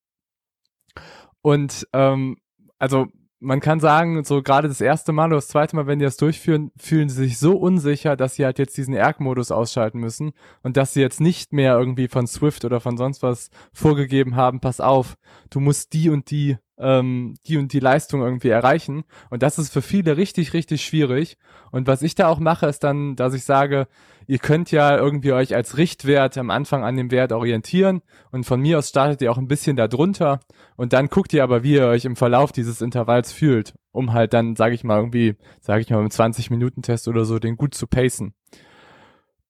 Und 1.42 1.86
ähm, 1.92 2.36
also 2.78 3.06
man 3.44 3.60
kann 3.60 3.78
sagen, 3.78 4.24
so 4.24 4.42
gerade 4.42 4.68
das 4.68 4.80
erste 4.80 5.12
Mal 5.12 5.26
oder 5.26 5.36
das 5.36 5.48
zweite 5.48 5.76
Mal, 5.76 5.86
wenn 5.86 5.98
die 5.98 6.04
das 6.04 6.16
durchführen, 6.16 6.72
fühlen 6.78 7.10
sie 7.10 7.24
sich 7.24 7.38
so 7.38 7.56
unsicher, 7.56 8.16
dass 8.16 8.36
sie 8.36 8.44
halt 8.44 8.58
jetzt 8.58 8.76
diesen 8.76 8.94
ERG-Modus 8.94 9.50
ausschalten 9.50 9.98
müssen 9.98 10.32
und 10.62 10.76
dass 10.76 10.94
sie 10.94 11.00
jetzt 11.00 11.20
nicht 11.20 11.52
mehr 11.52 11.76
irgendwie 11.78 12.08
von 12.08 12.26
Swift 12.26 12.64
oder 12.64 12.80
von 12.80 12.96
sonst 12.96 13.22
was 13.22 13.50
vorgegeben 13.72 14.34
haben, 14.36 14.60
pass 14.60 14.80
auf, 14.80 15.16
du 15.50 15.60
musst 15.60 15.92
die 15.92 16.08
und 16.08 16.30
die 16.30 16.56
ähm, 16.78 17.34
die 17.46 17.56
und 17.56 17.72
die 17.72 17.80
Leistung 17.80 18.22
irgendwie 18.22 18.48
erreichen. 18.48 19.04
Und 19.30 19.42
das 19.42 19.58
ist 19.58 19.72
für 19.72 19.82
viele 19.82 20.16
richtig, 20.16 20.52
richtig 20.52 20.84
schwierig. 20.84 21.36
Und 21.70 21.86
was 21.86 22.02
ich 22.02 22.14
da 22.14 22.28
auch 22.28 22.38
mache, 22.38 22.66
ist 22.66 22.84
dann, 22.84 23.16
dass 23.16 23.34
ich 23.34 23.44
sage, 23.44 23.86
ihr 24.26 24.38
könnt 24.38 24.70
ja 24.70 24.96
irgendwie 24.96 25.32
euch 25.32 25.54
als 25.54 25.76
Richtwert 25.76 26.38
am 26.38 26.50
Anfang 26.50 26.84
an 26.84 26.96
dem 26.96 27.10
Wert 27.10 27.32
orientieren 27.32 28.02
und 28.30 28.44
von 28.44 28.60
mir 28.60 28.78
aus 28.78 28.88
startet 28.88 29.22
ihr 29.22 29.30
auch 29.30 29.38
ein 29.38 29.48
bisschen 29.48 29.76
darunter 29.76 30.40
und 30.76 30.92
dann 30.92 31.08
guckt 31.08 31.32
ihr 31.32 31.42
aber, 31.42 31.62
wie 31.62 31.74
ihr 31.74 31.86
euch 31.86 32.04
im 32.04 32.16
Verlauf 32.16 32.52
dieses 32.52 32.80
Intervalls 32.80 33.32
fühlt, 33.32 33.74
um 33.92 34.12
halt 34.12 34.32
dann, 34.32 34.56
sage 34.56 34.74
ich 34.74 34.84
mal, 34.84 34.98
irgendwie, 34.98 35.36
sage 35.60 35.82
ich 35.82 35.90
mal, 35.90 36.00
im 36.00 36.08
20-Minuten-Test 36.08 37.08
oder 37.08 37.24
so, 37.24 37.38
den 37.38 37.56
gut 37.56 37.74
zu 37.74 37.86
pacen. 37.86 38.34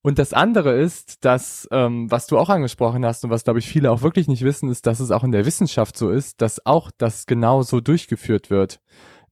Und 0.05 0.19
das 0.19 0.35
andere 0.35 0.79
ist, 0.79 1.25
dass, 1.25 1.67
ähm, 1.73 2.11
was 2.11 2.27
du 2.27 2.37
auch 2.37 2.51
angesprochen 2.51 3.07
hast 3.07 3.25
und 3.25 3.31
was, 3.31 3.45
glaube 3.45 3.59
ich, 3.59 3.67
viele 3.67 3.91
auch 3.91 4.03
wirklich 4.03 4.29
nicht 4.29 4.45
wissen, 4.45 4.69
ist, 4.69 4.85
dass 4.87 5.01
es 5.01 5.11
auch 5.11 5.25
in 5.25 5.33
der 5.33 5.47
Wissenschaft 5.47 5.97
so 5.97 6.11
ist, 6.11 6.43
dass 6.43 6.67
auch 6.67 6.91
das 6.99 7.25
genau 7.25 7.63
so 7.63 7.81
durchgeführt 7.81 8.51
wird. 8.51 8.83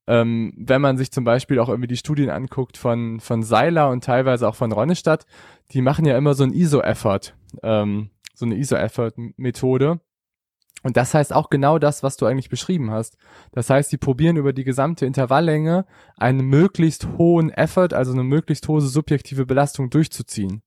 Ähm, 0.06 0.54
wenn 0.56 0.80
man 0.80 0.96
sich 0.96 1.12
zum 1.12 1.24
Beispiel 1.24 1.58
auch 1.58 1.68
irgendwie 1.68 1.88
die 1.88 1.98
Studien 1.98 2.30
anguckt 2.30 2.78
von, 2.78 3.20
von 3.20 3.42
Seiler 3.42 3.90
und 3.90 4.02
teilweise 4.02 4.48
auch 4.48 4.54
von 4.54 4.72
Ronnestadt, 4.72 5.26
die 5.72 5.82
machen 5.82 6.06
ja 6.06 6.16
immer 6.16 6.32
so 6.32 6.42
ein 6.42 6.54
ISO-Effort, 6.54 7.34
ähm, 7.62 8.08
so 8.32 8.46
eine 8.46 8.56
ISO-Effort-Methode. 8.56 10.00
Und 10.82 10.96
das 10.96 11.14
heißt 11.14 11.32
auch 11.32 11.48
genau 11.48 11.78
das, 11.78 12.02
was 12.02 12.16
du 12.16 12.26
eigentlich 12.26 12.48
beschrieben 12.48 12.90
hast. 12.90 13.16
Das 13.52 13.70
heißt, 13.70 13.90
sie 13.90 13.98
probieren 13.98 14.36
über 14.36 14.52
die 14.52 14.64
gesamte 14.64 15.06
Intervalllänge 15.06 15.86
einen 16.16 16.44
möglichst 16.46 17.06
hohen 17.18 17.50
Effort, 17.50 17.92
also 17.92 18.12
eine 18.12 18.24
möglichst 18.24 18.66
hohe 18.66 18.80
subjektive 18.80 19.46
Belastung 19.46 19.90
durchzuziehen. 19.90 20.62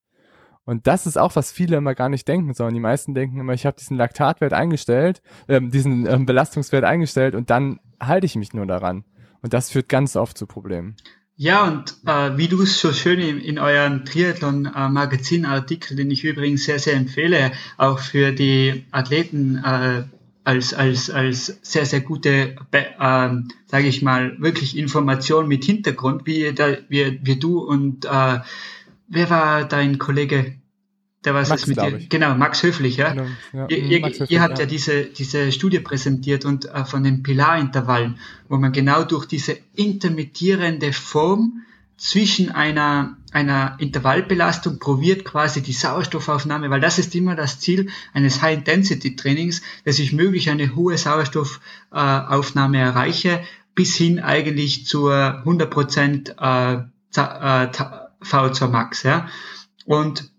Und 0.63 0.87
das 0.87 1.05
ist 1.05 1.17
auch, 1.17 1.35
was 1.35 1.51
viele 1.51 1.77
immer 1.77 1.93
gar 1.93 2.09
nicht 2.09 2.27
denken, 2.27 2.53
sondern 2.53 2.73
die 2.73 2.79
meisten 2.79 3.13
denken 3.13 3.39
immer, 3.39 3.53
ich 3.53 3.65
habe 3.65 3.77
diesen 3.77 3.97
Laktatwert 3.97 4.53
eingestellt, 4.53 5.21
äh, 5.47 5.61
diesen 5.61 6.07
äh, 6.07 6.17
Belastungswert 6.17 6.83
eingestellt 6.83 7.35
und 7.35 7.49
dann 7.49 7.79
halte 8.01 8.25
ich 8.25 8.35
mich 8.35 8.53
nur 8.53 8.65
daran. 8.65 9.05
Und 9.41 9.53
das 9.53 9.69
führt 9.69 9.89
ganz 9.89 10.15
oft 10.15 10.37
zu 10.37 10.47
Problemen. 10.47 10.95
Ja, 11.37 11.65
und 11.65 11.95
äh, 12.05 12.37
wie 12.37 12.47
du 12.47 12.61
es 12.61 12.79
so 12.79 12.93
schön 12.93 13.19
in, 13.19 13.39
in 13.41 13.59
eurem 13.59 14.05
Triathlon-Magazin-Artikel, 14.05 15.97
den 15.97 16.09
ich 16.09 16.23
übrigens 16.23 16.63
sehr, 16.63 16.79
sehr 16.79 16.93
empfehle, 16.95 17.51
auch 17.77 17.99
für 17.99 18.31
die 18.31 18.85
Athleten 18.91 19.57
äh, 19.57 20.03
als, 20.45 20.73
als, 20.73 21.09
als 21.09 21.59
sehr, 21.61 21.85
sehr 21.85 21.99
gute, 22.01 22.55
äh, 22.71 22.85
sage 22.99 23.87
ich 23.87 24.01
mal, 24.01 24.39
wirklich 24.39 24.77
Information 24.77 25.49
mit 25.49 25.65
Hintergrund, 25.65 26.25
wie, 26.25 26.53
da, 26.53 26.77
wie, 26.87 27.19
wie 27.21 27.37
du 27.37 27.59
und 27.59 28.05
äh, 28.05 28.39
wer 29.07 29.29
war 29.29 29.65
dein 29.67 29.97
Kollege? 29.97 30.55
Der 31.25 31.33
was 31.33 31.49
Max, 31.49 31.67
mit 31.67 31.77
dir? 31.77 31.99
Genau, 32.09 32.35
Max 32.35 32.63
Höflich, 32.63 32.97
ja. 32.97 33.13
Genau, 33.13 33.27
ja. 33.53 33.67
Ihr, 33.67 33.99
Max 33.99 34.19
Höflich, 34.19 34.31
ihr 34.31 34.41
habt 34.41 34.59
ja. 34.59 34.63
ja, 34.63 34.65
diese, 34.65 35.05
diese 35.05 35.51
Studie 35.51 35.79
präsentiert 35.79 36.45
und 36.45 36.65
äh, 36.65 36.85
von 36.85 37.03
den 37.03 37.23
Pilarintervallen, 37.23 38.19
wo 38.47 38.57
man 38.57 38.71
genau 38.71 39.03
durch 39.03 39.25
diese 39.25 39.57
intermittierende 39.75 40.93
Form 40.93 41.65
zwischen 41.97 42.51
einer, 42.51 43.17
einer 43.31 43.77
Intervallbelastung 43.79 44.79
probiert 44.79 45.23
quasi 45.23 45.61
die 45.61 45.73
Sauerstoffaufnahme, 45.73 46.69
weil 46.69 46.81
das 46.81 46.99
ist 46.99 47.15
immer 47.15 47.35
das 47.35 47.59
Ziel 47.59 47.89
eines 48.13 48.41
High-Intensity-Trainings, 48.41 49.61
dass 49.85 49.99
ich 49.99 50.11
möglich 50.11 50.49
eine 50.49 50.75
hohe 50.75 50.97
Sauerstoffaufnahme 50.97 52.77
erreiche, 52.77 53.41
bis 53.75 53.95
hin 53.95 54.19
eigentlich 54.19 54.85
zur 54.85 55.13
100% 55.13 56.35
äh, 56.39 56.83
äh, 57.15 57.69
V2 58.21 58.67
Max. 58.67 59.03
Ja? 59.03 59.27
Und 59.85 60.31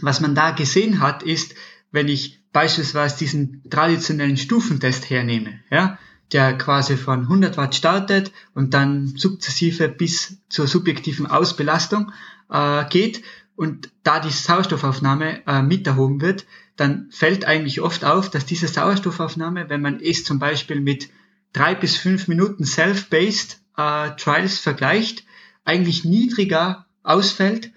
was 0.00 0.20
man 0.20 0.34
da 0.34 0.50
gesehen 0.50 1.00
hat, 1.00 1.22
ist, 1.22 1.54
wenn 1.90 2.08
ich 2.08 2.40
beispielsweise 2.52 3.18
diesen 3.18 3.62
traditionellen 3.68 4.36
Stufentest 4.36 5.10
hernehme, 5.10 5.60
ja, 5.70 5.98
der 6.32 6.56
quasi 6.56 6.96
von 6.96 7.22
100 7.22 7.56
Watt 7.56 7.74
startet 7.74 8.32
und 8.54 8.74
dann 8.74 9.08
sukzessive 9.16 9.88
bis 9.88 10.38
zur 10.48 10.66
subjektiven 10.66 11.26
Ausbelastung 11.26 12.12
äh, 12.50 12.84
geht 12.88 13.22
und 13.56 13.90
da 14.02 14.20
die 14.20 14.30
Sauerstoffaufnahme 14.30 15.46
äh, 15.46 15.62
mit 15.62 15.86
erhoben 15.86 16.20
wird, 16.20 16.46
dann 16.76 17.08
fällt 17.10 17.44
eigentlich 17.44 17.80
oft 17.80 18.04
auf, 18.04 18.30
dass 18.30 18.46
diese 18.46 18.66
Sauerstoffaufnahme, 18.66 19.68
wenn 19.68 19.80
man 19.80 20.00
es 20.00 20.24
zum 20.24 20.38
Beispiel 20.38 20.80
mit 20.80 21.10
drei 21.52 21.74
bis 21.74 21.96
fünf 21.96 22.26
Minuten 22.26 22.64
Self-Based 22.64 23.60
äh, 23.76 24.10
Trials 24.16 24.58
vergleicht, 24.58 25.24
eigentlich 25.64 26.04
niedriger 26.04 26.86
ausfällt 27.02 27.70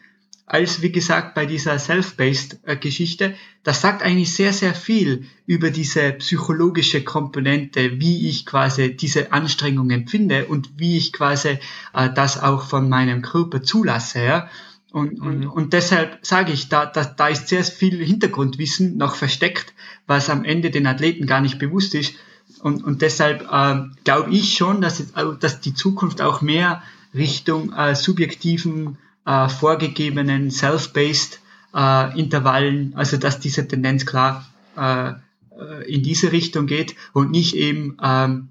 als 0.48 0.82
wie 0.82 0.94
gesagt 0.94 1.36
bei 1.36 1.46
dieser 1.46 1.78
Self-Based 1.78 2.62
äh, 2.64 2.78
Geschichte. 2.78 3.36
Das 3.64 3.82
sagt 3.82 4.02
eigentlich 4.02 4.34
sehr, 4.34 4.54
sehr 4.54 4.74
viel 4.74 5.26
über 5.46 5.72
diese 5.72 6.14
psychologische 6.14 7.04
Komponente, 7.04 8.00
wie 8.00 8.30
ich 8.30 8.46
quasi 8.46 8.96
diese 8.96 9.34
Anstrengung 9.34 9.92
empfinde 9.92 10.46
und 10.46 10.80
wie 10.80 10.98
ich 10.98 11.12
quasi 11.12 11.60
äh, 11.94 12.10
das 12.16 12.42
auch 12.42 12.64
von 12.64 12.88
meinem 12.88 13.22
Körper 13.22 13.62
zulasse. 13.62 14.24
Ja? 14.24 14.50
Und, 14.94 15.22
mhm. 15.22 15.52
und, 15.52 15.74
deshalb 15.74 16.26
sage 16.26 16.54
ich, 16.54 16.70
da, 16.70 16.86
da, 16.86 17.04
da 17.04 17.28
ist 17.28 17.50
sehr 17.50 17.66
viel 17.66 18.04
Hintergrundwissen 18.04 18.96
noch 18.96 19.16
versteckt, 19.16 19.74
was 20.08 20.30
am 20.30 20.46
Ende 20.46 20.72
den 20.72 20.88
Athleten 20.88 21.28
gar 21.28 21.42
nicht 21.42 21.60
bewusst 21.60 21.94
ist. 21.94 22.16
Und, 22.62 22.86
und 22.86 23.02
deshalb 23.02 23.42
äh, 23.52 23.82
glaube 24.06 24.32
ich 24.32 24.56
schon, 24.56 24.80
dass, 24.80 25.04
dass 25.42 25.60
die 25.60 25.74
Zukunft 25.74 26.22
auch 26.22 26.42
mehr 26.42 26.82
Richtung 27.14 27.74
äh, 27.74 27.96
subjektiven 27.96 28.98
äh, 29.28 29.50
vorgegebenen 29.50 30.50
Self-Based 30.50 31.42
äh, 31.76 32.20
Intervallen, 32.20 32.94
also 32.96 33.18
dass 33.18 33.40
diese 33.40 33.68
Tendenz 33.68 34.06
klar 34.06 34.48
äh, 34.78 35.10
äh, 35.10 35.94
in 35.94 36.02
diese 36.02 36.32
Richtung 36.32 36.66
geht 36.66 36.96
und 37.14 37.30
nicht 37.30 37.56
eben 37.56 37.98
ähm, 38.02 38.48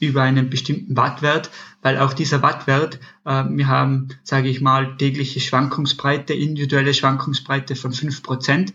über 0.00 0.22
einen 0.22 0.50
bestimmten 0.50 0.96
Wattwert, 0.96 1.50
weil 1.82 1.98
auch 1.98 2.12
dieser 2.12 2.42
Wattwert, 2.42 2.98
äh, 3.24 3.44
wir 3.48 3.68
haben, 3.68 4.08
sage 4.24 4.48
ich 4.48 4.60
mal, 4.60 4.96
tägliche 4.96 5.40
Schwankungsbreite, 5.40 6.34
individuelle 6.34 6.92
Schwankungsbreite 6.92 7.76
von 7.76 7.92
5%. 7.92 8.72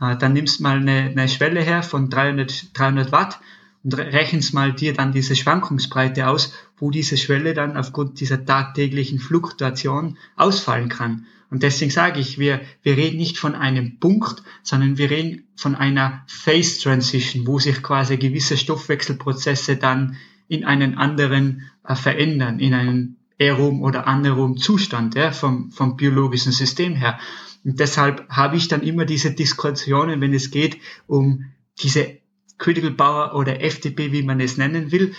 Äh, 0.00 0.16
dann 0.18 0.32
nimmst 0.34 0.60
mal 0.60 0.76
eine, 0.76 1.10
eine 1.10 1.28
Schwelle 1.28 1.62
her 1.62 1.82
von 1.82 2.10
300, 2.10 2.76
300 2.78 3.10
Watt 3.10 3.40
und 3.84 3.94
rechnest 3.94 4.54
mal 4.54 4.72
dir 4.72 4.94
dann 4.94 5.12
diese 5.12 5.36
Schwankungsbreite 5.36 6.26
aus, 6.28 6.54
wo 6.78 6.90
diese 6.90 7.18
Schwelle 7.18 7.52
dann 7.52 7.76
aufgrund 7.76 8.18
dieser 8.18 8.44
tagtäglichen 8.44 9.18
Fluktuation 9.18 10.16
ausfallen 10.36 10.88
kann. 10.88 11.26
Und 11.50 11.62
deswegen 11.62 11.90
sage 11.90 12.18
ich, 12.18 12.38
wir, 12.38 12.62
wir 12.82 12.96
reden 12.96 13.18
nicht 13.18 13.38
von 13.38 13.54
einem 13.54 14.00
Punkt, 14.00 14.42
sondern 14.62 14.98
wir 14.98 15.10
reden 15.10 15.44
von 15.54 15.74
einer 15.76 16.24
Phase 16.26 16.80
Transition, 16.80 17.46
wo 17.46 17.58
sich 17.58 17.82
quasi 17.82 18.16
gewisse 18.16 18.56
Stoffwechselprozesse 18.56 19.76
dann 19.76 20.16
in 20.48 20.64
einen 20.64 20.96
anderen 20.96 21.70
äh, 21.86 21.94
verändern, 21.94 22.58
in 22.58 22.74
einen 22.74 23.16
aerom 23.38 23.82
oder 23.82 24.06
anaerom 24.06 24.56
Zustand 24.56 25.14
ja, 25.14 25.30
vom, 25.30 25.70
vom 25.70 25.96
biologischen 25.96 26.52
System 26.52 26.94
her. 26.94 27.18
Und 27.64 27.78
deshalb 27.80 28.28
habe 28.30 28.56
ich 28.56 28.68
dann 28.68 28.82
immer 28.82 29.04
diese 29.04 29.30
Diskussionen, 29.32 30.20
wenn 30.20 30.34
es 30.34 30.50
geht 30.50 30.78
um 31.06 31.44
diese 31.78 32.18
Critical 32.58 32.92
Power 32.92 33.34
oder 33.34 33.60
FTP, 33.60 34.12
wie 34.12 34.22
man 34.22 34.40
es 34.40 34.56
nennen 34.56 34.92
will, 34.92 35.14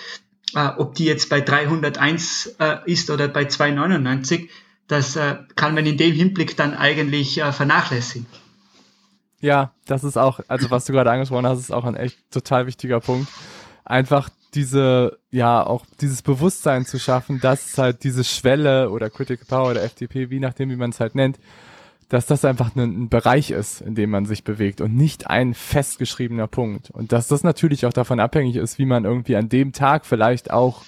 äh, 0.55 0.69
ob 0.77 0.95
die 0.95 1.05
jetzt 1.05 1.29
bei 1.29 1.41
301 1.41 2.55
äh, 2.59 2.77
ist 2.85 3.09
oder 3.09 3.27
bei 3.27 3.45
299, 3.45 4.49
das 4.87 5.15
äh, 5.15 5.37
kann 5.55 5.75
man 5.75 5.85
in 5.85 5.97
dem 5.97 6.13
Hinblick 6.13 6.55
dann 6.55 6.73
eigentlich 6.73 7.39
äh, 7.39 7.51
vernachlässigen. 7.51 8.27
Ja, 9.41 9.73
das 9.85 10.03
ist 10.03 10.17
auch, 10.17 10.39
also 10.47 10.71
was 10.71 10.85
du 10.85 10.93
gerade 10.93 11.11
angesprochen 11.11 11.45
hast, 11.45 11.59
ist 11.59 11.71
auch 11.71 11.85
ein 11.85 11.95
echt 11.95 12.17
total 12.31 12.67
wichtiger 12.67 12.99
Punkt. 12.99 13.29
Einfach 13.83 14.29
diese, 14.55 15.19
ja, 15.31 15.65
auch 15.65 15.85
dieses 16.01 16.21
Bewusstsein 16.21 16.85
zu 16.85 16.97
schaffen, 16.97 17.39
dass 17.41 17.77
halt 17.77 18.03
diese 18.03 18.23
Schwelle 18.23 18.89
oder 18.89 19.09
Critical 19.09 19.45
Power 19.45 19.71
oder 19.71 19.87
FTP, 19.87 20.29
wie 20.29 20.39
nachdem, 20.39 20.69
wie 20.69 20.77
man 20.77 20.91
es 20.91 20.99
halt 20.99 21.13
nennt, 21.13 21.37
dass 22.09 22.25
das 22.25 22.45
einfach 22.45 22.75
ein, 22.75 23.09
Bereich 23.09 23.51
ist, 23.51 23.81
in 23.81 23.95
dem 23.95 24.11
man 24.11 24.25
sich 24.25 24.43
bewegt 24.43 24.81
und 24.81 24.95
nicht 24.95 25.27
ein 25.29 25.53
festgeschriebener 25.53 26.47
Punkt. 26.47 26.91
Und 26.91 27.11
dass 27.11 27.27
das 27.27 27.43
natürlich 27.43 27.85
auch 27.85 27.93
davon 27.93 28.19
abhängig 28.19 28.57
ist, 28.57 28.77
wie 28.77 28.85
man 28.85 29.05
irgendwie 29.05 29.35
an 29.35 29.49
dem 29.49 29.73
Tag 29.73 30.05
vielleicht 30.05 30.51
auch 30.51 30.83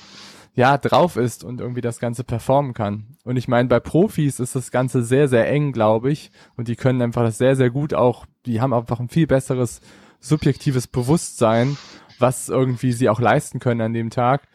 ja 0.53 0.77
drauf 0.77 1.17
ist 1.17 1.43
und 1.43 1.61
irgendwie 1.61 1.81
das 1.81 1.99
Ganze 1.99 2.23
performen 2.23 2.73
kann. 2.73 3.17
Und 3.23 3.37
ich 3.37 3.47
meine, 3.47 3.69
bei 3.69 3.79
Profis 3.79 4.39
ist 4.39 4.55
das 4.55 4.71
Ganze 4.71 5.03
sehr, 5.03 5.27
sehr 5.27 5.47
eng, 5.49 5.71
glaube 5.71 6.11
ich. 6.11 6.31
Und 6.55 6.67
die 6.67 6.75
können 6.75 7.01
einfach 7.01 7.23
das 7.23 7.37
sehr, 7.37 7.55
sehr 7.55 7.69
gut 7.69 7.93
auch, 7.93 8.25
die 8.45 8.59
haben 8.59 8.73
einfach 8.73 8.99
ein 8.99 9.09
viel 9.09 9.27
besseres 9.27 9.81
subjektives 10.19 10.87
Bewusstsein, 10.87 11.77
was 12.19 12.49
irgendwie 12.49 12.91
sie 12.91 13.09
auch 13.09 13.19
leisten 13.19 13.59
können 13.59 13.81
an 13.81 13.93
dem 13.93 14.09
Tag. 14.09 14.47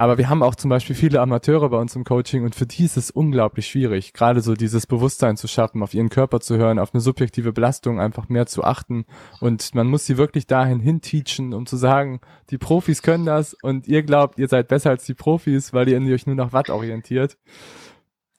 Aber 0.00 0.16
wir 0.16 0.30
haben 0.30 0.42
auch 0.42 0.54
zum 0.54 0.70
Beispiel 0.70 0.96
viele 0.96 1.20
Amateure 1.20 1.68
bei 1.68 1.76
uns 1.76 1.94
im 1.94 2.04
Coaching 2.04 2.42
und 2.42 2.54
für 2.54 2.64
die 2.64 2.86
ist 2.86 2.96
es 2.96 3.10
unglaublich 3.10 3.66
schwierig, 3.66 4.14
gerade 4.14 4.40
so 4.40 4.54
dieses 4.54 4.86
Bewusstsein 4.86 5.36
zu 5.36 5.46
schaffen, 5.46 5.82
auf 5.82 5.92
ihren 5.92 6.08
Körper 6.08 6.40
zu 6.40 6.56
hören, 6.56 6.78
auf 6.78 6.94
eine 6.94 7.02
subjektive 7.02 7.52
Belastung 7.52 8.00
einfach 8.00 8.30
mehr 8.30 8.46
zu 8.46 8.64
achten. 8.64 9.04
Und 9.40 9.74
man 9.74 9.88
muss 9.88 10.06
sie 10.06 10.16
wirklich 10.16 10.46
dahin 10.46 10.80
hinteachen, 10.80 11.52
um 11.52 11.66
zu 11.66 11.76
sagen, 11.76 12.22
die 12.48 12.56
Profis 12.56 13.02
können 13.02 13.26
das 13.26 13.52
und 13.52 13.88
ihr 13.88 14.02
glaubt, 14.02 14.38
ihr 14.38 14.48
seid 14.48 14.68
besser 14.68 14.88
als 14.88 15.04
die 15.04 15.12
Profis, 15.12 15.74
weil 15.74 15.86
ihr 15.86 16.00
euch 16.14 16.26
nur 16.26 16.34
nach 16.34 16.54
Watt 16.54 16.70
orientiert. 16.70 17.36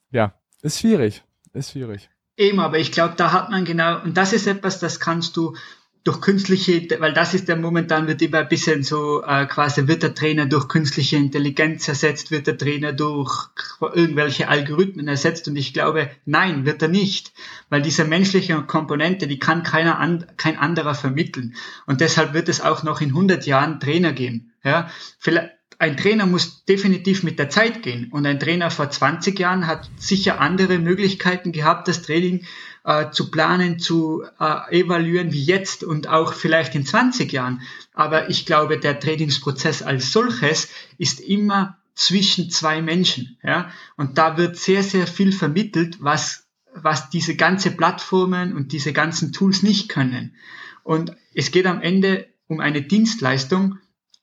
Ja, 0.09 0.33
ist 0.63 0.79
schwierig, 0.79 1.23
ist 1.53 1.73
schwierig. 1.73 2.09
Eben, 2.37 2.59
aber 2.59 2.79
ich 2.79 2.91
glaube, 2.91 3.13
da 3.17 3.33
hat 3.33 3.51
man 3.51 3.65
genau, 3.65 4.01
und 4.01 4.17
das 4.17 4.33
ist 4.33 4.47
etwas, 4.47 4.79
das 4.79 4.99
kannst 4.99 5.37
du 5.37 5.55
durch 6.03 6.19
künstliche, 6.19 6.87
weil 6.99 7.13
das 7.13 7.35
ist 7.35 7.47
ja 7.47 7.55
momentan 7.55 8.07
wird 8.07 8.21
immer 8.23 8.39
ein 8.39 8.47
bisschen 8.47 8.81
so 8.81 9.23
äh, 9.23 9.45
quasi 9.45 9.87
wird 9.87 10.01
der 10.01 10.15
Trainer 10.15 10.47
durch 10.47 10.67
künstliche 10.67 11.17
Intelligenz 11.17 11.87
ersetzt, 11.87 12.31
wird 12.31 12.47
der 12.47 12.57
Trainer 12.57 12.91
durch 12.91 13.49
irgendwelche 13.93 14.47
Algorithmen 14.47 15.07
ersetzt 15.07 15.47
und 15.47 15.55
ich 15.55 15.73
glaube, 15.73 16.09
nein, 16.25 16.65
wird 16.65 16.81
er 16.81 16.87
nicht, 16.87 17.33
weil 17.69 17.83
diese 17.83 18.03
menschliche 18.03 18.59
Komponente, 18.63 19.27
die 19.27 19.37
kann 19.37 19.61
keiner 19.61 19.99
an, 19.99 20.25
kein 20.37 20.57
anderer 20.57 20.95
vermitteln. 20.95 21.55
Und 21.85 22.01
deshalb 22.01 22.33
wird 22.33 22.49
es 22.49 22.61
auch 22.61 22.81
noch 22.81 23.01
in 23.01 23.09
100 23.09 23.45
Jahren 23.45 23.79
Trainer 23.79 24.11
geben, 24.11 24.53
ja, 24.63 24.89
vielleicht 25.19 25.51
ein 25.81 25.97
Trainer 25.97 26.27
muss 26.27 26.63
definitiv 26.65 27.23
mit 27.23 27.39
der 27.39 27.49
Zeit 27.49 27.81
gehen. 27.81 28.11
Und 28.11 28.27
ein 28.27 28.39
Trainer 28.39 28.69
vor 28.69 28.91
20 28.91 29.39
Jahren 29.39 29.65
hat 29.65 29.89
sicher 29.97 30.39
andere 30.39 30.77
Möglichkeiten 30.77 31.51
gehabt, 31.51 31.87
das 31.87 32.03
Training 32.03 32.45
äh, 32.83 33.11
zu 33.11 33.29
planen, 33.29 33.79
zu 33.79 34.23
äh, 34.39 34.79
evaluieren 34.81 35.31
wie 35.31 35.43
jetzt 35.43 35.83
und 35.83 36.07
auch 36.07 36.33
vielleicht 36.33 36.75
in 36.75 36.85
20 36.85 37.31
Jahren. 37.31 37.61
Aber 37.93 38.29
ich 38.29 38.45
glaube, 38.45 38.79
der 38.79 38.99
Trainingsprozess 38.99 39.81
als 39.81 40.11
solches 40.11 40.69
ist 40.97 41.19
immer 41.19 41.77
zwischen 41.93 42.49
zwei 42.49 42.81
Menschen. 42.81 43.37
Ja? 43.43 43.71
Und 43.97 44.17
da 44.17 44.37
wird 44.37 44.57
sehr, 44.57 44.83
sehr 44.83 45.07
viel 45.07 45.31
vermittelt, 45.31 45.97
was, 45.99 46.47
was 46.73 47.09
diese 47.09 47.35
ganze 47.35 47.71
Plattformen 47.71 48.53
und 48.53 48.71
diese 48.71 48.93
ganzen 48.93 49.33
Tools 49.33 49.61
nicht 49.61 49.89
können. 49.89 50.35
Und 50.83 51.15
es 51.33 51.51
geht 51.51 51.67
am 51.67 51.81
Ende 51.81 52.27
um 52.47 52.59
eine 52.59 52.81
Dienstleistung, 52.81 53.77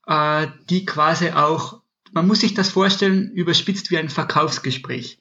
äh, 0.06 0.48
die 0.68 0.84
quasi 0.84 1.30
auch, 1.30 1.80
man 2.12 2.26
muss 2.26 2.40
sich 2.40 2.54
das 2.54 2.70
vorstellen, 2.70 3.30
überspitzt 3.32 3.90
wie 3.90 3.98
ein 3.98 4.09
Verkaufsgespräch 4.09 5.20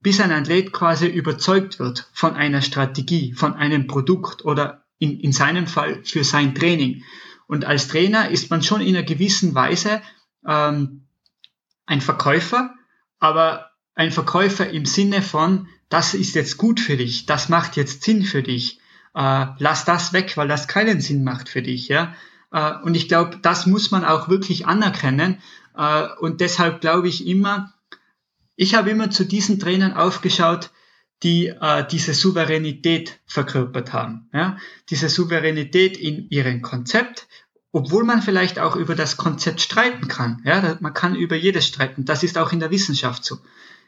bis 0.00 0.20
ein 0.20 0.32
Athlet 0.32 0.72
quasi 0.72 1.06
überzeugt 1.06 1.78
wird 1.78 2.08
von 2.12 2.34
einer 2.34 2.62
Strategie, 2.62 3.32
von 3.32 3.54
einem 3.54 3.86
Produkt 3.86 4.44
oder 4.44 4.84
in, 4.98 5.18
in 5.20 5.32
seinem 5.32 5.66
Fall 5.66 6.02
für 6.04 6.24
sein 6.24 6.54
Training. 6.54 7.04
Und 7.46 7.64
als 7.64 7.88
Trainer 7.88 8.30
ist 8.30 8.50
man 8.50 8.62
schon 8.62 8.80
in 8.80 8.96
einer 8.96 9.04
gewissen 9.04 9.54
Weise 9.54 10.02
ähm, 10.46 11.06
ein 11.86 12.00
Verkäufer, 12.00 12.74
aber 13.18 13.70
ein 13.94 14.12
Verkäufer 14.12 14.68
im 14.70 14.84
Sinne 14.84 15.22
von, 15.22 15.68
das 15.88 16.14
ist 16.14 16.34
jetzt 16.34 16.58
gut 16.58 16.80
für 16.80 16.96
dich, 16.96 17.26
das 17.26 17.48
macht 17.48 17.76
jetzt 17.76 18.04
Sinn 18.04 18.22
für 18.22 18.42
dich, 18.42 18.78
äh, 19.14 19.46
lass 19.58 19.84
das 19.84 20.12
weg, 20.12 20.36
weil 20.36 20.48
das 20.48 20.68
keinen 20.68 21.00
Sinn 21.00 21.24
macht 21.24 21.48
für 21.48 21.62
dich. 21.62 21.88
Ja? 21.88 22.14
Äh, 22.52 22.74
und 22.82 22.94
ich 22.94 23.08
glaube, 23.08 23.38
das 23.42 23.66
muss 23.66 23.90
man 23.90 24.04
auch 24.04 24.28
wirklich 24.28 24.66
anerkennen. 24.66 25.38
Äh, 25.76 26.08
und 26.20 26.40
deshalb 26.40 26.80
glaube 26.80 27.08
ich 27.08 27.26
immer, 27.26 27.74
ich 28.60 28.74
habe 28.74 28.90
immer 28.90 29.08
zu 29.08 29.24
diesen 29.24 29.60
Trainern 29.60 29.92
aufgeschaut, 29.92 30.70
die 31.22 31.46
äh, 31.46 31.86
diese 31.88 32.12
Souveränität 32.12 33.20
verkörpert 33.24 33.92
haben. 33.92 34.28
Ja? 34.34 34.58
Diese 34.90 35.08
Souveränität 35.08 35.96
in 35.96 36.28
ihrem 36.28 36.60
Konzept, 36.60 37.28
obwohl 37.70 38.02
man 38.02 38.20
vielleicht 38.20 38.58
auch 38.58 38.74
über 38.74 38.96
das 38.96 39.16
Konzept 39.16 39.60
streiten 39.60 40.08
kann. 40.08 40.42
Ja? 40.44 40.76
Man 40.80 40.92
kann 40.92 41.14
über 41.14 41.36
jedes 41.36 41.68
streiten. 41.68 42.04
Das 42.04 42.24
ist 42.24 42.36
auch 42.36 42.52
in 42.52 42.58
der 42.58 42.72
Wissenschaft 42.72 43.24
so. 43.24 43.38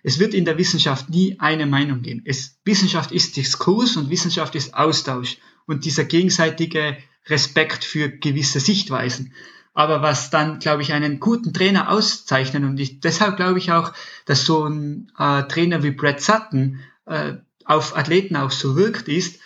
Es 0.05 0.21
wird 0.21 0.35
in 0.35 0.45
der 0.45 0.57
Wissenschaft 0.57 1.11
nie 1.11 1.37
eine 1.41 1.67
Meinung 1.67 2.03
geben. 2.03 2.23
Es, 2.25 2.61
Wissenschaft 2.65 3.11
ist 3.11 3.37
Diskurs 3.37 3.97
und 3.97 4.09
Wissenschaft 4.09 4.55
ist 4.55 4.75
Austausch 4.75 5.39
und 5.67 5.85
dieser 5.85 6.05
gegenseitige 6.05 6.97
Respekt 7.27 7.85
für 7.85 8.09
gewisse 8.09 8.61
Sichtweisen. 8.61 9.35
Aber 9.81 10.03
was 10.03 10.29
dann, 10.29 10.59
glaube 10.59 10.83
ich, 10.83 10.93
einen 10.93 11.21
guten 11.21 11.55
Trainer 11.55 11.89
auszeichnet 11.89 12.65
und 12.65 12.79
ich, 12.79 13.01
deshalb 13.01 13.39
glaube 13.39 13.59
ich 13.59 13.73
auch, 13.73 13.95
dass 14.27 14.45
so 14.45 14.67
ein 14.67 15.11
äh, 15.19 15.45
Trainer 15.45 15.83
wie 15.83 15.91
Brad 15.91 16.21
Sutton 16.21 16.81
äh, 17.07 17.37
auf 17.65 17.97
Athleten 17.97 18.37
auch 18.37 18.51
so 18.51 18.77
wirkt, 18.77 19.09
ist, 19.09 19.41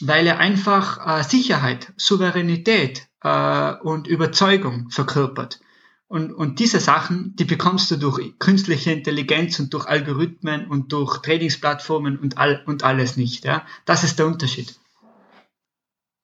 weil 0.00 0.26
er 0.26 0.38
einfach 0.38 1.20
äh, 1.20 1.24
Sicherheit, 1.24 1.90
Souveränität 1.96 3.06
äh, 3.22 3.72
und 3.76 4.08
Überzeugung 4.08 4.90
verkörpert. 4.90 5.60
Und, 6.06 6.34
und 6.34 6.58
diese 6.58 6.78
Sachen, 6.78 7.34
die 7.36 7.46
bekommst 7.46 7.90
du 7.90 7.96
durch 7.96 8.38
künstliche 8.38 8.92
Intelligenz 8.92 9.58
und 9.58 9.72
durch 9.72 9.86
Algorithmen 9.86 10.66
und 10.66 10.92
durch 10.92 11.22
Trainingsplattformen 11.22 12.18
und, 12.18 12.36
all, 12.36 12.62
und 12.66 12.84
alles 12.84 13.16
nicht. 13.16 13.46
Ja? 13.46 13.64
Das 13.86 14.04
ist 14.04 14.18
der 14.18 14.26
Unterschied. 14.26 14.78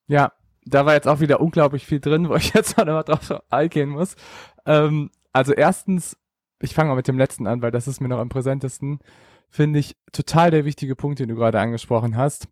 Ja, 0.07 0.33
da 0.71 0.87
war 0.87 0.95
jetzt 0.95 1.09
auch 1.09 1.21
wieder 1.21 1.41
unglaublich 1.41 1.87
viel 1.87 2.01
drin, 2.01 2.29
wo 2.29 2.35
ich 2.37 2.55
jetzt 2.55 2.77
mal 2.77 3.03
drauf 3.03 3.43
eingehen 3.51 3.91
muss. 3.91 4.17
Ähm, 4.67 5.11
also 5.33 5.53
erstens, 5.53 6.17
ich 6.61 6.75
fange 6.75 6.91
mal 6.91 6.97
mit 6.97 7.09
dem 7.09 7.19
letzten 7.19 7.47
an, 7.47 7.63
weil 7.63 7.71
das 7.71 7.89
ist 7.89 8.01
mir 8.01 8.09
noch 8.09 8.19
am 8.19 8.29
präsentesten, 8.29 9.01
finde 9.51 9.79
ich 9.79 9.97
total 10.13 10.51
der 10.51 10.65
wichtige 10.65 10.97
Punkt, 10.97 11.19
den 11.19 11.29
du 11.29 11.35
gerade 11.35 11.61
angesprochen 11.61 12.17
hast. 12.17 12.49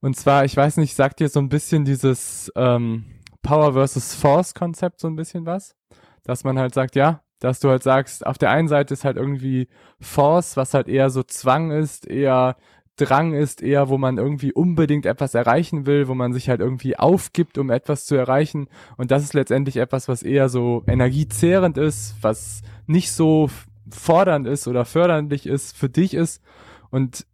Und 0.00 0.16
zwar, 0.16 0.44
ich 0.44 0.56
weiß 0.56 0.78
nicht, 0.78 0.96
sagt 0.96 1.20
dir 1.20 1.28
so 1.28 1.40
ein 1.40 1.48
bisschen 1.48 1.84
dieses 1.84 2.50
ähm, 2.56 3.04
Power 3.42 3.74
versus 3.74 4.14
Force 4.14 4.54
Konzept 4.54 5.00
so 5.00 5.08
ein 5.08 5.16
bisschen 5.16 5.46
was? 5.46 5.76
Dass 6.24 6.44
man 6.44 6.58
halt 6.58 6.74
sagt, 6.74 6.96
ja, 6.96 7.22
dass 7.38 7.60
du 7.60 7.68
halt 7.68 7.82
sagst, 7.82 8.24
auf 8.26 8.38
der 8.38 8.50
einen 8.50 8.68
Seite 8.68 8.94
ist 8.94 9.04
halt 9.04 9.16
irgendwie 9.16 9.68
Force, 10.00 10.56
was 10.56 10.74
halt 10.74 10.88
eher 10.88 11.10
so 11.10 11.22
Zwang 11.22 11.70
ist, 11.72 12.06
eher 12.06 12.56
Drang 12.96 13.32
ist 13.32 13.62
eher, 13.62 13.88
wo 13.88 13.96
man 13.96 14.18
irgendwie 14.18 14.52
unbedingt 14.52 15.06
etwas 15.06 15.34
erreichen 15.34 15.86
will, 15.86 16.08
wo 16.08 16.14
man 16.14 16.32
sich 16.32 16.48
halt 16.48 16.60
irgendwie 16.60 16.98
aufgibt, 16.98 17.56
um 17.56 17.70
etwas 17.70 18.04
zu 18.04 18.14
erreichen. 18.14 18.68
Und 18.96 19.10
das 19.10 19.22
ist 19.22 19.34
letztendlich 19.34 19.76
etwas, 19.78 20.08
was 20.08 20.22
eher 20.22 20.48
so 20.48 20.84
energiezehrend 20.86 21.78
ist, 21.78 22.16
was 22.20 22.62
nicht 22.86 23.10
so 23.12 23.48
fordernd 23.90 24.46
ist 24.46 24.68
oder 24.68 24.84
förderlich 24.84 25.46
ist, 25.46 25.76
für 25.76 25.88
dich 25.88 26.14
ist. 26.14 26.42
Und 26.90 27.26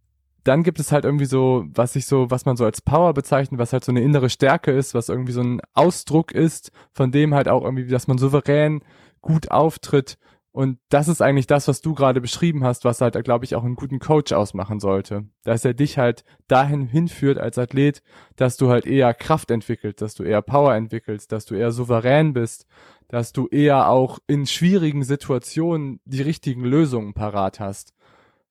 dann 0.43 0.63
gibt 0.63 0.79
es 0.79 0.91
halt 0.91 1.03
irgendwie 1.03 1.25
so, 1.25 1.65
was 1.73 1.95
ich 1.95 2.05
so, 2.05 2.31
was 2.31 2.45
man 2.45 2.55
so 2.55 2.63
als 2.65 2.81
Power 2.81 3.13
bezeichnet, 3.13 3.59
was 3.59 3.73
halt 3.73 3.83
so 3.83 3.91
eine 3.91 4.01
innere 4.01 4.29
Stärke 4.29 4.71
ist, 4.71 4.93
was 4.93 5.09
irgendwie 5.09 5.33
so 5.33 5.41
ein 5.41 5.61
Ausdruck 5.73 6.31
ist, 6.31 6.71
von 6.93 7.11
dem 7.11 7.33
halt 7.33 7.49
auch 7.49 7.63
irgendwie, 7.63 7.87
dass 7.87 8.07
man 8.07 8.17
souverän 8.17 8.81
gut 9.21 9.51
auftritt 9.51 10.17
und 10.59 10.77
das 10.89 11.07
ist 11.07 11.21
eigentlich 11.21 11.47
das, 11.47 11.69
was 11.69 11.79
du 11.79 11.93
gerade 11.93 12.19
beschrieben 12.19 12.65
hast, 12.65 12.83
was 12.83 12.99
halt, 12.99 13.23
glaube 13.23 13.45
ich, 13.45 13.55
auch 13.55 13.63
einen 13.63 13.77
guten 13.77 13.99
Coach 13.99 14.33
ausmachen 14.33 14.81
sollte. 14.81 15.23
Dass 15.45 15.63
er 15.63 15.73
dich 15.73 15.97
halt 15.97 16.25
dahin 16.49 16.85
hinführt 16.85 17.37
als 17.37 17.57
Athlet, 17.57 18.03
dass 18.35 18.57
du 18.57 18.67
halt 18.67 18.85
eher 18.85 19.13
Kraft 19.13 19.51
entwickelst, 19.51 20.01
dass 20.01 20.15
du 20.15 20.23
eher 20.23 20.41
Power 20.41 20.75
entwickelst, 20.75 21.31
dass 21.31 21.45
du 21.45 21.55
eher 21.55 21.71
souverän 21.71 22.33
bist, 22.33 22.67
dass 23.07 23.31
du 23.31 23.47
eher 23.47 23.87
auch 23.87 24.19
in 24.27 24.45
schwierigen 24.45 25.05
Situationen 25.05 26.01
die 26.03 26.23
richtigen 26.23 26.65
Lösungen 26.65 27.13
parat 27.13 27.61
hast. 27.61 27.93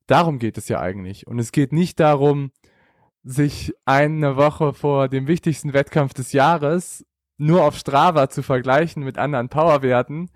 Darum 0.07 0.39
geht 0.39 0.57
es 0.57 0.71
ja 0.71 0.81
eigentlich. 0.81 1.27
Und 1.27 1.39
es 1.39 1.53
geht 1.53 1.75
nicht 1.75 2.01
darum, 2.01 2.53
sich 3.23 3.75
eine 3.85 4.39
Woche 4.39 4.73
vor 4.73 5.09
dem 5.09 5.27
wichtigsten 5.27 5.75
Wettkampf 5.75 6.15
des 6.15 6.33
Jahres 6.33 7.05
nur 7.37 7.65
auf 7.65 7.77
Strava 7.77 8.31
zu 8.31 8.43
vergleichen 8.43 9.05
mit 9.05 9.19
anderen 9.19 9.51
Powerwerten 9.51 10.31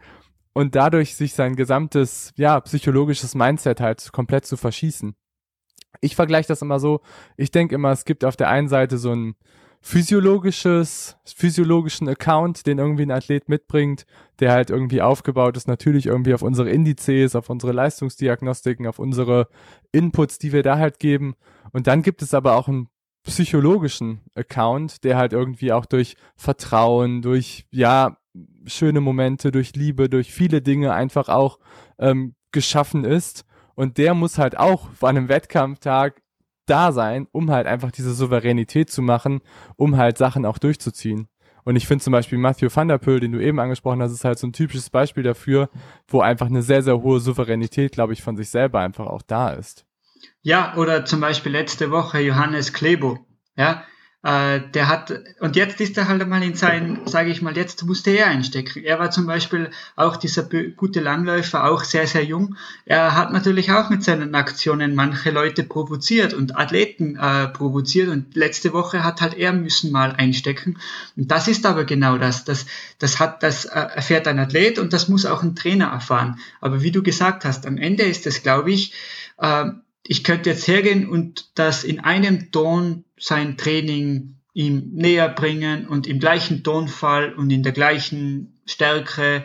und 0.52 0.74
dadurch 0.74 1.16
sich 1.16 1.34
sein 1.34 1.56
gesamtes, 1.56 2.32
ja, 2.36 2.60
psychologisches 2.60 3.34
Mindset 3.34 3.80
halt 3.80 4.12
komplett 4.12 4.46
zu 4.46 4.56
verschießen. 4.56 5.14
Ich 6.00 6.16
vergleiche 6.16 6.48
das 6.48 6.62
immer 6.62 6.80
so, 6.80 7.00
ich 7.36 7.50
denke 7.50 7.74
immer, 7.74 7.90
es 7.90 8.04
gibt 8.04 8.24
auf 8.24 8.36
der 8.36 8.48
einen 8.48 8.68
Seite 8.68 8.98
so 8.98 9.12
ein 9.12 9.34
physiologisches, 9.82 11.16
physiologischen 11.24 12.08
Account, 12.08 12.66
den 12.66 12.78
irgendwie 12.78 13.02
ein 13.02 13.10
Athlet 13.10 13.48
mitbringt, 13.48 14.06
der 14.38 14.52
halt 14.52 14.70
irgendwie 14.70 15.02
aufgebaut 15.02 15.56
ist, 15.56 15.66
natürlich 15.66 16.06
irgendwie 16.06 16.34
auf 16.34 16.42
unsere 16.42 16.70
Indizes, 16.70 17.34
auf 17.34 17.50
unsere 17.50 17.72
Leistungsdiagnostiken, 17.72 18.86
auf 18.86 19.00
unsere 19.00 19.48
Inputs, 19.90 20.38
die 20.38 20.52
wir 20.52 20.62
da 20.62 20.78
halt 20.78 21.00
geben. 21.00 21.34
Und 21.72 21.88
dann 21.88 22.02
gibt 22.02 22.22
es 22.22 22.32
aber 22.32 22.56
auch 22.56 22.68
einen 22.68 22.88
psychologischen 23.24 24.20
Account, 24.34 25.02
der 25.04 25.16
halt 25.16 25.32
irgendwie 25.32 25.72
auch 25.72 25.84
durch 25.84 26.16
Vertrauen, 26.36 27.20
durch, 27.20 27.66
ja, 27.70 28.18
schöne 28.66 29.00
Momente, 29.00 29.52
durch 29.52 29.74
Liebe, 29.74 30.08
durch 30.08 30.32
viele 30.32 30.62
Dinge 30.62 30.92
einfach 30.92 31.28
auch 31.28 31.58
ähm, 31.98 32.34
geschaffen 32.50 33.04
ist. 33.04 33.44
Und 33.74 33.98
der 33.98 34.14
muss 34.14 34.38
halt 34.38 34.56
auch 34.58 34.90
vor 34.92 35.08
einem 35.08 35.28
Wettkampftag 35.28 36.22
da 36.66 36.92
sein, 36.92 37.26
um 37.32 37.50
halt 37.50 37.66
einfach 37.66 37.90
diese 37.90 38.14
Souveränität 38.14 38.90
zu 38.90 39.02
machen, 39.02 39.40
um 39.76 39.96
halt 39.96 40.18
Sachen 40.18 40.46
auch 40.46 40.58
durchzuziehen. 40.58 41.28
Und 41.64 41.76
ich 41.76 41.86
finde 41.86 42.02
zum 42.02 42.12
Beispiel 42.12 42.38
Matthew 42.38 42.68
van 42.74 42.88
der 42.88 42.98
Poel, 42.98 43.20
den 43.20 43.32
du 43.32 43.42
eben 43.42 43.60
angesprochen 43.60 44.02
hast, 44.02 44.12
ist 44.12 44.24
halt 44.24 44.38
so 44.38 44.46
ein 44.46 44.52
typisches 44.52 44.90
Beispiel 44.90 45.22
dafür, 45.22 45.70
wo 46.08 46.20
einfach 46.20 46.46
eine 46.46 46.62
sehr, 46.62 46.82
sehr 46.82 47.00
hohe 47.02 47.20
Souveränität, 47.20 47.92
glaube 47.92 48.12
ich, 48.12 48.22
von 48.22 48.36
sich 48.36 48.50
selber 48.50 48.80
einfach 48.80 49.06
auch 49.06 49.22
da 49.22 49.50
ist. 49.50 49.84
Ja, 50.40 50.76
oder 50.76 51.04
zum 51.04 51.20
Beispiel 51.20 51.52
letzte 51.52 51.90
Woche 51.90 52.20
Johannes 52.20 52.72
Klebo. 52.72 53.20
Ja, 53.56 53.84
äh, 54.22 54.60
der 54.72 54.88
hat, 54.88 55.12
und 55.40 55.56
jetzt 55.56 55.80
ist 55.80 55.98
er 55.98 56.06
halt 56.06 56.26
mal 56.28 56.42
in 56.42 56.54
sein, 56.54 57.00
sage 57.06 57.30
ich 57.30 57.42
mal, 57.42 57.56
jetzt 57.56 57.84
musste 57.84 58.10
er 58.10 58.28
einstecken. 58.28 58.84
Er 58.84 59.00
war 59.00 59.10
zum 59.10 59.26
Beispiel 59.26 59.70
auch 59.96 60.16
dieser 60.16 60.44
gute 60.76 61.00
Langläufer, 61.00 61.64
auch 61.64 61.82
sehr, 61.82 62.06
sehr 62.06 62.24
jung. 62.24 62.56
Er 62.84 63.16
hat 63.16 63.32
natürlich 63.32 63.72
auch 63.72 63.90
mit 63.90 64.04
seinen 64.04 64.34
Aktionen 64.36 64.94
manche 64.94 65.30
Leute 65.30 65.64
provoziert 65.64 66.34
und 66.34 66.56
Athleten 66.56 67.16
äh, 67.16 67.48
provoziert 67.48 68.08
und 68.10 68.36
letzte 68.36 68.72
Woche 68.72 69.02
hat 69.02 69.20
halt 69.20 69.34
er 69.34 69.52
müssen 69.52 69.90
mal 69.90 70.12
einstecken. 70.12 70.78
Und 71.16 71.32
das 71.32 71.48
ist 71.48 71.66
aber 71.66 71.84
genau 71.84 72.16
das. 72.16 72.44
Das, 72.44 72.66
das 72.98 73.18
hat, 73.18 73.42
das 73.42 73.64
äh, 73.64 73.70
erfährt 73.80 74.28
ein 74.28 74.38
Athlet 74.38 74.78
und 74.78 74.92
das 74.92 75.08
muss 75.08 75.26
auch 75.26 75.42
ein 75.42 75.56
Trainer 75.56 75.86
erfahren. 75.86 76.38
Aber 76.60 76.82
wie 76.82 76.92
du 76.92 77.02
gesagt 77.02 77.44
hast, 77.44 77.66
am 77.66 77.76
Ende 77.76 78.04
ist 78.04 78.26
es, 78.28 78.44
glaube 78.44 78.70
ich, 78.70 78.92
äh, 79.38 79.64
ich 80.04 80.24
könnte 80.24 80.50
jetzt 80.50 80.66
hergehen 80.66 81.08
und 81.08 81.50
das 81.54 81.84
in 81.84 82.00
einem 82.00 82.50
Ton 82.50 83.04
sein 83.18 83.56
Training 83.56 84.36
ihm 84.54 84.90
näher 84.92 85.28
bringen 85.28 85.86
und 85.86 86.06
im 86.06 86.18
gleichen 86.18 86.62
Tonfall 86.62 87.34
und 87.34 87.50
in 87.50 87.62
der 87.62 87.72
gleichen 87.72 88.60
Stärke. 88.66 89.44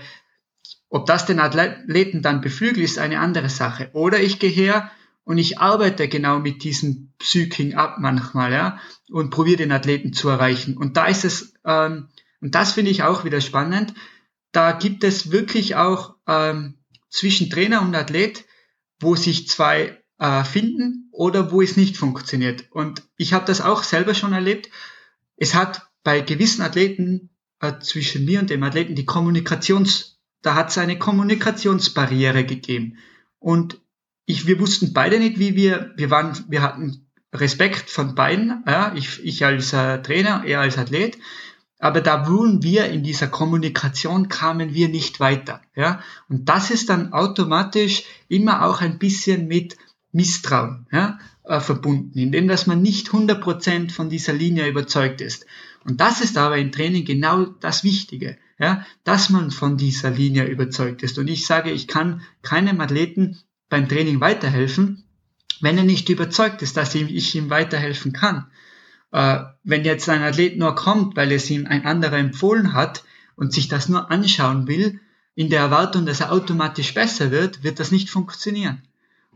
Ob 0.89 1.05
das 1.05 1.25
den 1.25 1.39
Athleten 1.39 2.21
dann 2.21 2.41
beflügelt, 2.41 2.83
ist 2.83 2.99
eine 2.99 3.19
andere 3.19 3.49
Sache. 3.49 3.89
Oder 3.93 4.21
ich 4.21 4.39
gehe 4.39 4.49
her 4.49 4.91
und 5.23 5.37
ich 5.37 5.59
arbeite 5.59 6.07
genau 6.07 6.39
mit 6.39 6.63
diesem 6.63 7.13
Psyking 7.19 7.75
ab 7.75 7.97
manchmal, 7.99 8.51
ja, 8.51 8.79
und 9.09 9.29
probiere 9.29 9.57
den 9.57 9.71
Athleten 9.71 10.13
zu 10.13 10.29
erreichen. 10.29 10.77
Und 10.77 10.97
da 10.97 11.05
ist 11.05 11.25
es, 11.25 11.53
ähm, 11.65 12.07
und 12.41 12.55
das 12.55 12.73
finde 12.73 12.91
ich 12.91 13.03
auch 13.03 13.25
wieder 13.25 13.41
spannend, 13.41 13.93
da 14.51 14.71
gibt 14.71 15.03
es 15.03 15.31
wirklich 15.31 15.75
auch 15.75 16.15
ähm, 16.27 16.75
zwischen 17.09 17.49
Trainer 17.49 17.81
und 17.81 17.95
Athlet, 17.95 18.45
wo 18.99 19.15
sich 19.15 19.47
zwei 19.47 20.01
äh, 20.19 20.43
finden 20.43 21.09
oder 21.11 21.51
wo 21.51 21.61
es 21.61 21.77
nicht 21.77 21.97
funktioniert. 21.97 22.65
Und 22.71 23.03
ich 23.17 23.33
habe 23.33 23.45
das 23.45 23.61
auch 23.61 23.83
selber 23.83 24.13
schon 24.13 24.33
erlebt. 24.33 24.69
Es 25.35 25.55
hat 25.55 25.87
bei 26.03 26.21
gewissen 26.21 26.61
Athleten 26.61 27.29
äh, 27.59 27.73
zwischen 27.79 28.25
mir 28.25 28.39
und 28.39 28.49
dem 28.49 28.63
Athleten 28.63 28.95
die 28.95 29.05
Kommunikations, 29.05 30.19
da 30.41 30.55
hat 30.55 30.69
es 30.69 30.77
eine 30.77 30.97
Kommunikationsbarriere 30.97 32.45
gegeben. 32.45 32.97
Und 33.39 33.79
ich, 34.25 34.45
wir 34.47 34.59
wussten 34.59 34.93
beide 34.93 35.19
nicht, 35.19 35.39
wie 35.39 35.55
wir, 35.55 35.93
wir 35.95 36.09
waren, 36.09 36.37
wir 36.49 36.61
hatten 36.61 37.07
Respekt 37.33 37.89
von 37.89 38.15
beiden, 38.15 38.63
ja, 38.67 38.93
ich, 38.95 39.23
ich 39.23 39.45
als 39.45 39.73
äh, 39.73 40.01
Trainer, 40.01 40.43
er 40.45 40.61
als 40.61 40.77
Athlet. 40.77 41.17
Aber 41.79 42.01
da 42.01 42.27
wurden 42.27 42.63
wir 42.63 42.85
in 42.85 43.03
dieser 43.03 43.27
Kommunikation 43.27 44.29
kamen 44.29 44.73
wir 44.73 44.89
nicht 44.89 45.19
weiter, 45.19 45.61
ja. 45.75 46.01
Und 46.27 46.49
das 46.49 46.71
ist 46.71 46.89
dann 46.89 47.13
automatisch 47.13 48.03
immer 48.27 48.65
auch 48.65 48.81
ein 48.81 48.97
bisschen 48.97 49.47
mit 49.47 49.77
Misstrauen 50.17 50.87
ja, 50.91 51.19
äh, 51.43 51.59
verbunden, 51.59 52.17
indem 52.17 52.47
dass 52.47 52.67
man 52.67 52.81
nicht 52.81 53.09
100% 53.09 53.91
von 53.91 54.09
dieser 54.09 54.33
Linie 54.33 54.67
überzeugt 54.67 55.21
ist. 55.21 55.45
Und 55.85 56.01
das 56.01 56.21
ist 56.21 56.37
aber 56.37 56.57
im 56.57 56.71
Training 56.71 57.05
genau 57.05 57.45
das 57.45 57.83
Wichtige, 57.83 58.37
ja, 58.59 58.85
dass 59.03 59.29
man 59.29 59.51
von 59.51 59.77
dieser 59.77 60.09
Linie 60.09 60.45
überzeugt 60.45 61.03
ist. 61.03 61.19
Und 61.19 61.27
ich 61.29 61.45
sage, 61.45 61.71
ich 61.71 61.87
kann 61.87 62.21
keinem 62.41 62.81
Athleten 62.81 63.37
beim 63.69 63.87
Training 63.87 64.19
weiterhelfen, 64.19 65.03
wenn 65.61 65.77
er 65.77 65.83
nicht 65.83 66.09
überzeugt 66.09 66.61
ist, 66.63 66.77
dass 66.77 66.95
ich 66.95 67.35
ihm 67.35 67.49
weiterhelfen 67.51 68.11
kann. 68.11 68.47
Äh, 69.11 69.43
wenn 69.63 69.85
jetzt 69.85 70.09
ein 70.09 70.23
Athlet 70.23 70.57
nur 70.57 70.75
kommt, 70.75 71.15
weil 71.15 71.31
es 71.31 71.49
ihm 71.49 71.67
ein 71.67 71.85
anderer 71.85 72.17
empfohlen 72.17 72.73
hat 72.73 73.03
und 73.35 73.53
sich 73.53 73.67
das 73.67 73.87
nur 73.87 74.09
anschauen 74.09 74.67
will, 74.67 74.99
in 75.35 75.51
der 75.51 75.59
Erwartung, 75.59 76.07
dass 76.07 76.21
er 76.21 76.31
automatisch 76.31 76.95
besser 76.95 77.29
wird, 77.29 77.63
wird 77.63 77.79
das 77.79 77.91
nicht 77.91 78.09
funktionieren. 78.09 78.81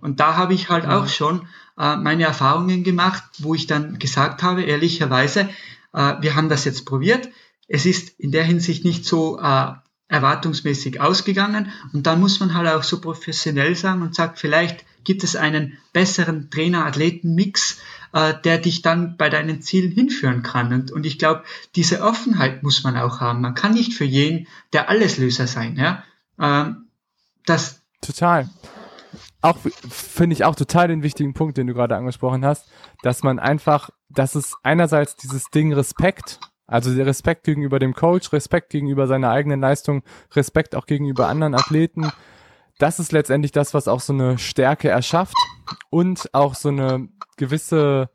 Und 0.01 0.19
da 0.19 0.35
habe 0.35 0.53
ich 0.53 0.69
halt 0.69 0.85
auch 0.85 1.07
schon 1.07 1.47
äh, 1.77 1.95
meine 1.95 2.23
Erfahrungen 2.23 2.83
gemacht, 2.83 3.23
wo 3.39 3.55
ich 3.55 3.67
dann 3.67 3.99
gesagt 3.99 4.43
habe, 4.43 4.63
ehrlicherweise, 4.63 5.49
äh, 5.93 6.15
wir 6.19 6.35
haben 6.35 6.49
das 6.49 6.65
jetzt 6.65 6.85
probiert. 6.85 7.29
Es 7.67 7.85
ist 7.85 8.19
in 8.19 8.31
der 8.31 8.43
Hinsicht 8.43 8.83
nicht 8.83 9.05
so 9.05 9.39
äh, 9.39 9.73
erwartungsmäßig 10.07 10.99
ausgegangen. 10.99 11.71
Und 11.93 12.05
dann 12.05 12.19
muss 12.19 12.39
man 12.39 12.53
halt 12.53 12.67
auch 12.67 12.83
so 12.83 12.99
professionell 12.99 13.75
sagen 13.75 14.01
und 14.01 14.13
sagt, 14.13 14.39
vielleicht 14.39 14.83
gibt 15.03 15.23
es 15.23 15.35
einen 15.35 15.77
besseren 15.93 16.49
Trainer-Athleten-Mix, 16.51 17.79
äh, 18.13 18.33
der 18.43 18.57
dich 18.57 18.81
dann 18.81 19.15
bei 19.17 19.29
deinen 19.29 19.61
Zielen 19.61 19.91
hinführen 19.91 20.43
kann. 20.43 20.73
Und, 20.73 20.91
und 20.91 21.05
ich 21.05 21.17
glaube, 21.17 21.43
diese 21.75 22.01
Offenheit 22.01 22.61
muss 22.61 22.83
man 22.83 22.97
auch 22.97 23.21
haben. 23.21 23.41
Man 23.41 23.55
kann 23.55 23.73
nicht 23.73 23.93
für 23.93 24.05
jeden 24.05 24.47
der 24.73 24.89
Alleslöser 24.89 25.47
sein. 25.47 25.77
Ja? 25.77 26.03
Ähm, 26.39 26.87
das 27.45 27.81
Total 28.01 28.49
auch 29.41 29.57
finde 29.89 30.33
ich 30.33 30.45
auch 30.45 30.55
total 30.55 30.87
den 30.87 31.03
wichtigen 31.03 31.33
Punkt, 31.33 31.57
den 31.57 31.67
du 31.67 31.73
gerade 31.73 31.95
angesprochen 31.95 32.45
hast, 32.45 32.69
dass 33.01 33.23
man 33.23 33.39
einfach, 33.39 33.89
dass 34.09 34.35
es 34.35 34.55
einerseits 34.63 35.15
dieses 35.15 35.45
Ding 35.45 35.73
Respekt, 35.73 36.39
also 36.67 36.93
der 36.93 37.05
Respekt 37.05 37.43
gegenüber 37.43 37.79
dem 37.79 37.93
Coach, 37.93 38.31
Respekt 38.33 38.69
gegenüber 38.69 39.07
seiner 39.07 39.31
eigenen 39.31 39.59
Leistung, 39.59 40.03
Respekt 40.33 40.75
auch 40.75 40.85
gegenüber 40.85 41.27
anderen 41.27 41.55
Athleten, 41.55 42.11
das 42.77 42.99
ist 42.99 43.11
letztendlich 43.11 43.51
das, 43.51 43.73
was 43.73 43.87
auch 43.87 43.99
so 43.99 44.13
eine 44.13 44.37
Stärke 44.37 44.89
erschafft 44.89 45.35
und 45.89 46.33
auch 46.33 46.55
so 46.55 46.69
eine 46.69 47.09
gewisse, 47.37 48.09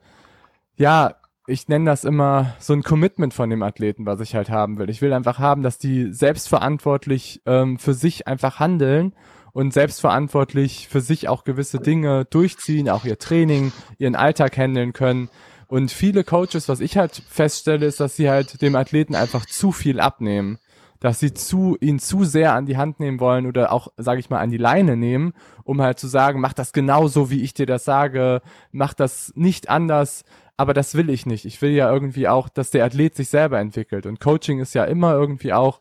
ja, 0.76 1.14
ich 1.46 1.68
nenne 1.68 1.84
das 1.84 2.04
immer 2.04 2.54
so 2.58 2.72
ein 2.72 2.82
Commitment 2.82 3.32
von 3.32 3.48
dem 3.48 3.62
Athleten, 3.62 4.06
was 4.06 4.18
ich 4.20 4.34
halt 4.34 4.50
haben 4.50 4.78
will. 4.78 4.90
Ich 4.90 5.02
will 5.02 5.12
einfach 5.12 5.38
haben, 5.38 5.62
dass 5.62 5.78
die 5.78 6.12
selbstverantwortlich 6.12 7.42
ähm, 7.46 7.78
für 7.78 7.94
sich 7.94 8.26
einfach 8.26 8.58
handeln 8.58 9.14
und 9.56 9.72
selbstverantwortlich 9.72 10.86
für 10.86 11.00
sich 11.00 11.28
auch 11.28 11.42
gewisse 11.42 11.78
Dinge 11.78 12.26
durchziehen, 12.26 12.90
auch 12.90 13.06
ihr 13.06 13.18
Training, 13.18 13.72
ihren 13.96 14.14
Alltag 14.14 14.54
handeln 14.58 14.92
können. 14.92 15.30
Und 15.66 15.90
viele 15.90 16.24
Coaches, 16.24 16.68
was 16.68 16.80
ich 16.80 16.98
halt 16.98 17.22
feststelle, 17.26 17.86
ist, 17.86 17.98
dass 17.98 18.16
sie 18.16 18.28
halt 18.28 18.60
dem 18.60 18.76
Athleten 18.76 19.14
einfach 19.14 19.46
zu 19.46 19.72
viel 19.72 19.98
abnehmen. 19.98 20.58
Dass 21.00 21.20
sie 21.20 21.32
zu, 21.32 21.78
ihn 21.80 21.98
zu 22.00 22.24
sehr 22.24 22.52
an 22.52 22.66
die 22.66 22.76
Hand 22.76 23.00
nehmen 23.00 23.18
wollen 23.18 23.46
oder 23.46 23.72
auch, 23.72 23.88
sage 23.96 24.20
ich 24.20 24.28
mal, 24.28 24.40
an 24.40 24.50
die 24.50 24.58
Leine 24.58 24.94
nehmen, 24.94 25.32
um 25.64 25.80
halt 25.80 25.98
zu 25.98 26.06
sagen, 26.06 26.38
mach 26.38 26.52
das 26.52 26.74
genauso, 26.74 27.30
wie 27.30 27.40
ich 27.40 27.54
dir 27.54 27.64
das 27.64 27.86
sage, 27.86 28.42
mach 28.72 28.92
das 28.92 29.32
nicht 29.36 29.70
anders, 29.70 30.24
aber 30.58 30.74
das 30.74 30.96
will 30.96 31.08
ich 31.08 31.24
nicht. 31.24 31.46
Ich 31.46 31.62
will 31.62 31.70
ja 31.70 31.90
irgendwie 31.90 32.28
auch, 32.28 32.50
dass 32.50 32.72
der 32.72 32.84
Athlet 32.84 33.16
sich 33.16 33.30
selber 33.30 33.58
entwickelt. 33.58 34.04
Und 34.04 34.20
Coaching 34.20 34.60
ist 34.60 34.74
ja 34.74 34.84
immer 34.84 35.14
irgendwie 35.14 35.54
auch 35.54 35.80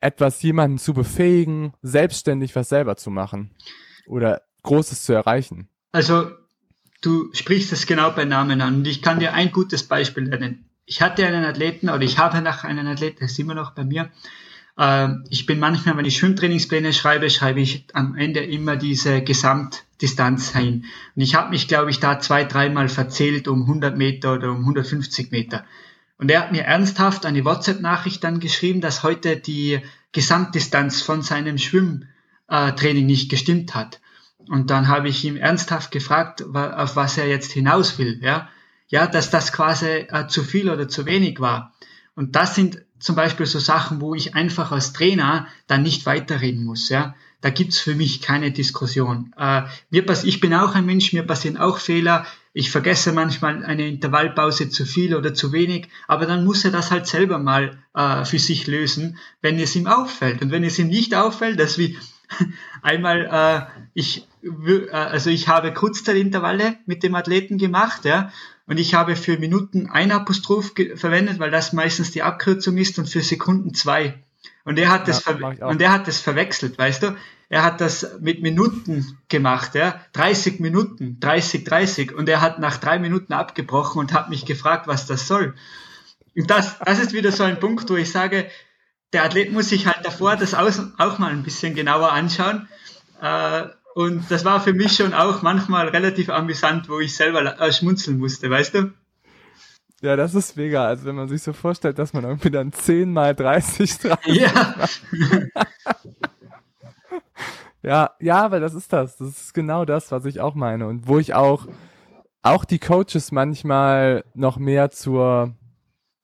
etwas 0.00 0.42
jemanden 0.42 0.78
zu 0.78 0.94
befähigen, 0.94 1.74
selbstständig 1.82 2.56
was 2.56 2.68
selber 2.68 2.96
zu 2.96 3.10
machen 3.10 3.50
oder 4.06 4.42
Großes 4.62 5.04
zu 5.04 5.12
erreichen. 5.12 5.68
Also 5.92 6.30
du 7.02 7.30
sprichst 7.32 7.72
es 7.72 7.86
genau 7.86 8.10
bei 8.10 8.24
Namen 8.24 8.60
an 8.60 8.76
und 8.76 8.86
ich 8.86 9.02
kann 9.02 9.20
dir 9.20 9.34
ein 9.34 9.52
gutes 9.52 9.84
Beispiel 9.84 10.24
nennen. 10.24 10.70
Ich 10.86 11.02
hatte 11.02 11.24
einen 11.26 11.44
Athleten 11.44 11.88
oder 11.88 12.02
ich 12.02 12.18
habe 12.18 12.40
nach 12.40 12.64
einen 12.64 12.86
Athleten, 12.86 13.18
der 13.20 13.26
ist 13.26 13.38
immer 13.38 13.54
noch 13.54 13.72
bei 13.72 13.84
mir. 13.84 14.10
Ähm, 14.78 15.24
ich 15.28 15.46
bin 15.46 15.60
manchmal, 15.60 15.96
wenn 15.96 16.04
ich 16.04 16.16
Schwimmtrainingspläne 16.16 16.92
schreibe, 16.92 17.30
schreibe 17.30 17.60
ich 17.60 17.86
am 17.92 18.16
Ende 18.16 18.40
immer 18.40 18.76
diese 18.76 19.22
Gesamtdistanz 19.22 20.56
hin. 20.56 20.86
Und 21.14 21.22
ich 21.22 21.34
habe 21.34 21.50
mich, 21.50 21.68
glaube 21.68 21.90
ich, 21.90 22.00
da 22.00 22.18
zwei, 22.18 22.44
dreimal 22.44 22.88
verzählt 22.88 23.46
um 23.46 23.62
100 23.62 23.96
Meter 23.96 24.34
oder 24.34 24.50
um 24.50 24.60
150 24.60 25.30
Meter. 25.30 25.64
Und 26.20 26.30
er 26.30 26.40
hat 26.40 26.52
mir 26.52 26.64
ernsthaft 26.64 27.24
eine 27.24 27.46
WhatsApp-Nachricht 27.46 28.22
dann 28.22 28.40
geschrieben, 28.40 28.82
dass 28.82 29.02
heute 29.02 29.38
die 29.38 29.80
Gesamtdistanz 30.12 31.00
von 31.00 31.22
seinem 31.22 31.56
Schwimmtraining 31.56 33.06
nicht 33.06 33.30
gestimmt 33.30 33.74
hat. 33.74 34.00
Und 34.46 34.68
dann 34.68 34.88
habe 34.88 35.08
ich 35.08 35.24
ihm 35.24 35.38
ernsthaft 35.38 35.90
gefragt, 35.90 36.44
auf 36.54 36.94
was 36.94 37.16
er 37.16 37.26
jetzt 37.26 37.52
hinaus 37.52 37.98
will. 37.98 38.20
Ja, 38.22 38.50
ja 38.88 39.06
dass 39.06 39.30
das 39.30 39.50
quasi 39.50 39.86
äh, 39.86 40.26
zu 40.26 40.42
viel 40.42 40.68
oder 40.68 40.88
zu 40.88 41.06
wenig 41.06 41.40
war. 41.40 41.72
Und 42.14 42.36
das 42.36 42.54
sind 42.54 42.82
zum 42.98 43.16
Beispiel 43.16 43.46
so 43.46 43.58
Sachen, 43.58 44.02
wo 44.02 44.14
ich 44.14 44.34
einfach 44.34 44.72
als 44.72 44.92
Trainer 44.92 45.46
dann 45.68 45.82
nicht 45.82 46.04
weiterreden 46.04 46.64
muss. 46.64 46.90
Ja, 46.90 47.14
da 47.40 47.48
gibt's 47.48 47.78
für 47.78 47.94
mich 47.94 48.20
keine 48.20 48.52
Diskussion. 48.52 49.32
Äh, 49.38 49.62
mir 49.88 50.04
pass 50.04 50.24
ich 50.24 50.40
bin 50.40 50.52
auch 50.52 50.74
ein 50.74 50.84
Mensch, 50.84 51.14
mir 51.14 51.22
passieren 51.22 51.56
auch 51.56 51.78
Fehler. 51.78 52.26
Ich 52.52 52.70
vergesse 52.70 53.12
manchmal 53.12 53.64
eine 53.64 53.86
Intervallpause 53.86 54.70
zu 54.70 54.84
viel 54.84 55.14
oder 55.14 55.34
zu 55.34 55.52
wenig, 55.52 55.88
aber 56.08 56.26
dann 56.26 56.44
muss 56.44 56.64
er 56.64 56.72
das 56.72 56.90
halt 56.90 57.06
selber 57.06 57.38
mal 57.38 57.78
äh, 57.94 58.24
für 58.24 58.40
sich 58.40 58.66
lösen, 58.66 59.18
wenn 59.40 59.58
es 59.58 59.76
ihm 59.76 59.86
auffällt. 59.86 60.42
Und 60.42 60.50
wenn 60.50 60.64
es 60.64 60.78
ihm 60.78 60.88
nicht 60.88 61.14
auffällt, 61.14 61.60
dass 61.60 61.78
wie 61.78 61.96
einmal 62.82 63.70
äh, 63.72 63.82
ich 63.94 64.26
äh, 64.42 64.90
also 64.90 65.30
ich 65.30 65.48
habe 65.48 65.72
Kurzzeitintervalle 65.72 66.78
mit 66.86 67.02
dem 67.02 67.14
Athleten 67.14 67.58
gemacht, 67.58 68.04
ja, 68.04 68.32
und 68.66 68.78
ich 68.78 68.94
habe 68.94 69.16
für 69.16 69.36
Minuten 69.36 69.88
ein 69.88 70.12
Apostroph 70.12 70.74
verwendet, 70.94 71.38
weil 71.40 71.50
das 71.50 71.72
meistens 71.72 72.12
die 72.12 72.22
Abkürzung 72.22 72.76
ist 72.78 72.98
und 72.98 73.08
für 73.08 73.22
Sekunden 73.22 73.74
zwei. 73.74 74.22
Und 74.64 74.78
er 74.78 74.90
hat 74.90 75.08
das 75.08 75.24
ja, 75.24 75.66
und 75.66 75.80
er 75.80 75.92
hat 75.92 76.06
das 76.06 76.20
verwechselt, 76.20 76.78
weißt 76.78 77.02
du? 77.02 77.16
Er 77.48 77.64
hat 77.64 77.80
das 77.80 78.18
mit 78.20 78.42
Minuten 78.42 79.18
gemacht, 79.28 79.74
ja, 79.74 80.00
30 80.12 80.60
Minuten, 80.60 81.18
30, 81.18 81.64
30 81.64 82.14
und 82.14 82.28
er 82.28 82.40
hat 82.40 82.60
nach 82.60 82.76
drei 82.76 82.98
Minuten 82.98 83.32
abgebrochen 83.32 83.98
und 83.98 84.12
hat 84.12 84.30
mich 84.30 84.46
gefragt, 84.46 84.86
was 84.86 85.06
das 85.06 85.26
soll. 85.26 85.54
Und 86.36 86.50
das, 86.50 86.78
das 86.78 87.00
ist 87.00 87.12
wieder 87.12 87.32
so 87.32 87.42
ein 87.42 87.58
Punkt, 87.58 87.90
wo 87.90 87.96
ich 87.96 88.12
sage, 88.12 88.48
der 89.12 89.24
Athlet 89.24 89.52
muss 89.52 89.70
sich 89.70 89.86
halt 89.86 90.04
davor 90.04 90.36
das 90.36 90.54
auch 90.54 91.18
mal 91.18 91.32
ein 91.32 91.42
bisschen 91.42 91.74
genauer 91.74 92.12
anschauen. 92.12 92.68
Äh, 93.20 93.64
und 93.94 94.30
das 94.30 94.44
war 94.44 94.60
für 94.60 94.72
mich 94.72 94.92
schon 94.92 95.14
auch 95.14 95.42
manchmal 95.42 95.88
relativ 95.88 96.28
amüsant, 96.28 96.88
wo 96.88 97.00
ich 97.00 97.16
selber 97.16 97.56
schmunzeln 97.72 98.18
musste, 98.18 98.48
weißt 98.48 98.74
du? 98.74 98.92
Ja, 100.02 100.16
das 100.16 100.34
ist 100.34 100.56
mega. 100.56 100.86
Also 100.86 101.04
wenn 101.04 101.14
man 101.14 101.28
sich 101.28 101.42
so 101.42 101.52
vorstellt, 101.52 101.98
dass 101.98 102.12
man 102.12 102.24
irgendwie 102.24 102.50
dann 102.50 102.72
10 102.72 103.12
mal 103.12 103.34
30 103.34 103.98
dran 103.98 104.18
Ja. 104.26 104.74
Ja, 107.82 108.10
ja, 108.20 108.44
aber 108.44 108.60
das 108.60 108.74
ist 108.74 108.92
das. 108.92 109.16
Das 109.16 109.28
ist 109.28 109.54
genau 109.54 109.84
das, 109.84 110.12
was 110.12 110.24
ich 110.26 110.40
auch 110.40 110.54
meine. 110.54 110.86
Und 110.86 111.08
wo 111.08 111.18
ich 111.18 111.34
auch, 111.34 111.66
auch 112.42 112.64
die 112.64 112.78
Coaches 112.78 113.32
manchmal 113.32 114.24
noch 114.34 114.58
mehr 114.58 114.90
zur, 114.90 115.54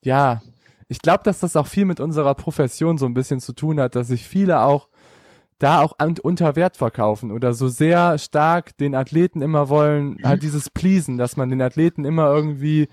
ja, 0.05 0.43
ich 0.89 1.01
glaube, 1.01 1.25
dass 1.25 1.41
das 1.41 1.57
auch 1.57 1.67
viel 1.67 1.85
mit 1.85 1.99
unserer 1.99 2.35
Profession 2.35 2.99
so 2.99 3.07
ein 3.07 3.15
bisschen 3.15 3.41
zu 3.41 3.53
tun 3.55 3.81
hat, 3.81 3.97
dass 3.97 4.09
sich 4.09 4.27
viele 4.27 4.61
auch 4.61 4.89
da 5.59 5.81
auch 5.81 5.97
unter 6.23 6.55
Wert 6.55 6.77
verkaufen 6.77 7.33
oder 7.33 7.55
so 7.55 7.69
sehr 7.69 8.19
stark 8.19 8.77
den 8.77 8.95
Athleten 8.95 9.41
immer 9.41 9.71
wollen, 9.71 10.19
halt 10.23 10.43
dieses 10.43 10.69
Pleasen, 10.69 11.17
dass 11.17 11.39
man 11.39 11.49
den 11.49 11.63
Athleten 11.63 12.05
immer 12.05 12.27
irgendwie 12.27 12.89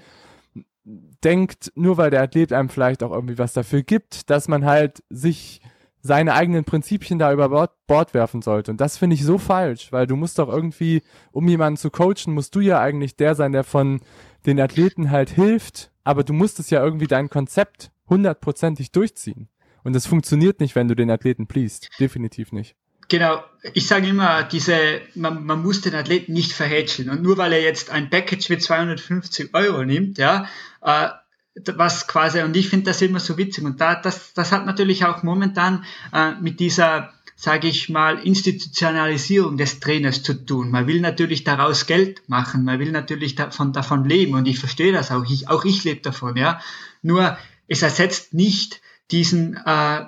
denkt, 0.86 1.72
nur 1.76 1.98
weil 1.98 2.10
der 2.10 2.22
Athlet 2.22 2.52
einem 2.54 2.70
vielleicht 2.70 3.04
auch 3.04 3.12
irgendwie 3.12 3.38
was 3.38 3.54
dafür 3.54 3.84
gibt, 3.84 4.30
dass 4.30 4.48
man 4.48 4.66
halt 4.66 5.04
sich 5.10 5.62
seine 6.02 6.34
eigenen 6.34 6.66
Prinzipien 6.66 7.18
da 7.18 7.32
über 7.32 7.48
Bord, 7.50 7.72
Bord 7.88 8.14
werfen 8.14 8.42
sollte. 8.42 8.72
Und 8.72 8.82
das 8.82 8.98
finde 8.98 9.14
ich 9.14 9.24
so 9.24 9.38
falsch, 9.38 9.94
weil 9.94 10.06
du 10.06 10.18
musst 10.18 10.38
doch 10.38 10.50
irgendwie, 10.50 11.02
um 11.32 11.48
jemanden 11.48 11.78
zu 11.78 11.90
coachen, 11.90 12.34
musst 12.34 12.54
du 12.56 12.60
ja 12.60 12.82
eigentlich 12.82 13.16
der 13.16 13.36
sein, 13.36 13.54
der 13.54 13.64
von 13.64 14.02
den 14.46 14.60
Athleten 14.60 15.12
halt 15.12 15.30
hilft, 15.30 15.92
aber 16.04 16.26
du 16.26 16.34
musst 16.34 16.60
es 16.60 16.70
ja 16.70 16.84
irgendwie 16.84 17.08
dein 17.08 17.30
Konzept 17.30 17.92
hundertprozentig 18.10 18.92
durchziehen. 18.92 19.48
Und 19.86 19.94
das 19.94 20.06
funktioniert 20.06 20.60
nicht, 20.60 20.76
wenn 20.76 20.90
du 20.90 20.96
den 20.96 21.10
Athleten 21.10 21.48
pleast. 21.48 21.90
Definitiv 22.00 22.52
nicht. 22.52 22.76
Genau, 23.14 23.44
ich 23.74 23.86
sage 23.86 24.08
immer, 24.08 24.42
diese, 24.42 25.00
man, 25.14 25.46
man 25.46 25.62
muss 25.62 25.82
den 25.82 25.94
Athleten 25.94 26.34
nicht 26.34 26.52
verhätscheln. 26.52 27.12
Und 27.12 27.22
nur 27.22 27.38
weil 27.38 27.54
er 27.54 27.62
jetzt 27.62 27.92
ein 27.92 28.10
Package 28.10 28.50
mit 28.50 28.64
250 28.64 29.54
Euro 29.54 29.86
nimmt, 29.86 30.18
ja, 30.18 30.48
äh, 30.82 31.10
was 31.76 32.08
quasi, 32.08 32.42
und 32.42 32.58
ich 32.58 32.70
finde 32.70 32.88
das 32.88 33.04
immer 33.04 33.20
so 33.20 33.38
witzig. 33.38 33.66
Und 33.66 33.80
da, 33.80 33.94
das, 33.94 34.34
das 34.34 34.52
hat 34.52 34.66
natürlich 34.66 35.06
auch 35.06 35.22
momentan 35.22 35.86
äh, 36.12 36.32
mit 36.42 36.60
dieser, 36.60 37.14
sage 37.36 37.68
ich 37.68 37.88
mal, 37.88 38.18
Institutionalisierung 38.18 39.58
des 39.58 39.80
Trainers 39.80 40.24
zu 40.24 40.34
tun. 40.34 40.72
Man 40.72 40.88
will 40.88 41.00
natürlich 41.00 41.44
daraus 41.44 41.86
Geld 41.86 42.28
machen, 42.28 42.64
man 42.64 42.80
will 42.80 42.92
natürlich 42.92 43.36
davon, 43.36 43.74
davon 43.74 44.06
leben 44.06 44.34
und 44.34 44.48
ich 44.48 44.58
verstehe 44.58 44.92
das 44.92 45.12
auch. 45.12 45.24
Ich, 45.30 45.50
auch 45.50 45.66
ich 45.66 45.84
lebe 45.84 46.02
davon, 46.02 46.36
ja. 46.36 46.60
Nur 47.04 47.38
es 47.68 47.84
ersetzt 47.84 48.34
nicht 48.34 48.82
diesen, 49.12 49.56
äh, 49.68 50.06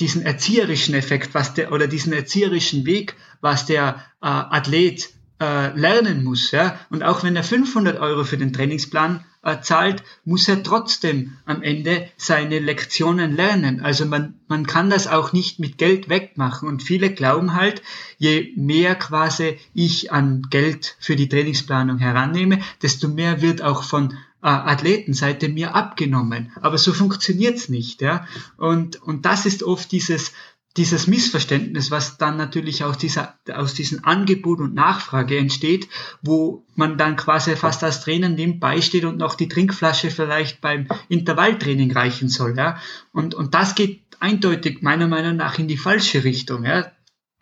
diesen 0.00 0.22
erzieherischen 0.22 0.94
Effekt, 0.94 1.34
was 1.34 1.54
der, 1.54 1.72
oder 1.72 1.86
diesen 1.86 2.12
erzieherischen 2.12 2.86
Weg, 2.86 3.14
was 3.40 3.66
der 3.66 3.96
äh, 4.20 4.26
Athlet 4.26 5.10
äh, 5.40 5.76
lernen 5.78 6.24
muss. 6.24 6.50
Ja? 6.50 6.78
Und 6.90 7.02
auch 7.02 7.22
wenn 7.22 7.36
er 7.36 7.44
500 7.44 7.98
Euro 7.98 8.24
für 8.24 8.38
den 8.38 8.52
Trainingsplan 8.52 9.24
äh, 9.42 9.60
zahlt, 9.60 10.02
muss 10.24 10.48
er 10.48 10.62
trotzdem 10.62 11.36
am 11.44 11.62
Ende 11.62 12.08
seine 12.16 12.58
Lektionen 12.58 13.36
lernen. 13.36 13.80
Also 13.80 14.04
man, 14.04 14.34
man 14.48 14.66
kann 14.66 14.90
das 14.90 15.06
auch 15.06 15.32
nicht 15.32 15.60
mit 15.60 15.78
Geld 15.78 16.08
wegmachen. 16.08 16.68
Und 16.68 16.82
viele 16.82 17.10
glauben 17.10 17.54
halt, 17.54 17.82
je 18.18 18.52
mehr 18.56 18.94
quasi 18.96 19.58
ich 19.74 20.12
an 20.12 20.42
Geld 20.50 20.96
für 20.98 21.16
die 21.16 21.28
Trainingsplanung 21.28 21.98
herannehme, 21.98 22.60
desto 22.82 23.08
mehr 23.08 23.40
wird 23.40 23.62
auch 23.62 23.84
von 23.84 24.14
Athletenseite 24.40 25.48
mir 25.48 25.74
abgenommen. 25.74 26.52
Aber 26.60 26.78
so 26.78 26.92
funktioniert's 26.92 27.68
nicht. 27.68 28.00
Ja? 28.02 28.26
Und, 28.56 29.02
und 29.02 29.26
das 29.26 29.46
ist 29.46 29.62
oft 29.62 29.90
dieses 29.92 30.32
dieses 30.76 31.08
Missverständnis, 31.08 31.90
was 31.90 32.18
dann 32.18 32.36
natürlich 32.36 32.84
aus 32.84 32.98
dieser, 32.98 33.34
aus 33.52 33.74
diesem 33.74 34.04
Angebot 34.04 34.60
und 34.60 34.74
Nachfrage 34.74 35.36
entsteht, 35.36 35.88
wo 36.22 36.64
man 36.76 36.96
dann 36.96 37.16
quasi 37.16 37.56
fast 37.56 37.82
als 37.82 38.00
Trainer 38.00 38.28
nebenbei 38.28 38.80
steht 38.80 39.04
und 39.04 39.18
noch 39.18 39.34
die 39.34 39.48
Trinkflasche 39.48 40.10
vielleicht 40.10 40.60
beim 40.60 40.86
Intervalltraining 41.08 41.90
reichen 41.90 42.28
soll, 42.28 42.56
ja. 42.56 42.78
Und, 43.12 43.34
und 43.34 43.54
das 43.54 43.74
geht 43.74 44.02
eindeutig 44.20 44.80
meiner 44.80 45.08
Meinung 45.08 45.36
nach 45.36 45.58
in 45.58 45.66
die 45.66 45.76
falsche 45.76 46.22
Richtung, 46.22 46.64
ja 46.64 46.92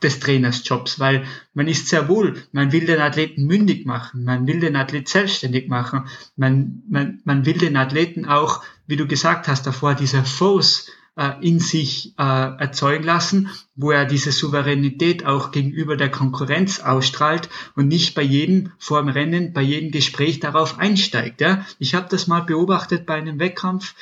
des 0.03 0.20
Trainersjobs, 0.20 1.01
weil 1.01 1.24
man 1.55 1.68
ist 1.68 1.88
sehr 1.88 2.09
wohl, 2.09 2.42
man 2.53 2.72
will 2.72 2.84
den 2.84 3.01
Athleten 3.01 3.47
mündig 3.47 3.86
machen, 3.86 4.24
man 4.24 4.47
will 4.47 4.61
den 4.61 4.76
Athleten 4.76 5.07
selbstständig 5.07 5.68
machen, 5.68 6.05
man, 6.36 6.82
man, 6.88 7.20
man 7.24 7.47
will 7.47 7.57
den 7.57 7.76
Athleten 7.76 8.26
auch, 8.26 8.62
wie 8.86 8.97
du 8.97 9.07
gesagt 9.07 9.49
hast 9.49 9.66
davor, 9.66 9.94
dieser 9.94 10.24
Force 10.24 10.90
äh, 11.16 11.32
in 11.40 11.61
sich 11.61 12.12
äh, 12.18 12.22
erzeugen 12.22 13.05
lassen, 13.05 13.49
wo 13.74 13.90
er 13.90 14.05
diese 14.05 14.32
Souveränität 14.32 15.24
auch 15.24 15.51
gegenüber 15.51 15.97
der 15.97 16.11
Konkurrenz 16.11 16.80
ausstrahlt 16.80 17.49
und 17.74 17.88
nicht 17.88 18.14
bei 18.14 18.22
jedem 18.22 18.72
vor 18.78 19.01
dem 19.01 19.09
Rennen, 19.09 19.55
bei 19.55 19.62
jedem 19.62 19.90
Gespräch 19.90 20.40
darauf 20.40 20.78
einsteigt. 20.78 21.40
Ja? 21.40 21.64
Ich 21.78 21.94
habe 21.94 22.09
das 22.11 22.26
mal 22.26 22.40
beobachtet 22.40 23.07
bei 23.07 23.14
einem 23.14 23.38
Wettkampf, 23.38 23.94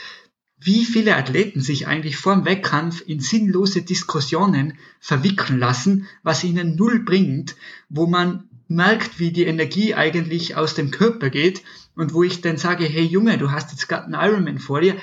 wie 0.64 0.86
viele 0.86 1.16
Athleten 1.16 1.60
sich 1.60 1.86
eigentlich 1.86 2.16
vor 2.16 2.34
dem 2.34 2.46
Wettkampf 2.46 3.02
in 3.06 3.20
sinnlose 3.20 3.82
Diskussionen 3.82 4.78
verwickeln 4.98 5.58
lassen, 5.58 6.06
was 6.22 6.42
ihnen 6.42 6.74
null 6.74 7.00
bringt, 7.00 7.54
wo 7.90 8.06
man 8.06 8.48
merkt, 8.66 9.18
wie 9.18 9.30
die 9.30 9.44
Energie 9.44 9.94
eigentlich 9.94 10.56
aus 10.56 10.74
dem 10.74 10.90
Körper 10.90 11.28
geht 11.28 11.62
und 11.96 12.14
wo 12.14 12.22
ich 12.22 12.40
dann 12.40 12.56
sage, 12.56 12.84
hey 12.84 13.04
Junge, 13.04 13.36
du 13.36 13.50
hast 13.50 13.72
jetzt 13.72 13.88
gerade 13.88 14.04
einen 14.04 14.14
Ironman 14.14 14.58
vor 14.58 14.80
dir, 14.80 14.96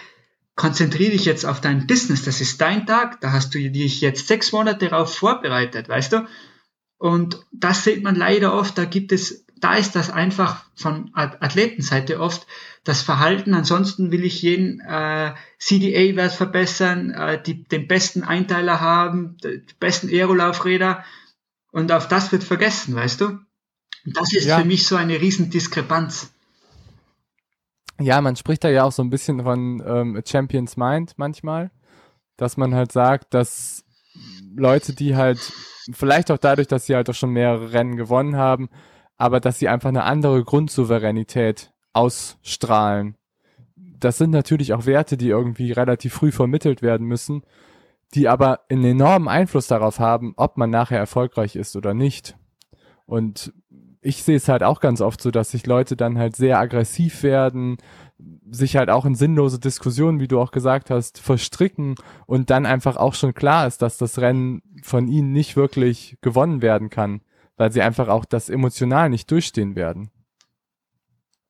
konzentriere 0.55 1.11
dich 1.11 1.25
jetzt 1.25 1.45
auf 1.45 1.61
dein 1.61 1.85
Business, 1.85 2.23
das 2.23 2.41
ist 2.41 2.59
dein 2.59 2.87
Tag, 2.87 3.21
da 3.21 3.31
hast 3.31 3.53
du 3.53 3.69
dich 3.69 4.01
jetzt 4.01 4.27
sechs 4.27 4.51
Monate 4.51 4.89
darauf 4.89 5.15
vorbereitet, 5.15 5.89
weißt 5.89 6.13
du? 6.13 6.27
Und 6.97 7.45
das 7.51 7.83
sieht 7.83 8.03
man 8.03 8.15
leider 8.15 8.53
oft, 8.53 8.77
da 8.77 8.85
gibt 8.85 9.11
es, 9.11 9.45
da 9.61 9.75
ist 9.75 9.95
das 9.95 10.09
einfach 10.09 10.65
von 10.75 11.11
Athletenseite 11.13 12.19
oft 12.19 12.47
das 12.83 13.01
Verhalten. 13.01 13.53
Ansonsten 13.53 14.11
will 14.11 14.25
ich 14.25 14.41
jeden 14.41 14.79
äh, 14.81 15.33
CDA-Wert 15.59 16.33
verbessern, 16.33 17.11
äh, 17.11 17.41
die, 17.41 17.63
den 17.63 17.87
besten 17.87 18.23
Einteiler 18.23 18.81
haben, 18.81 19.37
die 19.43 19.63
besten 19.79 20.09
Aerolaufräder 20.09 21.03
und 21.71 21.91
auf 21.91 22.07
das 22.07 22.31
wird 22.31 22.43
vergessen, 22.43 22.95
weißt 22.95 23.21
du? 23.21 23.25
Und 24.05 24.17
das 24.17 24.33
ist 24.33 24.45
ja. 24.45 24.59
für 24.59 24.65
mich 24.65 24.85
so 24.85 24.95
eine 24.95 25.21
riesen 25.21 25.51
Diskrepanz. 25.51 26.33
Ja, 27.99 28.19
man 28.19 28.35
spricht 28.35 28.63
da 28.63 28.69
ja 28.69 28.83
auch 28.83 28.91
so 28.91 29.03
ein 29.03 29.11
bisschen 29.11 29.43
von 29.43 29.81
ähm, 29.85 30.21
Champions 30.27 30.75
Mind 30.75 31.13
manchmal, 31.17 31.69
dass 32.35 32.57
man 32.57 32.73
halt 32.73 32.91
sagt, 32.91 33.35
dass 33.35 33.85
Leute, 34.55 34.95
die 34.95 35.15
halt 35.15 35.53
vielleicht 35.93 36.31
auch 36.31 36.39
dadurch, 36.39 36.67
dass 36.67 36.87
sie 36.87 36.95
halt 36.95 37.09
auch 37.11 37.15
schon 37.15 37.29
mehrere 37.29 37.73
Rennen 37.73 37.95
gewonnen 37.95 38.37
haben, 38.37 38.69
aber 39.21 39.39
dass 39.39 39.59
sie 39.59 39.67
einfach 39.67 39.89
eine 39.89 40.03
andere 40.03 40.43
Grundsouveränität 40.43 41.71
ausstrahlen. 41.93 43.17
Das 43.75 44.17
sind 44.17 44.31
natürlich 44.31 44.73
auch 44.73 44.87
Werte, 44.87 45.15
die 45.15 45.29
irgendwie 45.29 45.71
relativ 45.71 46.15
früh 46.15 46.31
vermittelt 46.31 46.81
werden 46.81 47.05
müssen, 47.05 47.43
die 48.15 48.27
aber 48.27 48.61
einen 48.67 48.83
enormen 48.83 49.27
Einfluss 49.27 49.67
darauf 49.67 49.99
haben, 49.99 50.33
ob 50.37 50.57
man 50.57 50.71
nachher 50.71 50.97
erfolgreich 50.97 51.55
ist 51.55 51.75
oder 51.75 51.93
nicht. 51.93 52.35
Und 53.05 53.53
ich 54.01 54.23
sehe 54.23 54.37
es 54.37 54.49
halt 54.49 54.63
auch 54.63 54.79
ganz 54.79 55.01
oft 55.01 55.21
so, 55.21 55.29
dass 55.29 55.51
sich 55.51 55.67
Leute 55.67 55.95
dann 55.95 56.17
halt 56.17 56.35
sehr 56.35 56.57
aggressiv 56.57 57.21
werden, 57.21 57.77
sich 58.49 58.75
halt 58.75 58.89
auch 58.89 59.05
in 59.05 59.13
sinnlose 59.13 59.59
Diskussionen, 59.59 60.19
wie 60.19 60.27
du 60.27 60.39
auch 60.39 60.51
gesagt 60.51 60.89
hast, 60.89 61.19
verstricken 61.19 61.93
und 62.25 62.49
dann 62.49 62.65
einfach 62.65 62.97
auch 62.97 63.13
schon 63.13 63.35
klar 63.35 63.67
ist, 63.67 63.83
dass 63.83 63.99
das 63.99 64.17
Rennen 64.17 64.63
von 64.81 65.07
ihnen 65.07 65.31
nicht 65.31 65.55
wirklich 65.55 66.17
gewonnen 66.21 66.63
werden 66.63 66.89
kann, 66.89 67.21
weil 67.61 67.71
sie 67.71 67.83
einfach 67.83 68.07
auch 68.07 68.25
das 68.25 68.49
emotional 68.49 69.11
nicht 69.11 69.29
durchstehen 69.29 69.75
werden. 69.75 70.09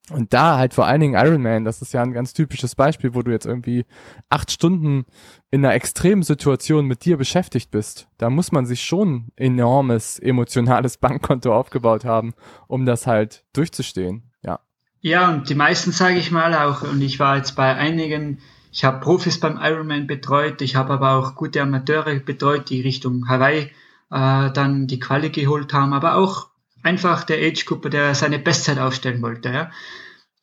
Und 0.10 0.34
da 0.34 0.58
halt 0.58 0.74
vor 0.74 0.86
allen 0.86 1.00
Dingen 1.00 1.14
Ironman, 1.14 1.64
das 1.64 1.82
ist 1.82 1.94
ja 1.94 2.02
ein 2.02 2.12
ganz 2.12 2.34
typisches 2.34 2.76
Beispiel, 2.76 3.16
wo 3.16 3.22
du 3.22 3.32
jetzt 3.32 3.46
irgendwie 3.46 3.86
acht 4.30 4.52
Stunden 4.52 5.06
in 5.52 5.64
einer 5.64 5.74
extremen 5.74 6.24
Situation 6.24 6.86
mit 6.86 7.06
dir 7.06 7.16
beschäftigt 7.16 7.72
bist. 7.72 8.10
Da 8.18 8.30
muss 8.30 8.52
man 8.52 8.66
sich 8.66 8.84
schon 8.84 9.30
enormes 9.38 10.20
emotionales 10.20 10.98
Bankkonto 10.98 11.56
aufgebaut 11.56 12.04
haben, 12.04 12.34
um 12.68 12.86
das 12.86 13.08
halt 13.08 13.46
durchzustehen. 13.54 14.34
Ja. 14.44 14.60
Ja, 15.00 15.30
und 15.30 15.48
die 15.48 15.56
meisten 15.56 15.94
sage 15.94 16.18
ich 16.18 16.30
mal 16.30 16.54
auch, 16.56 16.82
und 16.82 17.02
ich 17.02 17.22
war 17.22 17.38
jetzt 17.38 17.56
bei 17.56 17.74
einigen, 17.74 18.40
ich 18.74 18.84
habe 18.84 19.00
Profis 19.00 19.40
beim 19.40 19.58
Ironman 19.62 20.08
betreut, 20.08 20.62
ich 20.62 20.76
habe 20.76 20.92
aber 20.92 21.12
auch 21.12 21.36
gute 21.36 21.62
Amateure 21.62 22.20
betreut, 22.20 22.70
die 22.70 22.82
Richtung 22.82 23.30
Hawaii 23.30 23.72
äh, 24.12 24.52
dann 24.52 24.88
die 24.88 25.00
Quali 25.00 25.30
geholt 25.30 25.74
haben, 25.74 25.94
aber 25.94 26.16
auch 26.16 26.50
einfach 26.84 27.24
der 27.24 27.38
Age-Gruppe, 27.38 27.90
der 27.90 28.16
seine 28.16 28.40
Bestzeit 28.40 28.80
aufstellen 28.80 29.22
wollte. 29.22 29.50
Ja. 29.50 29.72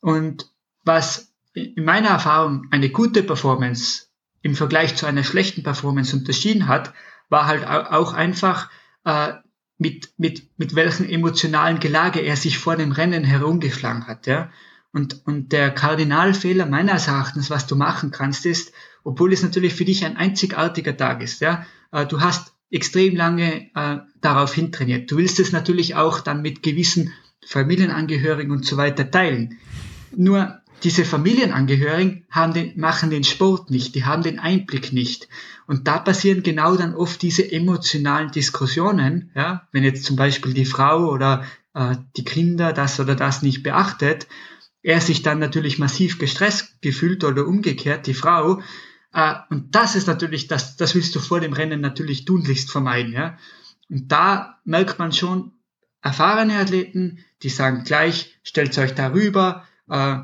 Und 0.01 0.49
was 0.83 1.33
in 1.53 1.83
meiner 1.83 2.09
Erfahrung 2.09 2.67
eine 2.71 2.89
gute 2.89 3.23
Performance 3.23 4.07
im 4.41 4.55
Vergleich 4.55 4.95
zu 4.95 5.05
einer 5.05 5.23
schlechten 5.23 5.63
Performance 5.63 6.15
unterschieden 6.15 6.67
hat, 6.67 6.93
war 7.29 7.45
halt 7.45 7.67
auch 7.67 8.13
einfach 8.13 8.69
äh, 9.03 9.33
mit, 9.77 10.13
mit, 10.17 10.49
mit 10.57 10.75
welchen 10.75 11.07
emotionalen 11.09 11.79
Gelage 11.79 12.19
er 12.19 12.35
sich 12.35 12.57
vor 12.57 12.75
dem 12.75 12.91
Rennen 12.91 13.23
herumgeschlagen 13.23 14.07
hat. 14.07 14.27
Ja? 14.27 14.49
Und, 14.91 15.25
und 15.25 15.51
der 15.51 15.71
Kardinalfehler 15.71 16.65
meines 16.65 17.07
Erachtens, 17.07 17.49
was 17.49 17.67
du 17.67 17.75
machen 17.75 18.11
kannst, 18.11 18.45
ist, 18.45 18.73
obwohl 19.03 19.33
es 19.33 19.43
natürlich 19.43 19.73
für 19.73 19.85
dich 19.85 20.05
ein 20.05 20.17
einzigartiger 20.17 20.95
Tag 20.95 21.21
ist, 21.21 21.41
ja, 21.41 21.65
äh, 21.91 22.05
du 22.05 22.21
hast 22.21 22.53
extrem 22.71 23.15
lange 23.15 23.69
äh, 23.75 23.97
darauf 24.21 24.53
hintrainiert. 24.53 25.09
Du 25.11 25.17
willst 25.17 25.39
es 25.39 25.51
natürlich 25.51 25.95
auch 25.95 26.19
dann 26.21 26.41
mit 26.41 26.63
gewissen 26.63 27.13
Familienangehörigen 27.45 28.51
und 28.51 28.65
so 28.65 28.77
weiter 28.77 29.09
teilen. 29.09 29.57
Nur 30.15 30.59
diese 30.83 31.03
Familienangehörigen 31.03 32.25
haben 32.29 32.53
den, 32.53 32.79
machen 32.79 33.09
den 33.09 33.23
Sport 33.23 33.69
nicht, 33.69 33.95
die 33.95 34.05
haben 34.05 34.23
den 34.23 34.39
Einblick 34.39 34.93
nicht. 34.93 35.27
Und 35.67 35.87
da 35.87 35.99
passieren 35.99 36.43
genau 36.43 36.75
dann 36.75 36.95
oft 36.95 37.21
diese 37.21 37.51
emotionalen 37.51 38.31
Diskussionen, 38.31 39.31
ja, 39.35 39.67
wenn 39.71 39.83
jetzt 39.83 40.05
zum 40.05 40.15
Beispiel 40.15 40.53
die 40.53 40.65
Frau 40.65 41.11
oder 41.11 41.43
äh, 41.73 41.95
die 42.15 42.23
Kinder 42.23 42.73
das 42.73 42.99
oder 42.99 43.15
das 43.15 43.41
nicht 43.41 43.63
beachtet, 43.63 44.27
er 44.81 45.01
sich 45.01 45.21
dann 45.21 45.39
natürlich 45.39 45.79
massiv 45.79 46.19
gestresst 46.19 46.81
gefühlt 46.81 47.23
oder 47.23 47.45
umgekehrt 47.45 48.07
die 48.07 48.13
Frau. 48.13 48.61
Äh, 49.13 49.35
und 49.49 49.75
das 49.75 49.95
ist 49.95 50.07
natürlich, 50.07 50.47
das, 50.47 50.77
das 50.77 50.95
willst 50.95 51.15
du 51.15 51.19
vor 51.19 51.39
dem 51.39 51.53
Rennen 51.53 51.81
natürlich 51.81 52.25
tunlichst 52.25 52.71
vermeiden, 52.71 53.13
ja. 53.13 53.37
Und 53.89 54.11
da 54.11 54.59
merkt 54.65 54.99
man 54.99 55.11
schon, 55.11 55.53
erfahrene 56.01 56.59
Athleten, 56.59 57.19
die 57.41 57.49
sagen 57.49 57.83
gleich, 57.83 58.37
stellt 58.43 58.77
euch 58.77 58.93
darüber, 58.93 59.65
äh, 59.89 60.17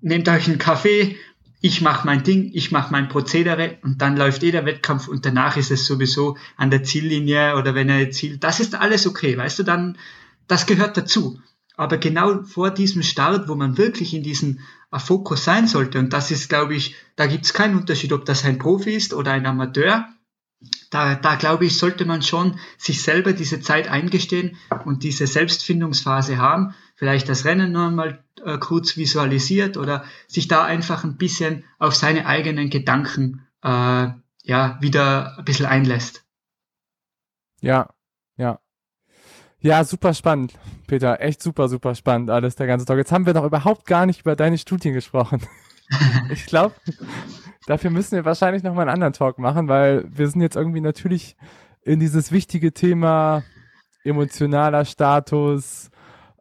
nehmt 0.00 0.28
euch 0.28 0.48
einen 0.48 0.58
Kaffee, 0.58 1.16
ich 1.62 1.82
mache 1.82 2.06
mein 2.06 2.22
Ding, 2.22 2.50
ich 2.54 2.70
mache 2.70 2.90
mein 2.90 3.08
Prozedere 3.08 3.78
und 3.82 4.00
dann 4.00 4.16
läuft 4.16 4.42
eh 4.42 4.50
der 4.50 4.64
Wettkampf 4.64 5.08
und 5.08 5.26
danach 5.26 5.56
ist 5.56 5.70
es 5.70 5.84
sowieso 5.84 6.38
an 6.56 6.70
der 6.70 6.84
Ziellinie 6.84 7.56
oder 7.56 7.74
wenn 7.74 7.88
er 7.88 8.10
zielt, 8.10 8.42
das 8.44 8.60
ist 8.60 8.74
alles 8.74 9.06
okay, 9.06 9.36
weißt 9.36 9.58
du, 9.58 9.62
dann, 9.62 9.98
das 10.46 10.66
gehört 10.66 10.96
dazu. 10.96 11.40
Aber 11.80 11.96
genau 11.96 12.42
vor 12.42 12.70
diesem 12.70 13.02
Start, 13.02 13.48
wo 13.48 13.54
man 13.54 13.78
wirklich 13.78 14.12
in 14.12 14.22
diesem 14.22 14.58
äh, 14.92 14.98
Fokus 14.98 15.44
sein 15.44 15.66
sollte, 15.66 15.98
und 15.98 16.12
das 16.12 16.30
ist, 16.30 16.50
glaube 16.50 16.74
ich, 16.74 16.94
da 17.16 17.26
gibt 17.26 17.46
es 17.46 17.54
keinen 17.54 17.74
Unterschied, 17.74 18.12
ob 18.12 18.26
das 18.26 18.44
ein 18.44 18.58
Profi 18.58 18.90
ist 18.90 19.14
oder 19.14 19.32
ein 19.32 19.46
Amateur, 19.46 20.06
da, 20.90 21.14
da 21.14 21.36
glaube 21.36 21.64
ich, 21.64 21.78
sollte 21.78 22.04
man 22.04 22.20
schon 22.20 22.58
sich 22.76 23.02
selber 23.02 23.32
diese 23.32 23.62
Zeit 23.62 23.88
eingestehen 23.88 24.58
und 24.84 25.04
diese 25.04 25.26
Selbstfindungsphase 25.26 26.36
haben, 26.36 26.74
vielleicht 26.96 27.30
das 27.30 27.46
Rennen 27.46 27.72
noch 27.72 27.86
einmal 27.86 28.22
äh, 28.44 28.58
kurz 28.58 28.98
visualisiert 28.98 29.78
oder 29.78 30.04
sich 30.26 30.48
da 30.48 30.62
einfach 30.62 31.04
ein 31.04 31.16
bisschen 31.16 31.64
auf 31.78 31.94
seine 31.94 32.26
eigenen 32.26 32.68
Gedanken 32.68 33.46
äh, 33.62 34.08
ja 34.42 34.78
wieder 34.82 35.38
ein 35.38 35.46
bisschen 35.46 35.64
einlässt. 35.64 36.26
Ja, 37.62 37.88
ja. 38.36 38.60
Ja, 39.60 39.84
super 39.84 40.14
spannend, 40.14 40.54
Peter. 40.86 41.20
Echt 41.20 41.42
super, 41.42 41.68
super 41.68 41.94
spannend 41.94 42.30
alles, 42.30 42.56
der 42.56 42.66
ganze 42.66 42.86
Tag. 42.86 42.96
Jetzt 42.96 43.12
haben 43.12 43.26
wir 43.26 43.34
noch 43.34 43.44
überhaupt 43.44 43.86
gar 43.86 44.06
nicht 44.06 44.20
über 44.20 44.36
deine 44.36 44.58
Studien 44.58 44.94
gesprochen. 44.94 45.42
ich 46.30 46.46
glaube, 46.46 46.74
Dafür 47.66 47.90
müssen 47.90 48.16
wir 48.16 48.24
wahrscheinlich 48.24 48.62
noch 48.62 48.74
mal 48.74 48.82
einen 48.82 48.90
anderen 48.90 49.12
Talk 49.12 49.38
machen, 49.38 49.68
weil 49.68 50.04
wir 50.08 50.28
sind 50.28 50.40
jetzt 50.40 50.56
irgendwie 50.56 50.80
natürlich 50.80 51.36
in 51.82 52.00
dieses 52.00 52.32
wichtige 52.32 52.72
Thema 52.72 53.44
emotionaler 54.02 54.84
Status. 54.84 55.90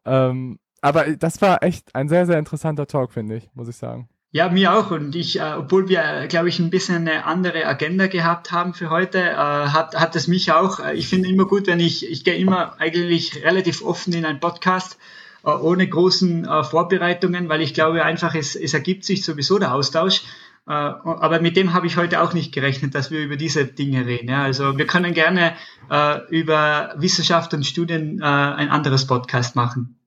Ähm, 0.06 0.60
aber 0.82 1.16
das 1.18 1.42
war 1.42 1.62
echt 1.62 1.94
ein 1.94 2.08
sehr, 2.08 2.26
sehr 2.26 2.40
interessanter 2.40 2.88
Talk, 2.88 3.12
finde 3.12 3.36
ich, 3.36 3.50
muss 3.54 3.68
ich 3.68 3.76
sagen. 3.76 4.10
Ja, 4.32 4.48
mir 4.50 4.74
auch. 4.74 4.92
Und 4.92 5.16
ich, 5.16 5.40
äh, 5.40 5.54
obwohl 5.58 5.90
wir, 5.90 6.28
glaube 6.28 6.50
ich, 6.50 6.60
ein 6.60 6.70
bisschen 6.70 6.98
eine 6.98 7.26
andere 7.26 7.66
Agenda 7.66 8.06
gehabt 8.06 8.52
haben 8.52 8.76
für 8.76 8.92
heute, 8.92 9.18
äh, 9.20 9.36
hat, 9.36 9.96
hat 9.96 10.16
es 10.16 10.28
mich 10.28 10.52
auch. 10.52 10.80
Äh, 10.80 10.96
ich 10.96 11.08
finde 11.08 11.30
immer 11.30 11.46
gut, 11.46 11.66
wenn 11.66 11.80
ich, 11.80 12.08
ich 12.08 12.24
gehe 12.24 12.36
immer 12.36 12.80
eigentlich 12.80 13.44
relativ 13.44 13.82
offen 13.82 14.14
in 14.14 14.26
einen 14.26 14.40
Podcast, 14.40 15.00
äh, 15.44 15.50
ohne 15.50 15.88
großen 15.88 16.46
äh, 16.46 16.64
Vorbereitungen, 16.64 17.50
weil 17.50 17.62
ich 17.62 17.74
glaube 17.74 18.04
einfach, 18.06 18.36
es, 18.36 18.56
es 18.56 18.76
ergibt 18.76 19.04
sich 19.04 19.26
sowieso 19.26 19.58
der 19.58 19.74
Austausch. 19.74 20.24
Aber 20.66 21.42
mit 21.42 21.58
dem 21.58 21.74
habe 21.74 21.88
ich 21.88 21.98
heute 21.98 22.22
auch 22.22 22.34
nicht 22.36 22.54
gerechnet, 22.54 22.94
dass 22.94 23.10
wir 23.10 23.22
über 23.22 23.38
diese 23.38 23.66
Dinge 23.66 24.06
reden. 24.06 24.30
Ja, 24.30 24.44
also 24.44 24.78
wir 24.78 24.86
können 24.86 25.16
gerne 25.16 25.56
äh, 25.90 26.20
über 26.30 26.94
Wissenschaft 26.96 27.56
und 27.56 27.66
Studien 27.66 28.20
äh, 28.22 28.26
ein 28.26 28.70
anderes 28.70 29.08
Podcast 29.08 29.56
machen. 29.56 29.99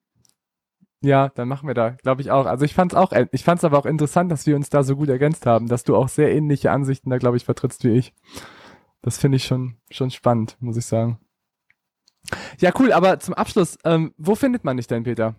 Ja, 1.03 1.29
dann 1.29 1.49
machen 1.49 1.67
wir 1.67 1.75
da, 1.75 1.91
glaube 1.91 2.23
ich 2.23 2.31
auch. 2.31 2.47
Also 2.47 2.65
ich 2.65 2.75
fand 2.75 2.93
es 2.93 2.97
auch, 2.97 3.13
äh, 3.13 3.27
ich 3.33 3.45
fand 3.45 3.59
es 3.59 3.65
aber 3.65 3.79
auch 3.79 3.87
interessant, 3.87 4.31
dass 4.31 4.47
wir 4.47 4.57
uns 4.57 4.71
da 4.71 4.83
so 4.83 4.97
gut 4.97 5.09
ergänzt 5.09 5.47
haben, 5.47 5.69
dass 5.69 5.85
du 5.85 5.97
auch 5.97 6.09
sehr 6.09 6.33
ähnliche 6.33 6.71
Ansichten 6.71 7.11
da, 7.11 7.19
glaube 7.19 7.37
ich, 7.37 7.45
vertrittst 7.45 7.85
wie 7.85 7.91
ich. 7.91 8.15
Das 9.03 9.19
finde 9.19 9.37
ich 9.37 9.45
schon, 9.45 9.77
schon 9.91 10.11
spannend, 10.11 10.57
muss 10.61 10.77
ich 10.77 10.87
sagen. 10.87 11.19
Ja, 12.61 12.71
cool, 12.79 12.93
aber 12.93 13.19
zum 13.19 13.35
Abschluss, 13.35 13.77
ähm, 13.85 14.15
wo 14.17 14.37
findet 14.37 14.63
man 14.63 14.77
dich 14.77 14.87
denn, 14.87 15.03
Peter? 15.03 15.35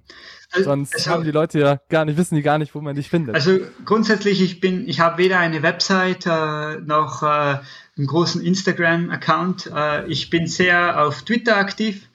Also, 0.52 0.66
Sonst 0.66 0.94
also, 0.96 1.12
haben 1.12 1.24
die 1.24 1.32
Leute 1.32 1.60
ja 1.60 1.80
gar 1.90 2.04
nicht, 2.04 2.18
wissen 2.18 2.36
die 2.36 2.42
gar 2.42 2.58
nicht, 2.58 2.76
wo 2.76 2.82
man 2.82 2.96
dich 2.96 3.10
findet. 3.10 3.36
Also 3.36 3.60
grundsätzlich, 3.86 4.42
ich 4.42 4.60
bin, 4.60 4.88
ich 4.88 5.00
habe 5.00 5.18
weder 5.18 5.40
eine 5.40 5.64
Website 5.64 6.26
äh, 6.26 6.82
noch 6.82 7.24
äh, 7.24 7.60
einen 7.98 8.08
großen 8.08 8.42
Instagram-Account. 8.42 9.72
Äh, 9.74 10.08
ich 10.08 10.30
bin 10.30 10.48
sehr 10.48 11.02
auf 11.02 11.22
Twitter 11.24 11.56
aktiv. 11.56 12.10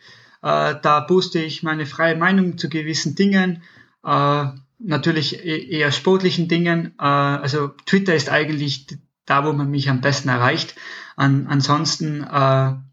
Äh, 0.48 0.76
da 0.80 1.02
poste 1.02 1.40
ich 1.40 1.62
meine 1.62 1.84
freie 1.84 2.16
Meinung 2.16 2.56
zu 2.56 2.70
gewissen 2.70 3.14
Dingen. 3.14 3.62
Äh, 4.02 4.46
natürlich 4.78 5.44
e-, 5.44 5.68
eher 5.68 5.92
sportlichen 5.92 6.48
Dingen. 6.48 6.94
Äh, 6.98 7.04
also 7.04 7.68
Twitter 7.84 8.14
ist 8.14 8.30
eigentlich 8.30 8.86
da, 9.26 9.44
wo 9.44 9.52
man 9.52 9.70
mich 9.70 9.90
am 9.90 10.00
besten 10.00 10.30
erreicht. 10.30 10.74
An, 11.16 11.48
ansonsten, 11.48 12.24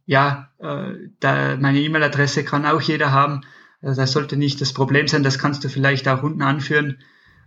ja, 0.07 0.49
da, 0.57 1.57
meine 1.57 1.79
E-Mail-Adresse 1.79 2.43
kann 2.43 2.65
auch 2.65 2.81
jeder 2.81 3.11
haben. 3.11 3.41
Das 3.81 4.11
sollte 4.11 4.35
nicht 4.35 4.59
das 4.59 4.73
Problem 4.73 5.07
sein. 5.07 5.23
Das 5.23 5.37
kannst 5.39 5.63
du 5.63 5.69
vielleicht 5.69 6.07
auch 6.09 6.23
unten 6.23 6.41
anführen 6.41 6.97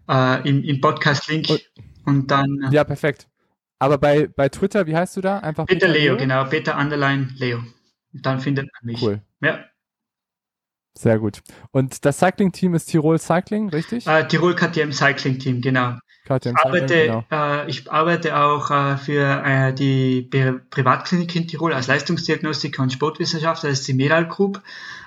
im, 0.09 0.63
im 0.63 0.81
Podcast-Link. 0.81 1.49
Und 2.07 2.31
dann. 2.31 2.71
Ja, 2.71 2.85
perfekt. 2.85 3.27
Aber 3.81 3.99
bei, 3.99 4.29
bei 4.29 4.49
Twitter, 4.49 4.87
wie 4.87 4.97
heißt 4.97 5.17
du 5.19 5.21
da? 5.21 5.41
Einfach 5.41 5.67
Peter, 5.67 5.87
Peter 5.87 5.99
Leo, 5.99 6.15
Leo, 6.15 6.17
genau. 6.17 6.45
Peter 6.45 6.79
Underline 6.79 7.29
Leo. 7.37 7.59
Und 8.15 8.25
dann 8.25 8.41
findet 8.41 8.69
man 8.73 8.93
mich. 8.93 9.03
Cool. 9.03 9.21
Ja. 9.43 9.65
Sehr 10.99 11.21
gut. 11.21 11.43
Und 11.71 12.05
das 12.05 12.19
Cycling-Team 12.19 12.75
ist 12.75 12.87
Tirol 12.87 13.21
Cycling, 13.21 13.69
richtig? 13.69 14.09
Äh, 14.09 14.27
Tirol 14.27 14.57
KTM 14.57 14.91
Cycling 14.91 15.39
Team, 15.39 15.61
genau. 15.61 15.97
KTM 16.25 16.57
ich, 16.57 16.65
arbeite, 16.65 17.07
genau. 17.07 17.25
äh, 17.31 17.71
ich 17.71 17.89
arbeite 17.89 18.37
auch 18.37 18.73
äh, 18.73 18.97
für 18.97 19.45
äh, 19.45 19.73
die 19.73 20.23
Pri 20.23 20.59
Privatklinik 20.71 21.37
in 21.37 21.47
Tirol 21.47 21.73
als 21.73 21.87
Leistungsdiagnostiker 21.87 22.83
und 22.83 22.93
Sportwissenschaftler, 22.93 23.71
das 23.71 23.79
ist 23.79 23.87
die 23.87 23.95
Medal 23.95 24.27
Group. 24.27 24.61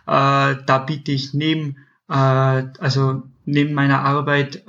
Äh, 0.08 0.56
da 0.66 0.84
biete 0.88 1.12
ich 1.12 1.34
neben, 1.34 1.76
äh, 2.08 2.14
also 2.14 3.24
neben 3.44 3.74
meiner 3.74 4.00
Arbeit 4.02 4.64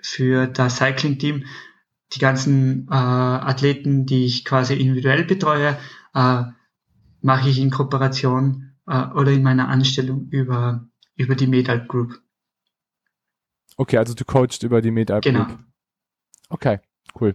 für 0.00 0.46
das 0.46 0.76
Cycling-Team 0.76 1.44
die 2.14 2.18
ganzen 2.18 2.86
Athleten, 2.88 4.06
die 4.06 4.24
ich 4.24 4.44
quasi 4.44 4.74
individuell 4.74 5.24
betreue, 5.24 5.76
mache 6.12 7.48
ich 7.48 7.58
in 7.58 7.70
Kooperation 7.70 8.63
äh, 8.86 9.06
oder 9.08 9.32
in 9.32 9.42
meiner 9.42 9.68
Anstellung 9.68 10.28
über, 10.30 10.88
über 11.16 11.34
die 11.34 11.46
Medal 11.46 11.86
Group. 11.86 12.20
Okay, 13.76 13.98
also 13.98 14.14
du 14.14 14.24
coachst 14.24 14.62
über 14.62 14.80
die 14.80 14.90
Medal 14.90 15.20
Group. 15.20 15.34
Genau. 15.34 15.58
Okay, 16.48 16.80
cool. 17.20 17.34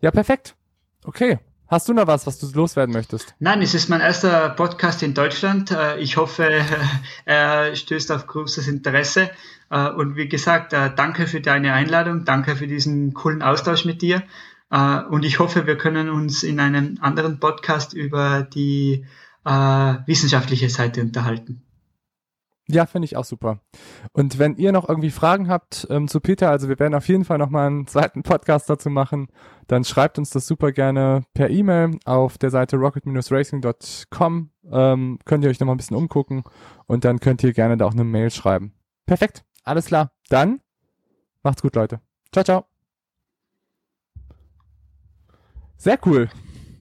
Ja, 0.00 0.10
perfekt. 0.10 0.56
Okay. 1.04 1.38
Hast 1.72 1.88
du 1.88 1.94
noch 1.94 2.06
was, 2.06 2.26
was 2.26 2.38
du 2.38 2.46
loswerden 2.54 2.92
möchtest? 2.92 3.34
Nein, 3.38 3.62
es 3.62 3.72
ist 3.72 3.88
mein 3.88 4.02
erster 4.02 4.50
Podcast 4.50 5.02
in 5.02 5.14
Deutschland. 5.14 5.70
Äh, 5.70 5.98
ich 6.00 6.18
hoffe, 6.18 6.46
er 7.24 7.74
stößt 7.74 8.12
auf 8.12 8.26
großes 8.26 8.68
Interesse. 8.68 9.30
Äh, 9.70 9.88
und 9.88 10.16
wie 10.16 10.28
gesagt, 10.28 10.74
äh, 10.74 10.90
danke 10.94 11.26
für 11.26 11.40
deine 11.40 11.72
Einladung, 11.72 12.26
danke 12.26 12.56
für 12.56 12.66
diesen 12.66 13.14
coolen 13.14 13.40
Austausch 13.40 13.86
mit 13.86 14.02
dir. 14.02 14.22
Und 15.10 15.26
ich 15.26 15.38
hoffe, 15.38 15.66
wir 15.66 15.76
können 15.76 16.08
uns 16.08 16.42
in 16.42 16.58
einem 16.58 16.96
anderen 17.02 17.38
Podcast 17.38 17.92
über 17.92 18.42
die 18.42 19.04
äh, 19.44 19.94
wissenschaftliche 20.06 20.68
Seite 20.68 21.00
unterhalten. 21.00 21.62
Ja, 22.68 22.86
finde 22.86 23.06
ich 23.06 23.16
auch 23.16 23.24
super. 23.24 23.60
Und 24.12 24.38
wenn 24.38 24.56
ihr 24.56 24.72
noch 24.72 24.88
irgendwie 24.88 25.10
Fragen 25.10 25.48
habt 25.48 25.86
ähm, 25.90 26.06
zu 26.06 26.20
Peter, 26.20 26.48
also 26.48 26.68
wir 26.68 26.78
werden 26.78 26.94
auf 26.94 27.08
jeden 27.08 27.24
Fall 27.24 27.38
nochmal 27.38 27.66
einen 27.66 27.86
zweiten 27.86 28.22
Podcast 28.22 28.70
dazu 28.70 28.88
machen, 28.88 29.28
dann 29.66 29.84
schreibt 29.84 30.18
uns 30.18 30.30
das 30.30 30.46
super 30.46 30.70
gerne 30.72 31.24
per 31.34 31.50
E-Mail 31.50 31.98
auf 32.04 32.38
der 32.38 32.50
Seite 32.50 32.76
rocket-racing.com. 32.76 34.50
Ähm, 34.70 35.18
könnt 35.24 35.44
ihr 35.44 35.50
euch 35.50 35.58
nochmal 35.58 35.74
ein 35.74 35.78
bisschen 35.78 35.96
umgucken 35.96 36.44
und 36.86 37.04
dann 37.04 37.18
könnt 37.18 37.42
ihr 37.42 37.52
gerne 37.52 37.76
da 37.76 37.86
auch 37.86 37.92
eine 37.92 38.04
Mail 38.04 38.30
schreiben. 38.30 38.72
Perfekt, 39.06 39.44
alles 39.64 39.86
klar. 39.86 40.12
Dann 40.28 40.60
macht's 41.42 41.62
gut, 41.62 41.74
Leute. 41.74 42.00
Ciao, 42.32 42.44
ciao. 42.44 42.64
Sehr 45.76 45.98
cool. 46.06 46.30